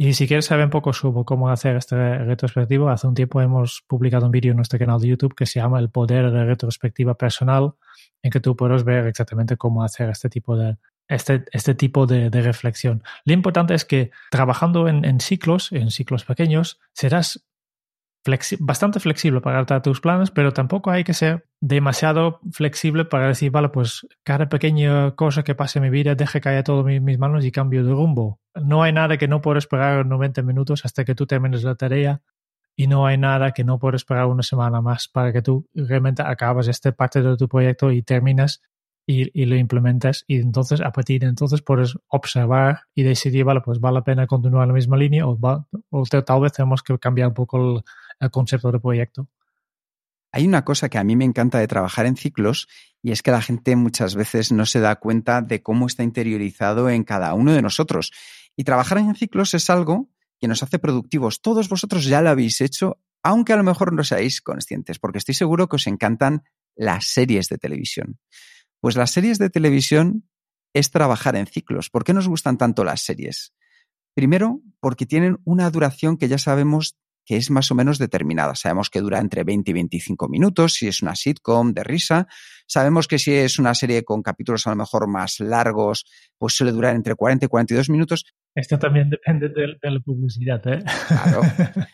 Y 0.00 0.14
si 0.14 0.28
quieres 0.28 0.44
saber 0.46 0.66
un 0.66 0.70
poco 0.70 0.92
sobre 0.92 1.24
cómo 1.24 1.50
hacer 1.50 1.74
este 1.74 2.18
retrospectivo, 2.18 2.88
hace 2.88 3.08
un 3.08 3.14
tiempo 3.14 3.40
hemos 3.40 3.82
publicado 3.84 4.26
un 4.26 4.30
vídeo 4.30 4.52
en 4.52 4.56
nuestro 4.56 4.78
canal 4.78 5.00
de 5.00 5.08
YouTube 5.08 5.34
que 5.34 5.44
se 5.44 5.58
llama 5.58 5.80
El 5.80 5.90
poder 5.90 6.30
de 6.30 6.44
retrospectiva 6.44 7.14
personal, 7.16 7.72
en 8.22 8.30
que 8.30 8.38
tú 8.38 8.54
puedes 8.54 8.84
ver 8.84 9.08
exactamente 9.08 9.56
cómo 9.56 9.82
hacer 9.82 10.08
este 10.08 10.28
tipo 10.28 10.56
de, 10.56 10.76
este, 11.08 11.44
este 11.50 11.74
tipo 11.74 12.06
de, 12.06 12.30
reflexión. 12.30 13.02
Lo 13.24 13.32
importante 13.32 13.74
es 13.74 13.84
que 13.84 14.12
trabajando 14.30 14.86
en, 14.86 15.18
ciclos, 15.18 15.72
en 15.72 15.90
ciclos 15.90 16.24
pequeños, 16.24 16.78
serás 16.92 17.44
bastante 18.60 19.00
flexible 19.00 19.40
para 19.40 19.56
adaptar 19.56 19.82
tus 19.82 20.00
planes, 20.00 20.30
pero 20.30 20.52
tampoco 20.52 20.92
hay 20.92 21.02
que 21.02 21.14
ser 21.14 21.48
demasiado 21.60 22.40
flexible 22.52 23.04
para 23.04 23.28
decir, 23.28 23.50
vale, 23.50 23.70
pues 23.70 24.06
cada 24.22 24.48
pequeña 24.48 25.12
cosa 25.16 25.42
que 25.42 25.56
pase 25.56 25.80
en 25.80 25.84
mi 25.84 25.90
vida 25.90 26.14
deje 26.14 26.40
caer 26.40 26.62
todo 26.62 26.88
en 26.88 27.02
mis 27.02 27.18
manos 27.18 27.44
y 27.44 27.50
cambio 27.50 27.82
de 27.84 27.90
rumbo. 27.90 28.38
No 28.62 28.82
hay 28.82 28.92
nada 28.92 29.16
que 29.18 29.28
no 29.28 29.40
pueda 29.40 29.58
esperar 29.58 30.06
90 30.06 30.42
minutos 30.42 30.84
hasta 30.84 31.04
que 31.04 31.14
tú 31.14 31.26
termines 31.26 31.62
la 31.64 31.74
tarea 31.74 32.22
y 32.76 32.86
no 32.86 33.06
hay 33.06 33.18
nada 33.18 33.52
que 33.52 33.64
no 33.64 33.78
pueda 33.78 33.96
esperar 33.96 34.26
una 34.26 34.42
semana 34.42 34.80
más 34.80 35.08
para 35.08 35.32
que 35.32 35.42
tú 35.42 35.66
realmente 35.74 36.22
acabes 36.22 36.68
esta 36.68 36.92
parte 36.92 37.22
de 37.22 37.36
tu 37.36 37.48
proyecto 37.48 37.90
y 37.90 38.02
termines 38.02 38.62
y, 39.04 39.46
lo 39.46 39.56
implementas 39.56 40.24
y 40.26 40.36
entonces 40.36 40.82
a 40.82 40.92
partir 40.92 41.22
de 41.22 41.28
entonces 41.28 41.62
puedes 41.62 41.96
observar 42.08 42.82
y 42.94 43.02
decidir, 43.02 43.44
vale, 43.44 43.62
pues 43.62 43.80
vale 43.80 43.94
la 43.94 44.04
pena 44.04 44.26
continuar 44.26 44.68
la 44.68 44.74
misma 44.74 44.98
línea 44.98 45.26
o, 45.26 45.38
o 45.90 46.04
tal 46.04 46.40
vez 46.40 46.52
tenemos 46.52 46.82
que 46.82 46.98
cambiar 46.98 47.28
un 47.28 47.34
poco 47.34 47.56
el, 47.56 47.82
el 48.20 48.30
concepto 48.30 48.70
de 48.70 48.80
proyecto. 48.80 49.28
Hay 50.30 50.46
una 50.46 50.64
cosa 50.64 50.90
que 50.90 50.98
a 50.98 51.04
mí 51.04 51.16
me 51.16 51.24
encanta 51.24 51.58
de 51.58 51.66
trabajar 51.66 52.04
en 52.04 52.16
ciclos 52.16 52.68
y 53.02 53.12
es 53.12 53.22
que 53.22 53.30
la 53.30 53.40
gente 53.40 53.76
muchas 53.76 54.14
veces 54.14 54.52
no 54.52 54.66
se 54.66 54.80
da 54.80 54.96
cuenta 54.96 55.40
de 55.40 55.62
cómo 55.62 55.86
está 55.86 56.02
interiorizado 56.02 56.90
en 56.90 57.02
cada 57.02 57.32
uno 57.32 57.52
de 57.52 57.62
nosotros. 57.62 58.12
Y 58.58 58.64
trabajar 58.64 58.98
en 58.98 59.14
ciclos 59.14 59.54
es 59.54 59.70
algo 59.70 60.10
que 60.40 60.48
nos 60.48 60.64
hace 60.64 60.80
productivos. 60.80 61.40
Todos 61.40 61.68
vosotros 61.68 62.04
ya 62.06 62.20
lo 62.20 62.30
habéis 62.30 62.60
hecho, 62.60 63.00
aunque 63.22 63.52
a 63.52 63.56
lo 63.56 63.62
mejor 63.62 63.92
no 63.92 64.02
seáis 64.02 64.42
conscientes, 64.42 64.98
porque 64.98 65.18
estoy 65.18 65.36
seguro 65.36 65.68
que 65.68 65.76
os 65.76 65.86
encantan 65.86 66.42
las 66.74 67.06
series 67.06 67.48
de 67.48 67.58
televisión. 67.58 68.18
Pues 68.80 68.96
las 68.96 69.12
series 69.12 69.38
de 69.38 69.48
televisión 69.48 70.28
es 70.74 70.90
trabajar 70.90 71.36
en 71.36 71.46
ciclos. 71.46 71.88
¿Por 71.88 72.02
qué 72.02 72.12
nos 72.12 72.26
gustan 72.26 72.58
tanto 72.58 72.82
las 72.82 73.00
series? 73.00 73.54
Primero, 74.12 74.60
porque 74.80 75.06
tienen 75.06 75.38
una 75.44 75.70
duración 75.70 76.16
que 76.16 76.26
ya 76.26 76.38
sabemos 76.38 76.98
que 77.28 77.36
es 77.36 77.50
más 77.50 77.70
o 77.70 77.74
menos 77.74 77.98
determinada. 77.98 78.54
Sabemos 78.54 78.88
que 78.88 79.02
dura 79.02 79.18
entre 79.18 79.44
20 79.44 79.70
y 79.70 79.74
25 79.74 80.30
minutos, 80.30 80.72
si 80.72 80.88
es 80.88 81.02
una 81.02 81.14
sitcom 81.14 81.74
de 81.74 81.84
risa. 81.84 82.26
Sabemos 82.66 83.06
que 83.06 83.18
si 83.18 83.34
es 83.34 83.58
una 83.58 83.74
serie 83.74 84.02
con 84.02 84.22
capítulos 84.22 84.66
a 84.66 84.70
lo 84.70 84.76
mejor 84.76 85.06
más 85.08 85.38
largos, 85.38 86.06
pues 86.38 86.54
suele 86.54 86.72
durar 86.72 86.96
entre 86.96 87.14
40 87.14 87.44
y 87.44 87.48
42 87.48 87.90
minutos. 87.90 88.24
Esto 88.54 88.78
también 88.78 89.10
depende 89.10 89.50
de, 89.50 89.76
la 89.82 90.00
publicidad, 90.00 90.66
¿eh? 90.68 90.82
Claro. 91.06 91.42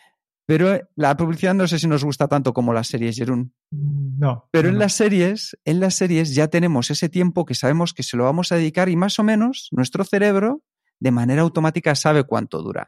Pero 0.45 0.73
eh, 0.73 0.85
la 0.95 1.17
publicidad 1.17 1.53
no 1.53 1.67
sé 1.67 1.79
si 1.79 1.87
nos 1.87 2.05
gusta 2.05 2.29
tanto 2.29 2.53
como 2.53 2.71
las 2.71 2.87
series, 2.87 3.17
Jerún. 3.17 3.53
Mm, 3.71 4.19
no. 4.19 4.47
Pero 4.51 4.69
en 4.69 4.79
las 4.79 4.93
series, 4.93 5.57
en 5.65 5.81
las 5.81 5.95
series 5.95 6.33
ya 6.33 6.47
tenemos 6.47 6.91
ese 6.91 7.09
tiempo 7.09 7.43
que 7.43 7.55
sabemos 7.55 7.93
que 7.93 8.03
se 8.03 8.15
lo 8.15 8.23
vamos 8.23 8.53
a 8.53 8.55
dedicar 8.55 8.87
y 8.87 8.95
más 8.95 9.19
o 9.19 9.23
menos 9.23 9.67
nuestro 9.71 10.05
cerebro 10.05 10.63
de 11.01 11.11
manera 11.11 11.41
automática 11.41 11.93
sabe 11.93 12.23
cuánto 12.23 12.61
dura. 12.61 12.87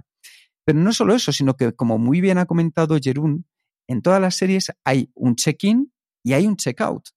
Pero 0.68 0.80
no 0.80 0.92
solo 0.92 1.16
eso, 1.16 1.32
sino 1.32 1.56
que, 1.56 1.72
como 1.72 1.98
muy 1.98 2.20
bien 2.20 2.38
ha 2.38 2.46
comentado 2.46 2.98
Jerún, 3.02 3.46
en 3.88 4.02
todas 4.02 4.20
las 4.20 4.36
series 4.36 4.74
hay 4.84 5.10
un 5.16 5.38
check-in 5.38 5.94
y 6.26 6.34
hay 6.34 6.46
un 6.46 6.58
check-out. 6.58 7.08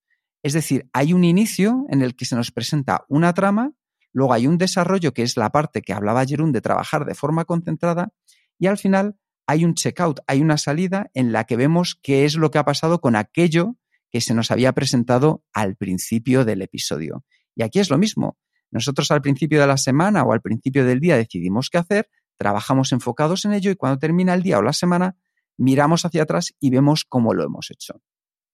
Es 0.44 0.52
decir, 0.52 0.88
hay 0.92 1.12
un 1.12 1.24
inicio 1.24 1.84
en 1.88 2.00
el 2.00 2.14
que 2.14 2.26
se 2.26 2.36
nos 2.36 2.52
presenta 2.52 3.04
una 3.08 3.34
trama, 3.34 3.72
luego 4.12 4.34
hay 4.34 4.46
un 4.46 4.56
desarrollo 4.56 5.12
que 5.12 5.24
es 5.24 5.36
la 5.36 5.50
parte 5.50 5.82
que 5.82 5.92
hablaba 5.92 6.24
Jerún 6.24 6.52
de 6.52 6.60
trabajar 6.60 7.04
de 7.04 7.16
forma 7.16 7.44
concentrada 7.44 8.12
y 8.56 8.68
al 8.68 8.78
final 8.78 9.16
hay 9.48 9.64
un 9.64 9.74
check-out, 9.74 10.20
hay 10.28 10.42
una 10.42 10.56
salida 10.56 11.10
en 11.14 11.32
la 11.32 11.42
que 11.42 11.56
vemos 11.56 11.98
qué 12.00 12.24
es 12.24 12.36
lo 12.36 12.52
que 12.52 12.58
ha 12.58 12.64
pasado 12.64 13.00
con 13.00 13.16
aquello 13.16 13.74
que 14.12 14.20
se 14.20 14.32
nos 14.32 14.52
había 14.52 14.72
presentado 14.74 15.42
al 15.52 15.74
principio 15.74 16.44
del 16.44 16.62
episodio. 16.62 17.24
Y 17.56 17.64
aquí 17.64 17.80
es 17.80 17.90
lo 17.90 17.98
mismo. 17.98 18.38
Nosotros 18.70 19.10
al 19.10 19.22
principio 19.22 19.60
de 19.60 19.66
la 19.66 19.76
semana 19.76 20.22
o 20.22 20.32
al 20.32 20.40
principio 20.40 20.84
del 20.84 21.00
día 21.00 21.16
decidimos 21.16 21.68
qué 21.68 21.78
hacer, 21.78 22.08
trabajamos 22.40 22.90
enfocados 22.92 23.44
en 23.44 23.52
ello 23.52 23.70
y 23.70 23.76
cuando 23.76 23.98
termina 23.98 24.32
el 24.32 24.42
día 24.42 24.58
o 24.58 24.62
la 24.62 24.72
semana, 24.72 25.14
miramos 25.58 26.06
hacia 26.06 26.22
atrás 26.22 26.54
y 26.58 26.70
vemos 26.70 27.04
cómo 27.04 27.34
lo 27.34 27.44
hemos 27.44 27.70
hecho. 27.70 28.00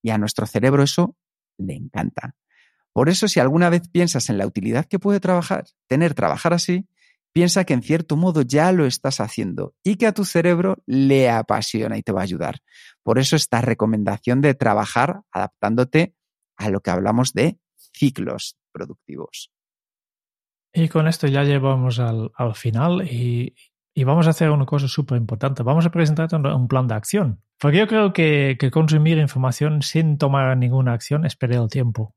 Y 0.03 0.11
a 0.11 0.19
nuestro 0.19 0.45
cerebro 0.45 0.83
eso 0.83 1.15
le 1.57 1.75
encanta. 1.75 2.35
Por 2.93 3.09
eso, 3.09 3.29
si 3.29 3.39
alguna 3.39 3.71
vez 3.71 3.89
piensas 3.89 4.29
en 4.29 4.39
la 4.39 4.47
utilidad 4.47 4.87
que 4.87 4.99
puede 4.99 5.21
trabajar, 5.21 5.67
tener 5.87 6.15
trabajar 6.15 6.53
así, 6.53 6.89
piensa 7.33 7.65
que 7.65 7.75
en 7.75 7.83
cierto 7.83 8.17
modo 8.17 8.43
ya 8.43 8.73
lo 8.73 8.87
estás 8.87 9.21
haciendo 9.21 9.77
y 9.85 9.95
que 9.95 10.09
a 10.09 10.13
tu 10.13 10.25
cerebro 10.25 10.83
le 10.87 11.31
apasiona 11.31 11.97
y 11.97 12.03
te 12.03 12.11
va 12.11 12.23
a 12.23 12.25
ayudar. 12.25 12.59
Por 13.05 13.21
eso 13.21 13.37
esta 13.37 13.61
recomendación 13.61 14.41
de 14.41 14.55
trabajar 14.55 15.21
adaptándote 15.31 16.17
a 16.57 16.71
lo 16.71 16.81
que 16.81 16.91
hablamos 16.91 17.35
de 17.35 17.61
ciclos 17.95 18.59
productivos. 18.73 19.53
Y 20.73 20.89
con 20.89 21.07
esto 21.07 21.29
ya 21.29 21.45
llevamos 21.45 22.01
al, 22.01 22.33
al 22.35 22.57
final 22.57 23.07
y, 23.09 23.55
y 23.99 24.05
vamos 24.05 24.27
a 24.27 24.31
hacer 24.31 24.51
una 24.51 24.67
cosa 24.67 24.89
súper 24.89 25.17
importante. 25.17 25.63
Vamos 25.63 25.87
a 25.87 25.91
presentar 25.91 26.29
un 26.35 26.69
plan 26.69 26.87
de 26.87 26.95
acción. 26.95 27.41
Porque 27.59 27.79
yo 27.79 27.87
creo 27.87 28.13
que, 28.13 28.59
consumir 28.71 29.17
información 29.17 29.81
sin 29.81 30.19
tomar 30.19 30.55
ninguna 30.59 30.93
acción 30.93 31.25
es 31.25 31.35
perder 31.35 31.61
el 31.61 31.71
tiempo. 31.71 32.15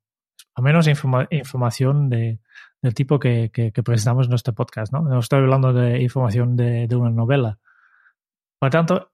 A 0.56 0.62
menos 0.62 0.88
información 0.88 2.10
de, 2.10 2.42
del 2.82 2.94
tipo 2.94 3.18
que, 3.18 3.50
presentamos 3.86 4.26
en 4.26 4.32
nuestro 4.32 4.54
podcast. 4.54 4.92
¿no? 4.92 5.04
no 5.04 5.20
estoy 5.20 5.40
hablando 5.40 5.72
de 5.72 6.02
información 6.02 6.58
de, 6.58 6.94
una 6.98 7.12
novela. 7.12 7.60
Por 8.60 8.72
tanto, 8.72 9.14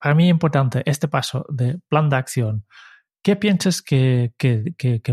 para 0.00 0.16
mí 0.16 0.24
es 0.24 0.30
importante 0.30 0.82
este 0.86 1.06
paso 1.06 1.46
de 1.48 1.78
plan 1.88 2.08
de 2.08 2.16
acción. 2.16 2.66
¿Qué 3.22 3.36
piensas 3.36 3.82
que 3.82 4.32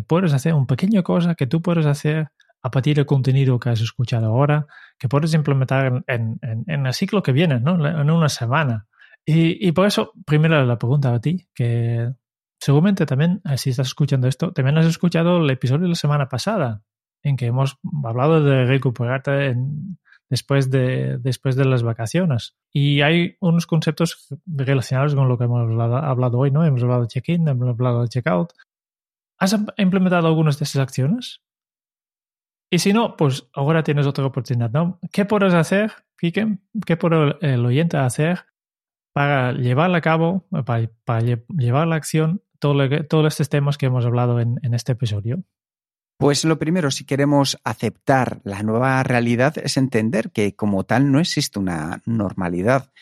puedes 0.08 0.34
hacer? 0.34 0.56
Un 0.56 0.66
pequeño 0.66 1.04
cosa 1.04 1.36
que 1.36 1.46
tú 1.46 1.62
puedes 1.62 1.86
hacer 1.86 2.32
a 2.64 2.72
partir 2.72 2.96
del 2.96 3.06
contenido 3.06 3.60
que 3.60 3.70
has 3.70 3.82
escuchado 3.82 4.28
ahora, 4.28 4.68
que 4.98 5.10
puedes 5.10 5.34
implementar 5.34 6.04
en, 6.08 6.40
el 6.68 6.94
ciclo 6.94 7.24
que 7.24 7.32
viene, 7.32 7.60
¿no? 7.60 7.86
en 7.86 8.10
una 8.10 8.30
semana. 8.30 8.88
Y, 9.26 9.72
por 9.72 9.88
eso, 9.88 10.14
primero 10.26 10.64
la 10.66 10.78
pregunta 10.78 11.14
a 11.14 11.22
ti, 11.22 11.48
que 11.54 12.12
seguramente 12.60 13.06
también, 13.06 13.42
eh, 13.46 13.58
si 13.58 13.70
estás 13.70 13.88
escuchando 13.88 14.28
esto, 14.28 14.52
también 14.52 14.78
has 14.78 14.86
escuchado 14.86 15.38
el 15.38 15.50
episodio 15.50 15.84
de 15.84 15.90
la 15.90 15.96
semana 15.96 16.28
pasada, 16.28 16.84
en 17.24 17.38
que 17.38 17.48
hemos 17.48 17.78
hablado 18.04 18.44
de 18.44 18.66
recuperarte 18.66 19.56
después, 20.30 20.72
de, 20.72 21.20
después 21.20 21.56
de 21.56 21.66
las 21.66 21.84
vacaciones. 21.84 22.56
Y 22.72 23.02
hay 23.02 23.38
unos 23.42 23.68
conceptos 23.68 24.28
relacionados 24.46 25.14
con 25.14 25.28
lo 25.28 25.38
que 25.38 25.44
hemos 25.44 25.62
hablado, 25.62 26.40
hoy, 26.40 26.50
¿no? 26.50 26.66
Hemos 26.66 26.82
hablado 26.82 27.02
de 27.02 27.08
check-in, 27.08 27.48
hemos 27.48 27.70
hablado 27.70 28.02
de 28.02 28.10
check-out. 28.10 28.54
¿Has 29.38 29.56
implementado 29.78 30.28
algunas 30.28 30.58
de 30.58 30.66
esas 30.66 30.82
acciones? 30.82 31.42
Y 32.74 32.80
si 32.80 32.94
no, 32.94 33.18
pues 33.18 33.50
ahora 33.54 33.84
tienes 33.84 34.08
otra 34.08 34.26
oportunidad, 34.26 34.72
¿no? 34.72 34.98
¿Qué 35.12 35.26
puedes 35.26 35.54
hacer, 35.54 35.92
Kike? 36.18 36.58
¿Qué 36.86 36.96
puede 36.96 37.36
el 37.42 37.66
oyente 37.66 37.98
hacer 37.98 38.46
para 39.14 39.52
llevar 39.52 39.94
a 39.94 40.00
cabo, 40.00 40.48
para, 40.66 41.20
llevar 41.50 41.84
a 41.84 41.86
la 41.86 41.98
acción 41.98 42.42
todos 42.60 43.34
estos 43.34 43.50
temas 43.50 43.78
que 43.78 43.88
hemos 43.88 44.06
hablado 44.06 44.40
en, 44.40 44.58
en 44.64 44.74
este 44.74 44.94
episodio? 44.94 45.44
Pues 46.18 46.46
lo 46.46 46.58
primero, 46.60 46.92
si 46.92 47.04
queremos 47.04 47.60
aceptar 47.66 48.40
la 48.46 48.64
nueva 48.64 49.04
realidad, 49.04 49.58
es 49.58 49.76
entender 49.76 50.32
que 50.32 50.56
como 50.56 50.86
tal 50.86 51.12
no 51.12 51.20
existe 51.20 51.60
una 51.60 52.02
normalidad. 52.06 52.94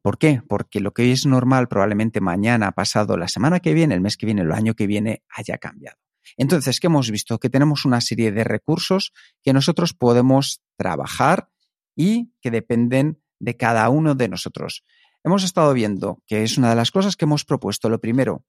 ¿Por 0.00 0.18
qué? 0.18 0.42
Porque 0.46 0.78
lo 0.78 0.92
que 0.92 1.02
hoy 1.02 1.10
es 1.10 1.26
normal 1.26 1.66
probablemente 1.66 2.20
mañana, 2.20 2.70
pasado, 2.70 3.16
la 3.16 3.26
semana 3.26 3.58
que 3.58 3.74
viene, 3.74 3.96
el 3.96 4.00
mes 4.00 4.16
que 4.16 4.26
viene, 4.26 4.42
el 4.42 4.52
año 4.52 4.74
que 4.74 4.86
viene 4.86 5.24
haya 5.28 5.58
cambiado. 5.58 5.98
Entonces, 6.36 6.80
¿qué 6.80 6.86
hemos 6.86 7.10
visto? 7.10 7.38
Que 7.38 7.50
tenemos 7.50 7.84
una 7.84 8.00
serie 8.00 8.32
de 8.32 8.44
recursos 8.44 9.12
que 9.42 9.52
nosotros 9.52 9.94
podemos 9.94 10.62
trabajar 10.76 11.50
y 11.96 12.32
que 12.40 12.50
dependen 12.50 13.22
de 13.40 13.56
cada 13.56 13.88
uno 13.88 14.14
de 14.14 14.28
nosotros. 14.28 14.84
Hemos 15.24 15.44
estado 15.44 15.72
viendo 15.72 16.22
que 16.26 16.42
es 16.42 16.58
una 16.58 16.70
de 16.70 16.76
las 16.76 16.90
cosas 16.90 17.16
que 17.16 17.24
hemos 17.24 17.44
propuesto. 17.44 17.88
Lo 17.88 18.00
primero, 18.00 18.44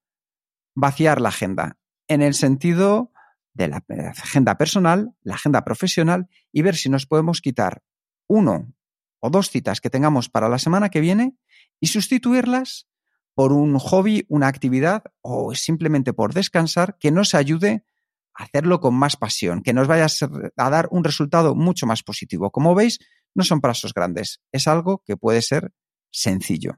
vaciar 0.76 1.22
la 1.22 1.30
agenda 1.30 1.78
en 2.08 2.22
el 2.22 2.34
sentido 2.34 3.12
de 3.54 3.68
la 3.68 3.84
agenda 4.18 4.58
personal, 4.58 5.14
la 5.22 5.36
agenda 5.36 5.64
profesional 5.64 6.28
y 6.52 6.62
ver 6.62 6.76
si 6.76 6.90
nos 6.90 7.06
podemos 7.06 7.42
quitar 7.42 7.84
uno 8.28 8.74
o 9.20 9.30
dos 9.30 9.50
citas 9.50 9.82
que 9.82 9.90
tengamos 9.90 10.30
para 10.30 10.50
la 10.50 10.60
semana 10.60 10.90
que 10.90 11.02
viene 11.02 11.36
y 11.80 11.88
sustituirlas 11.88 12.88
por 13.36 13.54
un 13.54 13.78
hobby, 13.80 14.26
una 14.28 14.48
actividad 14.48 15.04
o 15.22 15.54
simplemente 15.56 16.14
por 16.14 16.34
descansar 16.34 16.98
que 17.00 17.12
nos 17.12 17.36
ayude 17.36 17.86
a 18.34 18.44
hacerlo 18.44 18.80
con 18.80 18.96
más 18.96 19.16
pasión, 19.16 19.62
que 19.62 19.74
nos 19.74 19.88
vaya 19.88 20.08
a, 20.58 20.70
dar 20.70 20.88
un 20.92 21.04
resultado 21.04 21.56
mucho 21.56 21.86
más 21.86 22.04
positivo. 22.04 22.52
Como 22.52 22.76
veis, 22.76 23.00
no 23.36 23.44
son 23.44 23.62
pasos 23.62 23.94
grandes, 23.94 24.42
es 24.52 24.68
algo 24.68 25.04
que 25.06 25.18
puede 25.18 25.42
ser 25.42 25.72
sencillo. 26.12 26.76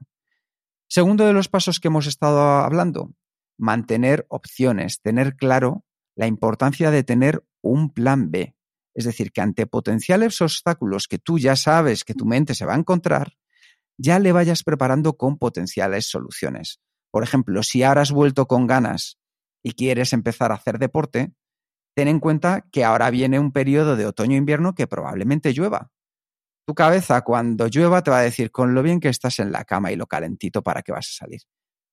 Segundo 0.88 1.26
de 1.26 1.32
los 1.32 1.48
pasos 1.48 1.80
que 1.80 1.88
hemos 1.88 2.06
estado 2.06 2.40
hablando, 2.40 3.12
mantener 3.56 4.26
opciones, 4.28 5.00
tener 5.00 5.36
claro 5.36 5.84
la 6.14 6.26
importancia 6.26 6.90
de 6.90 7.02
tener 7.02 7.44
un 7.62 7.92
plan 7.92 8.30
B. 8.30 8.54
Es 8.94 9.04
decir, 9.04 9.32
que 9.32 9.40
ante 9.40 9.66
potenciales 9.66 10.40
obstáculos 10.42 11.08
que 11.08 11.18
tú 11.18 11.38
ya 11.38 11.56
sabes 11.56 12.04
que 12.04 12.14
tu 12.14 12.26
mente 12.26 12.54
se 12.54 12.66
va 12.66 12.74
a 12.74 12.78
encontrar, 12.78 13.38
ya 13.98 14.18
le 14.18 14.32
vayas 14.32 14.62
preparando 14.62 15.16
con 15.16 15.38
potenciales 15.38 16.08
soluciones. 16.08 16.80
Por 17.10 17.22
ejemplo, 17.22 17.62
si 17.62 17.82
ahora 17.82 18.02
has 18.02 18.10
vuelto 18.10 18.46
con 18.46 18.66
ganas 18.66 19.18
y 19.62 19.72
quieres 19.72 20.12
empezar 20.12 20.50
a 20.50 20.56
hacer 20.56 20.78
deporte, 20.78 21.32
ten 21.94 22.08
en 22.08 22.20
cuenta 22.20 22.66
que 22.72 22.84
ahora 22.84 23.10
viene 23.10 23.38
un 23.38 23.52
periodo 23.52 23.96
de 23.96 24.06
otoño-invierno 24.06 24.74
que 24.74 24.86
probablemente 24.86 25.52
llueva. 25.52 25.90
Tu 26.66 26.74
cabeza 26.74 27.22
cuando 27.22 27.66
llueva 27.66 28.02
te 28.02 28.10
va 28.10 28.20
a 28.20 28.22
decir 28.22 28.50
con 28.50 28.74
lo 28.74 28.82
bien 28.82 29.00
que 29.00 29.08
estás 29.08 29.38
en 29.40 29.52
la 29.52 29.64
cama 29.64 29.92
y 29.92 29.96
lo 29.96 30.06
calentito 30.06 30.62
para 30.62 30.82
que 30.82 30.92
vas 30.92 31.08
a 31.08 31.24
salir. 31.24 31.40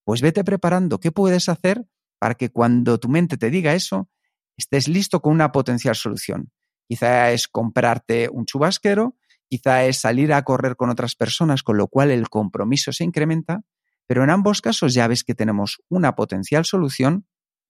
Pues 0.06 0.22
vete 0.22 0.43
preparando 0.43 1.00
qué 1.00 1.12
puedes 1.12 1.50
hacer 1.50 1.86
para 2.20 2.36
que 2.36 2.50
cuando 2.50 3.00
tu 3.00 3.10
mente 3.10 3.38
te 3.38 3.50
diga 3.50 3.74
eso, 3.74 4.10
estés 4.58 4.88
listo 4.88 5.22
con 5.22 5.34
una 5.34 5.52
potencial 5.52 5.95
solución. 5.95 6.52
Quizá 6.88 7.32
es 7.32 7.47
comprarte 7.47 8.30
un 8.30 8.45
chubasquero, 8.45 9.16
quizá 9.50 9.86
es 9.86 10.00
salir 10.00 10.32
a 10.32 10.43
correr 10.43 10.76
con 10.76 10.89
otras 10.89 11.16
personas, 11.16 11.64
con 11.64 11.78
lo 11.78 11.88
cual 11.88 12.12
el 12.12 12.30
compromiso 12.30 12.91
se 12.93 13.04
incrementa, 13.04 13.62
pero 14.08 14.24
en 14.24 14.30
ambos 14.30 14.62
casos 14.62 14.93
ya 14.93 15.08
ves 15.08 15.24
que 15.24 15.36
tenemos 15.36 15.82
una 15.89 16.16
potencial 16.16 16.66
solución 16.66 17.28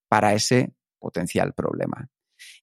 para 0.07 0.33
ese 0.33 0.73
potencial 0.99 1.53
problema. 1.53 2.09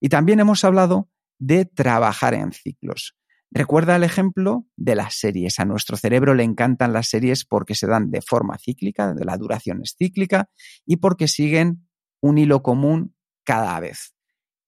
Y 0.01 0.09
también 0.09 0.41
hemos 0.41 0.64
hablado 0.64 1.11
de 1.39 1.64
trabajar 1.64 2.35
en 2.35 2.53
ciclos. 2.53 3.17
Recuerda 3.51 3.97
el 3.97 4.03
ejemplo 4.03 4.67
de 4.77 4.97
las 4.97 5.14
series. 5.14 5.61
A 5.61 5.64
nuestro 5.64 5.97
cerebro 5.97 6.35
le 6.35 6.43
encantan 6.43 6.93
las 6.93 7.09
series 7.09 7.45
porque 7.45 7.75
se 7.75 7.87
dan 7.87 8.11
de 8.11 8.21
forma 8.21 8.59
cíclica, 8.59 9.14
de 9.14 9.25
la 9.25 9.37
duración 9.37 9.81
es 9.83 9.95
cíclica 9.97 10.51
y 10.85 10.97
porque 10.97 11.29
siguen 11.29 11.89
un 12.21 12.39
hilo 12.39 12.62
común 12.62 13.14
cada 13.45 13.79
vez. 13.81 14.14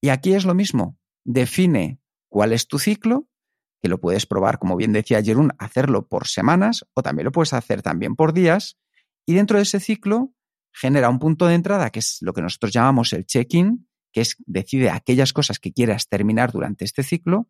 Y 0.00 0.10
aquí 0.10 0.34
es 0.34 0.44
lo 0.44 0.54
mismo. 0.54 0.96
Define 1.24 2.00
cuál 2.28 2.52
es 2.52 2.68
tu 2.68 2.78
ciclo, 2.78 3.28
que 3.80 3.88
lo 3.88 4.00
puedes 4.00 4.26
probar, 4.26 4.58
como 4.58 4.76
bien 4.76 4.92
decía 4.92 5.22
Jerún, 5.22 5.52
hacerlo 5.58 6.08
por 6.08 6.26
semanas 6.26 6.84
o 6.94 7.02
también 7.02 7.24
lo 7.24 7.32
puedes 7.32 7.52
hacer 7.52 7.82
también 7.82 8.16
por 8.16 8.32
días. 8.32 8.78
Y 9.26 9.34
dentro 9.34 9.58
de 9.58 9.62
ese 9.62 9.80
ciclo 9.80 10.32
genera 10.72 11.08
un 11.08 11.18
punto 11.18 11.46
de 11.46 11.54
entrada 11.54 11.90
que 11.90 12.00
es 12.00 12.18
lo 12.20 12.32
que 12.32 12.42
nosotros 12.42 12.72
llamamos 12.72 13.12
el 13.12 13.26
check-in, 13.26 13.88
que 14.12 14.22
es 14.22 14.36
decide 14.46 14.90
aquellas 14.90 15.32
cosas 15.32 15.58
que 15.58 15.72
quieras 15.72 16.08
terminar 16.08 16.52
durante 16.52 16.84
este 16.84 17.02
ciclo. 17.02 17.48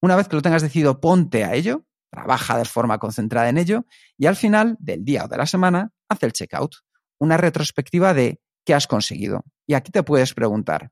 Una 0.00 0.16
vez 0.16 0.28
que 0.28 0.36
lo 0.36 0.42
tengas 0.42 0.62
decidido, 0.62 1.00
ponte 1.00 1.44
a 1.44 1.54
ello, 1.54 1.86
trabaja 2.10 2.58
de 2.58 2.64
forma 2.64 2.98
concentrada 2.98 3.48
en 3.48 3.58
ello 3.58 3.86
y 4.18 4.26
al 4.26 4.36
final 4.36 4.76
del 4.80 5.04
día 5.04 5.24
o 5.24 5.28
de 5.28 5.38
la 5.38 5.46
semana, 5.46 5.92
haz 6.08 6.22
el 6.22 6.32
checkout, 6.32 6.76
una 7.18 7.36
retrospectiva 7.36 8.14
de 8.14 8.40
qué 8.64 8.74
has 8.74 8.86
conseguido. 8.86 9.44
Y 9.66 9.74
aquí 9.74 9.90
te 9.90 10.02
puedes 10.02 10.34
preguntar, 10.34 10.90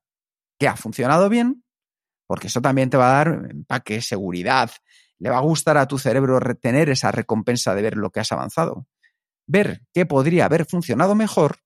¿qué 0.59 0.69
ha 0.69 0.77
funcionado 0.77 1.29
bien? 1.29 1.65
Porque 2.31 2.47
eso 2.47 2.63
también 2.63 2.91
te 2.91 2.97
va 2.97 3.11
a 3.11 3.25
dar 3.25 3.49
empaque, 3.51 4.01
seguridad, 4.01 4.71
le 5.19 5.31
va 5.31 5.39
a 5.39 5.41
gustar 5.41 5.77
a 5.77 5.89
tu 5.89 5.99
cerebro 5.99 6.39
retener 6.39 6.89
esa 6.89 7.11
recompensa 7.11 7.75
de 7.75 7.83
ver 7.83 7.97
lo 7.97 8.11
que 8.11 8.21
has 8.21 8.31
avanzado. 8.31 8.87
Ver 9.49 9.83
qué 9.93 10.07
podría 10.07 10.45
haber 10.45 10.65
funcionado 10.65 11.17
mejor 11.17 11.57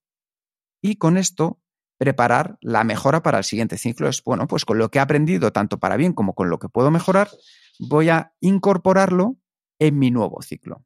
y 0.81 0.95
con 0.95 1.17
esto 1.17 1.61
preparar 1.99 2.57
la 2.61 2.83
mejora 2.83 3.21
para 3.21 3.37
el 3.37 3.43
siguiente 3.43 3.77
ciclo. 3.77 4.09
Es 4.09 4.23
bueno, 4.23 4.47
pues 4.47 4.65
con 4.65 4.79
lo 4.79 4.89
que 4.89 4.97
he 4.97 5.01
aprendido, 5.01 5.53
tanto 5.53 5.77
para 5.77 5.97
bien 5.97 6.13
como 6.13 6.33
con 6.33 6.49
lo 6.49 6.57
que 6.57 6.67
puedo 6.67 6.89
mejorar, 6.89 7.29
voy 7.77 8.09
a 8.09 8.33
incorporarlo 8.39 9.37
en 9.77 9.99
mi 9.99 10.09
nuevo 10.09 10.41
ciclo. 10.41 10.83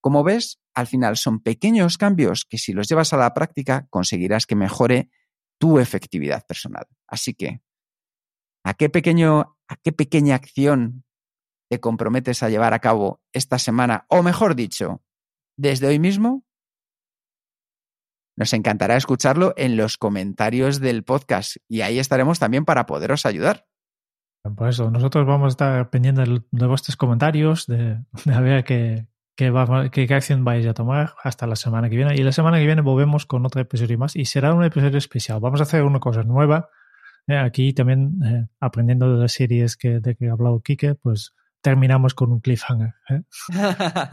Como 0.00 0.24
ves, 0.24 0.58
al 0.72 0.86
final 0.86 1.18
son 1.18 1.40
pequeños 1.42 1.98
cambios 1.98 2.46
que 2.48 2.56
si 2.56 2.72
los 2.72 2.88
llevas 2.88 3.12
a 3.12 3.18
la 3.18 3.34
práctica 3.34 3.88
conseguirás 3.90 4.46
que 4.46 4.56
mejore 4.56 5.10
tu 5.58 5.78
efectividad 5.78 6.46
personal. 6.46 6.86
Así 7.06 7.34
que, 7.34 7.60
¿a 8.68 8.74
qué, 8.74 8.90
pequeño, 8.90 9.56
¿a 9.66 9.76
qué 9.76 9.92
pequeña 9.92 10.34
acción 10.34 11.04
te 11.70 11.80
comprometes 11.80 12.42
a 12.42 12.50
llevar 12.50 12.74
a 12.74 12.80
cabo 12.80 13.22
esta 13.32 13.58
semana? 13.58 14.04
O 14.08 14.22
mejor 14.22 14.54
dicho, 14.54 15.02
desde 15.56 15.86
hoy 15.86 15.98
mismo 15.98 16.44
nos 18.36 18.52
encantará 18.52 18.96
escucharlo 18.96 19.54
en 19.56 19.76
los 19.76 19.96
comentarios 19.96 20.80
del 20.80 21.02
podcast 21.02 21.56
y 21.66 21.80
ahí 21.80 21.98
estaremos 21.98 22.38
también 22.38 22.66
para 22.66 22.84
poderos 22.84 23.24
ayudar. 23.24 23.66
Por 24.54 24.68
eso, 24.68 24.90
nosotros 24.90 25.26
vamos 25.26 25.46
a 25.46 25.48
estar 25.48 25.90
pendientes 25.90 26.28
de 26.50 26.66
vuestros 26.66 26.96
comentarios, 26.96 27.66
de, 27.66 28.04
ver 28.26 28.64
qué, 28.64 29.08
qué, 29.34 30.14
acción 30.14 30.44
vais 30.44 30.66
a 30.66 30.74
tomar 30.74 31.14
hasta 31.24 31.46
la 31.46 31.56
semana 31.56 31.88
que 31.88 31.96
viene. 31.96 32.14
Y 32.14 32.22
la 32.22 32.32
semana 32.32 32.58
que 32.58 32.66
viene 32.66 32.82
volvemos 32.82 33.24
con 33.24 33.46
otro 33.46 33.62
episodio 33.62 33.98
más 33.98 34.14
y 34.14 34.26
será 34.26 34.52
un 34.52 34.62
episodio 34.62 34.98
especial. 34.98 35.40
Vamos 35.40 35.60
a 35.60 35.64
hacer 35.64 35.82
una 35.82 36.00
cosa 36.00 36.22
nueva. 36.22 36.68
Eh, 37.28 37.36
aquí 37.36 37.72
también, 37.72 38.20
eh, 38.24 38.46
aprendiendo 38.58 39.14
de 39.14 39.20
las 39.20 39.32
series 39.32 39.76
que, 39.76 40.00
de 40.00 40.16
que 40.16 40.28
ha 40.28 40.32
hablado 40.32 40.60
Kike, 40.60 40.96
pues 40.96 41.34
terminamos 41.60 42.14
con 42.14 42.32
un 42.32 42.40
cliffhanger. 42.40 42.94
¿eh? 43.10 43.22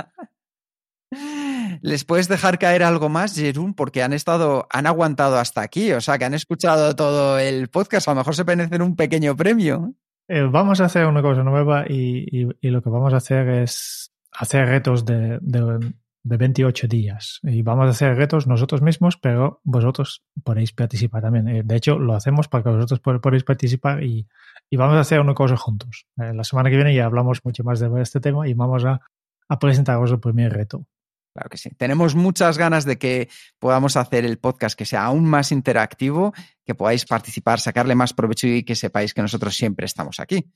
¿Les 1.82 2.04
puedes 2.04 2.28
dejar 2.28 2.60
caer 2.60 2.84
algo 2.84 3.10
más, 3.10 3.36
Jerún? 3.36 3.74
Porque 3.74 4.04
han 4.04 4.14
estado, 4.14 4.68
han 4.70 4.88
aguantado 4.88 5.38
hasta 5.38 5.62
aquí, 5.62 5.92
o 5.94 6.02
sea, 6.02 6.18
que 6.18 6.26
han 6.26 6.34
escuchado 6.34 6.96
todo 6.96 7.40
el 7.40 7.70
podcast. 7.70 8.08
A 8.08 8.12
lo 8.12 8.18
mejor 8.18 8.36
se 8.36 8.44
merecen 8.44 8.82
un 8.82 8.96
pequeño 8.96 9.36
premio. 9.36 9.94
Eh, 10.28 10.42
vamos 10.42 10.82
a 10.82 10.86
hacer 10.86 11.06
una 11.06 11.22
cosa 11.22 11.44
nueva 11.44 11.86
y, 11.88 12.48
lo 12.62 12.82
que 12.82 12.90
vamos 12.90 13.14
a 13.14 13.18
hacer 13.18 13.48
es 13.50 14.12
hacer 14.32 14.68
retos 14.68 15.06
de, 15.06 15.38
de, 15.42 15.94
28 16.26 16.88
días. 16.88 17.40
Y 17.44 17.62
vamos 17.62 17.88
a 17.88 17.90
hacer 17.92 18.18
retos 18.18 18.48
nosotros 18.48 18.82
mismos, 18.82 19.18
pero 19.18 19.62
vosotros 19.64 20.24
podéis 20.44 20.74
participar 20.74 21.22
también. 21.22 21.48
Eh, 21.48 21.62
de 21.64 21.76
hecho, 21.76 22.00
lo 22.00 22.16
hacemos 22.16 22.48
para 22.48 22.64
que 22.64 22.70
vosotros 22.72 23.00
podáis 23.00 23.44
participar 23.44 24.04
y, 24.04 24.28
vamos 24.72 24.96
a 24.96 25.02
hacer 25.02 25.20
una 25.20 25.34
cosa 25.34 25.56
juntos. 25.56 26.08
Eh, 26.18 26.34
la 26.34 26.44
semana 26.44 26.70
que 26.70 26.76
viene 26.76 26.96
ya 26.96 27.06
hablamos 27.06 27.40
mucho 27.46 27.64
más 27.64 27.80
de 27.80 27.90
este 28.02 28.20
tema 28.20 28.48
y 28.48 28.54
vamos 28.54 28.84
a, 28.86 29.00
a 29.48 29.60
presentaros 29.60 30.12
el 30.12 30.20
primer 30.20 30.52
reto. 30.52 30.86
Claro 31.34 31.50
que 31.50 31.58
sí. 31.58 31.70
Tenemos 31.78 32.16
muchas 32.16 32.58
ganas 32.58 32.86
de 32.86 32.98
que 32.98 33.30
podamos 33.60 33.98
hacer 33.98 34.26
el 34.26 34.38
podcast 34.38 34.78
que 34.78 34.86
sea 34.86 35.04
aún 35.04 35.26
más 35.26 35.52
interactivo, 35.52 36.34
que 36.66 36.76
podáis 36.76 37.06
participar, 37.06 37.60
sacarle 37.60 37.94
más 37.94 38.14
provecho 38.14 38.48
y 38.48 38.64
que 38.64 38.76
sepáis 38.76 39.14
que 39.14 39.22
nosotros 39.22 39.56
siempre 39.56 39.86
estamos 39.86 40.20
aquí. 40.20 40.50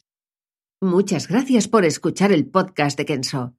Muchas 0.81 1.27
gracias 1.27 1.67
por 1.67 1.83
escuchar 1.83 2.31
el 2.31 2.47
podcast 2.47 2.97
de 2.97 3.05
Kenso. 3.05 3.58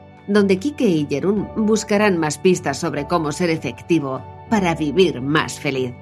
donde 0.27 0.57
Kike 0.57 0.87
y 0.87 1.07
Jerún 1.09 1.47
buscarán 1.55 2.17
más 2.17 2.37
pistas 2.37 2.79
sobre 2.79 3.07
cómo 3.07 3.31
ser 3.31 3.49
efectivo 3.49 4.21
para 4.49 4.75
vivir 4.75 5.21
más 5.21 5.59
feliz. 5.59 5.93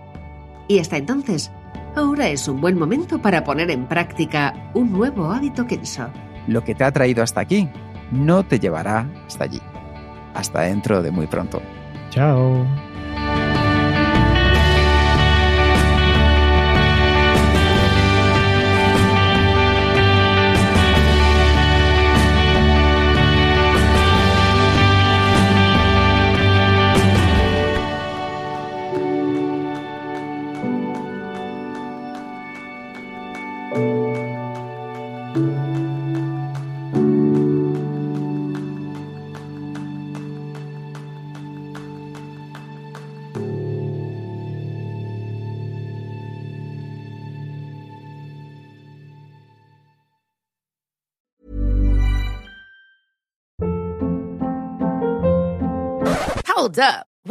Y 0.67 0.79
hasta 0.79 0.97
entonces, 0.97 1.51
ahora 1.95 2.29
es 2.29 2.47
un 2.47 2.61
buen 2.61 2.77
momento 2.77 3.21
para 3.21 3.43
poner 3.43 3.71
en 3.71 3.87
práctica 3.87 4.71
un 4.73 4.91
nuevo 4.91 5.31
hábito 5.31 5.65
Kenso. 5.65 6.09
Lo 6.47 6.63
que 6.63 6.75
te 6.75 6.83
ha 6.83 6.91
traído 6.91 7.23
hasta 7.23 7.41
aquí 7.41 7.67
no 8.11 8.43
te 8.43 8.59
llevará 8.59 9.07
hasta 9.27 9.45
allí. 9.45 9.61
Hasta 10.33 10.61
dentro 10.61 11.01
de 11.01 11.11
muy 11.11 11.27
pronto. 11.27 11.61
Chao. 12.09 12.65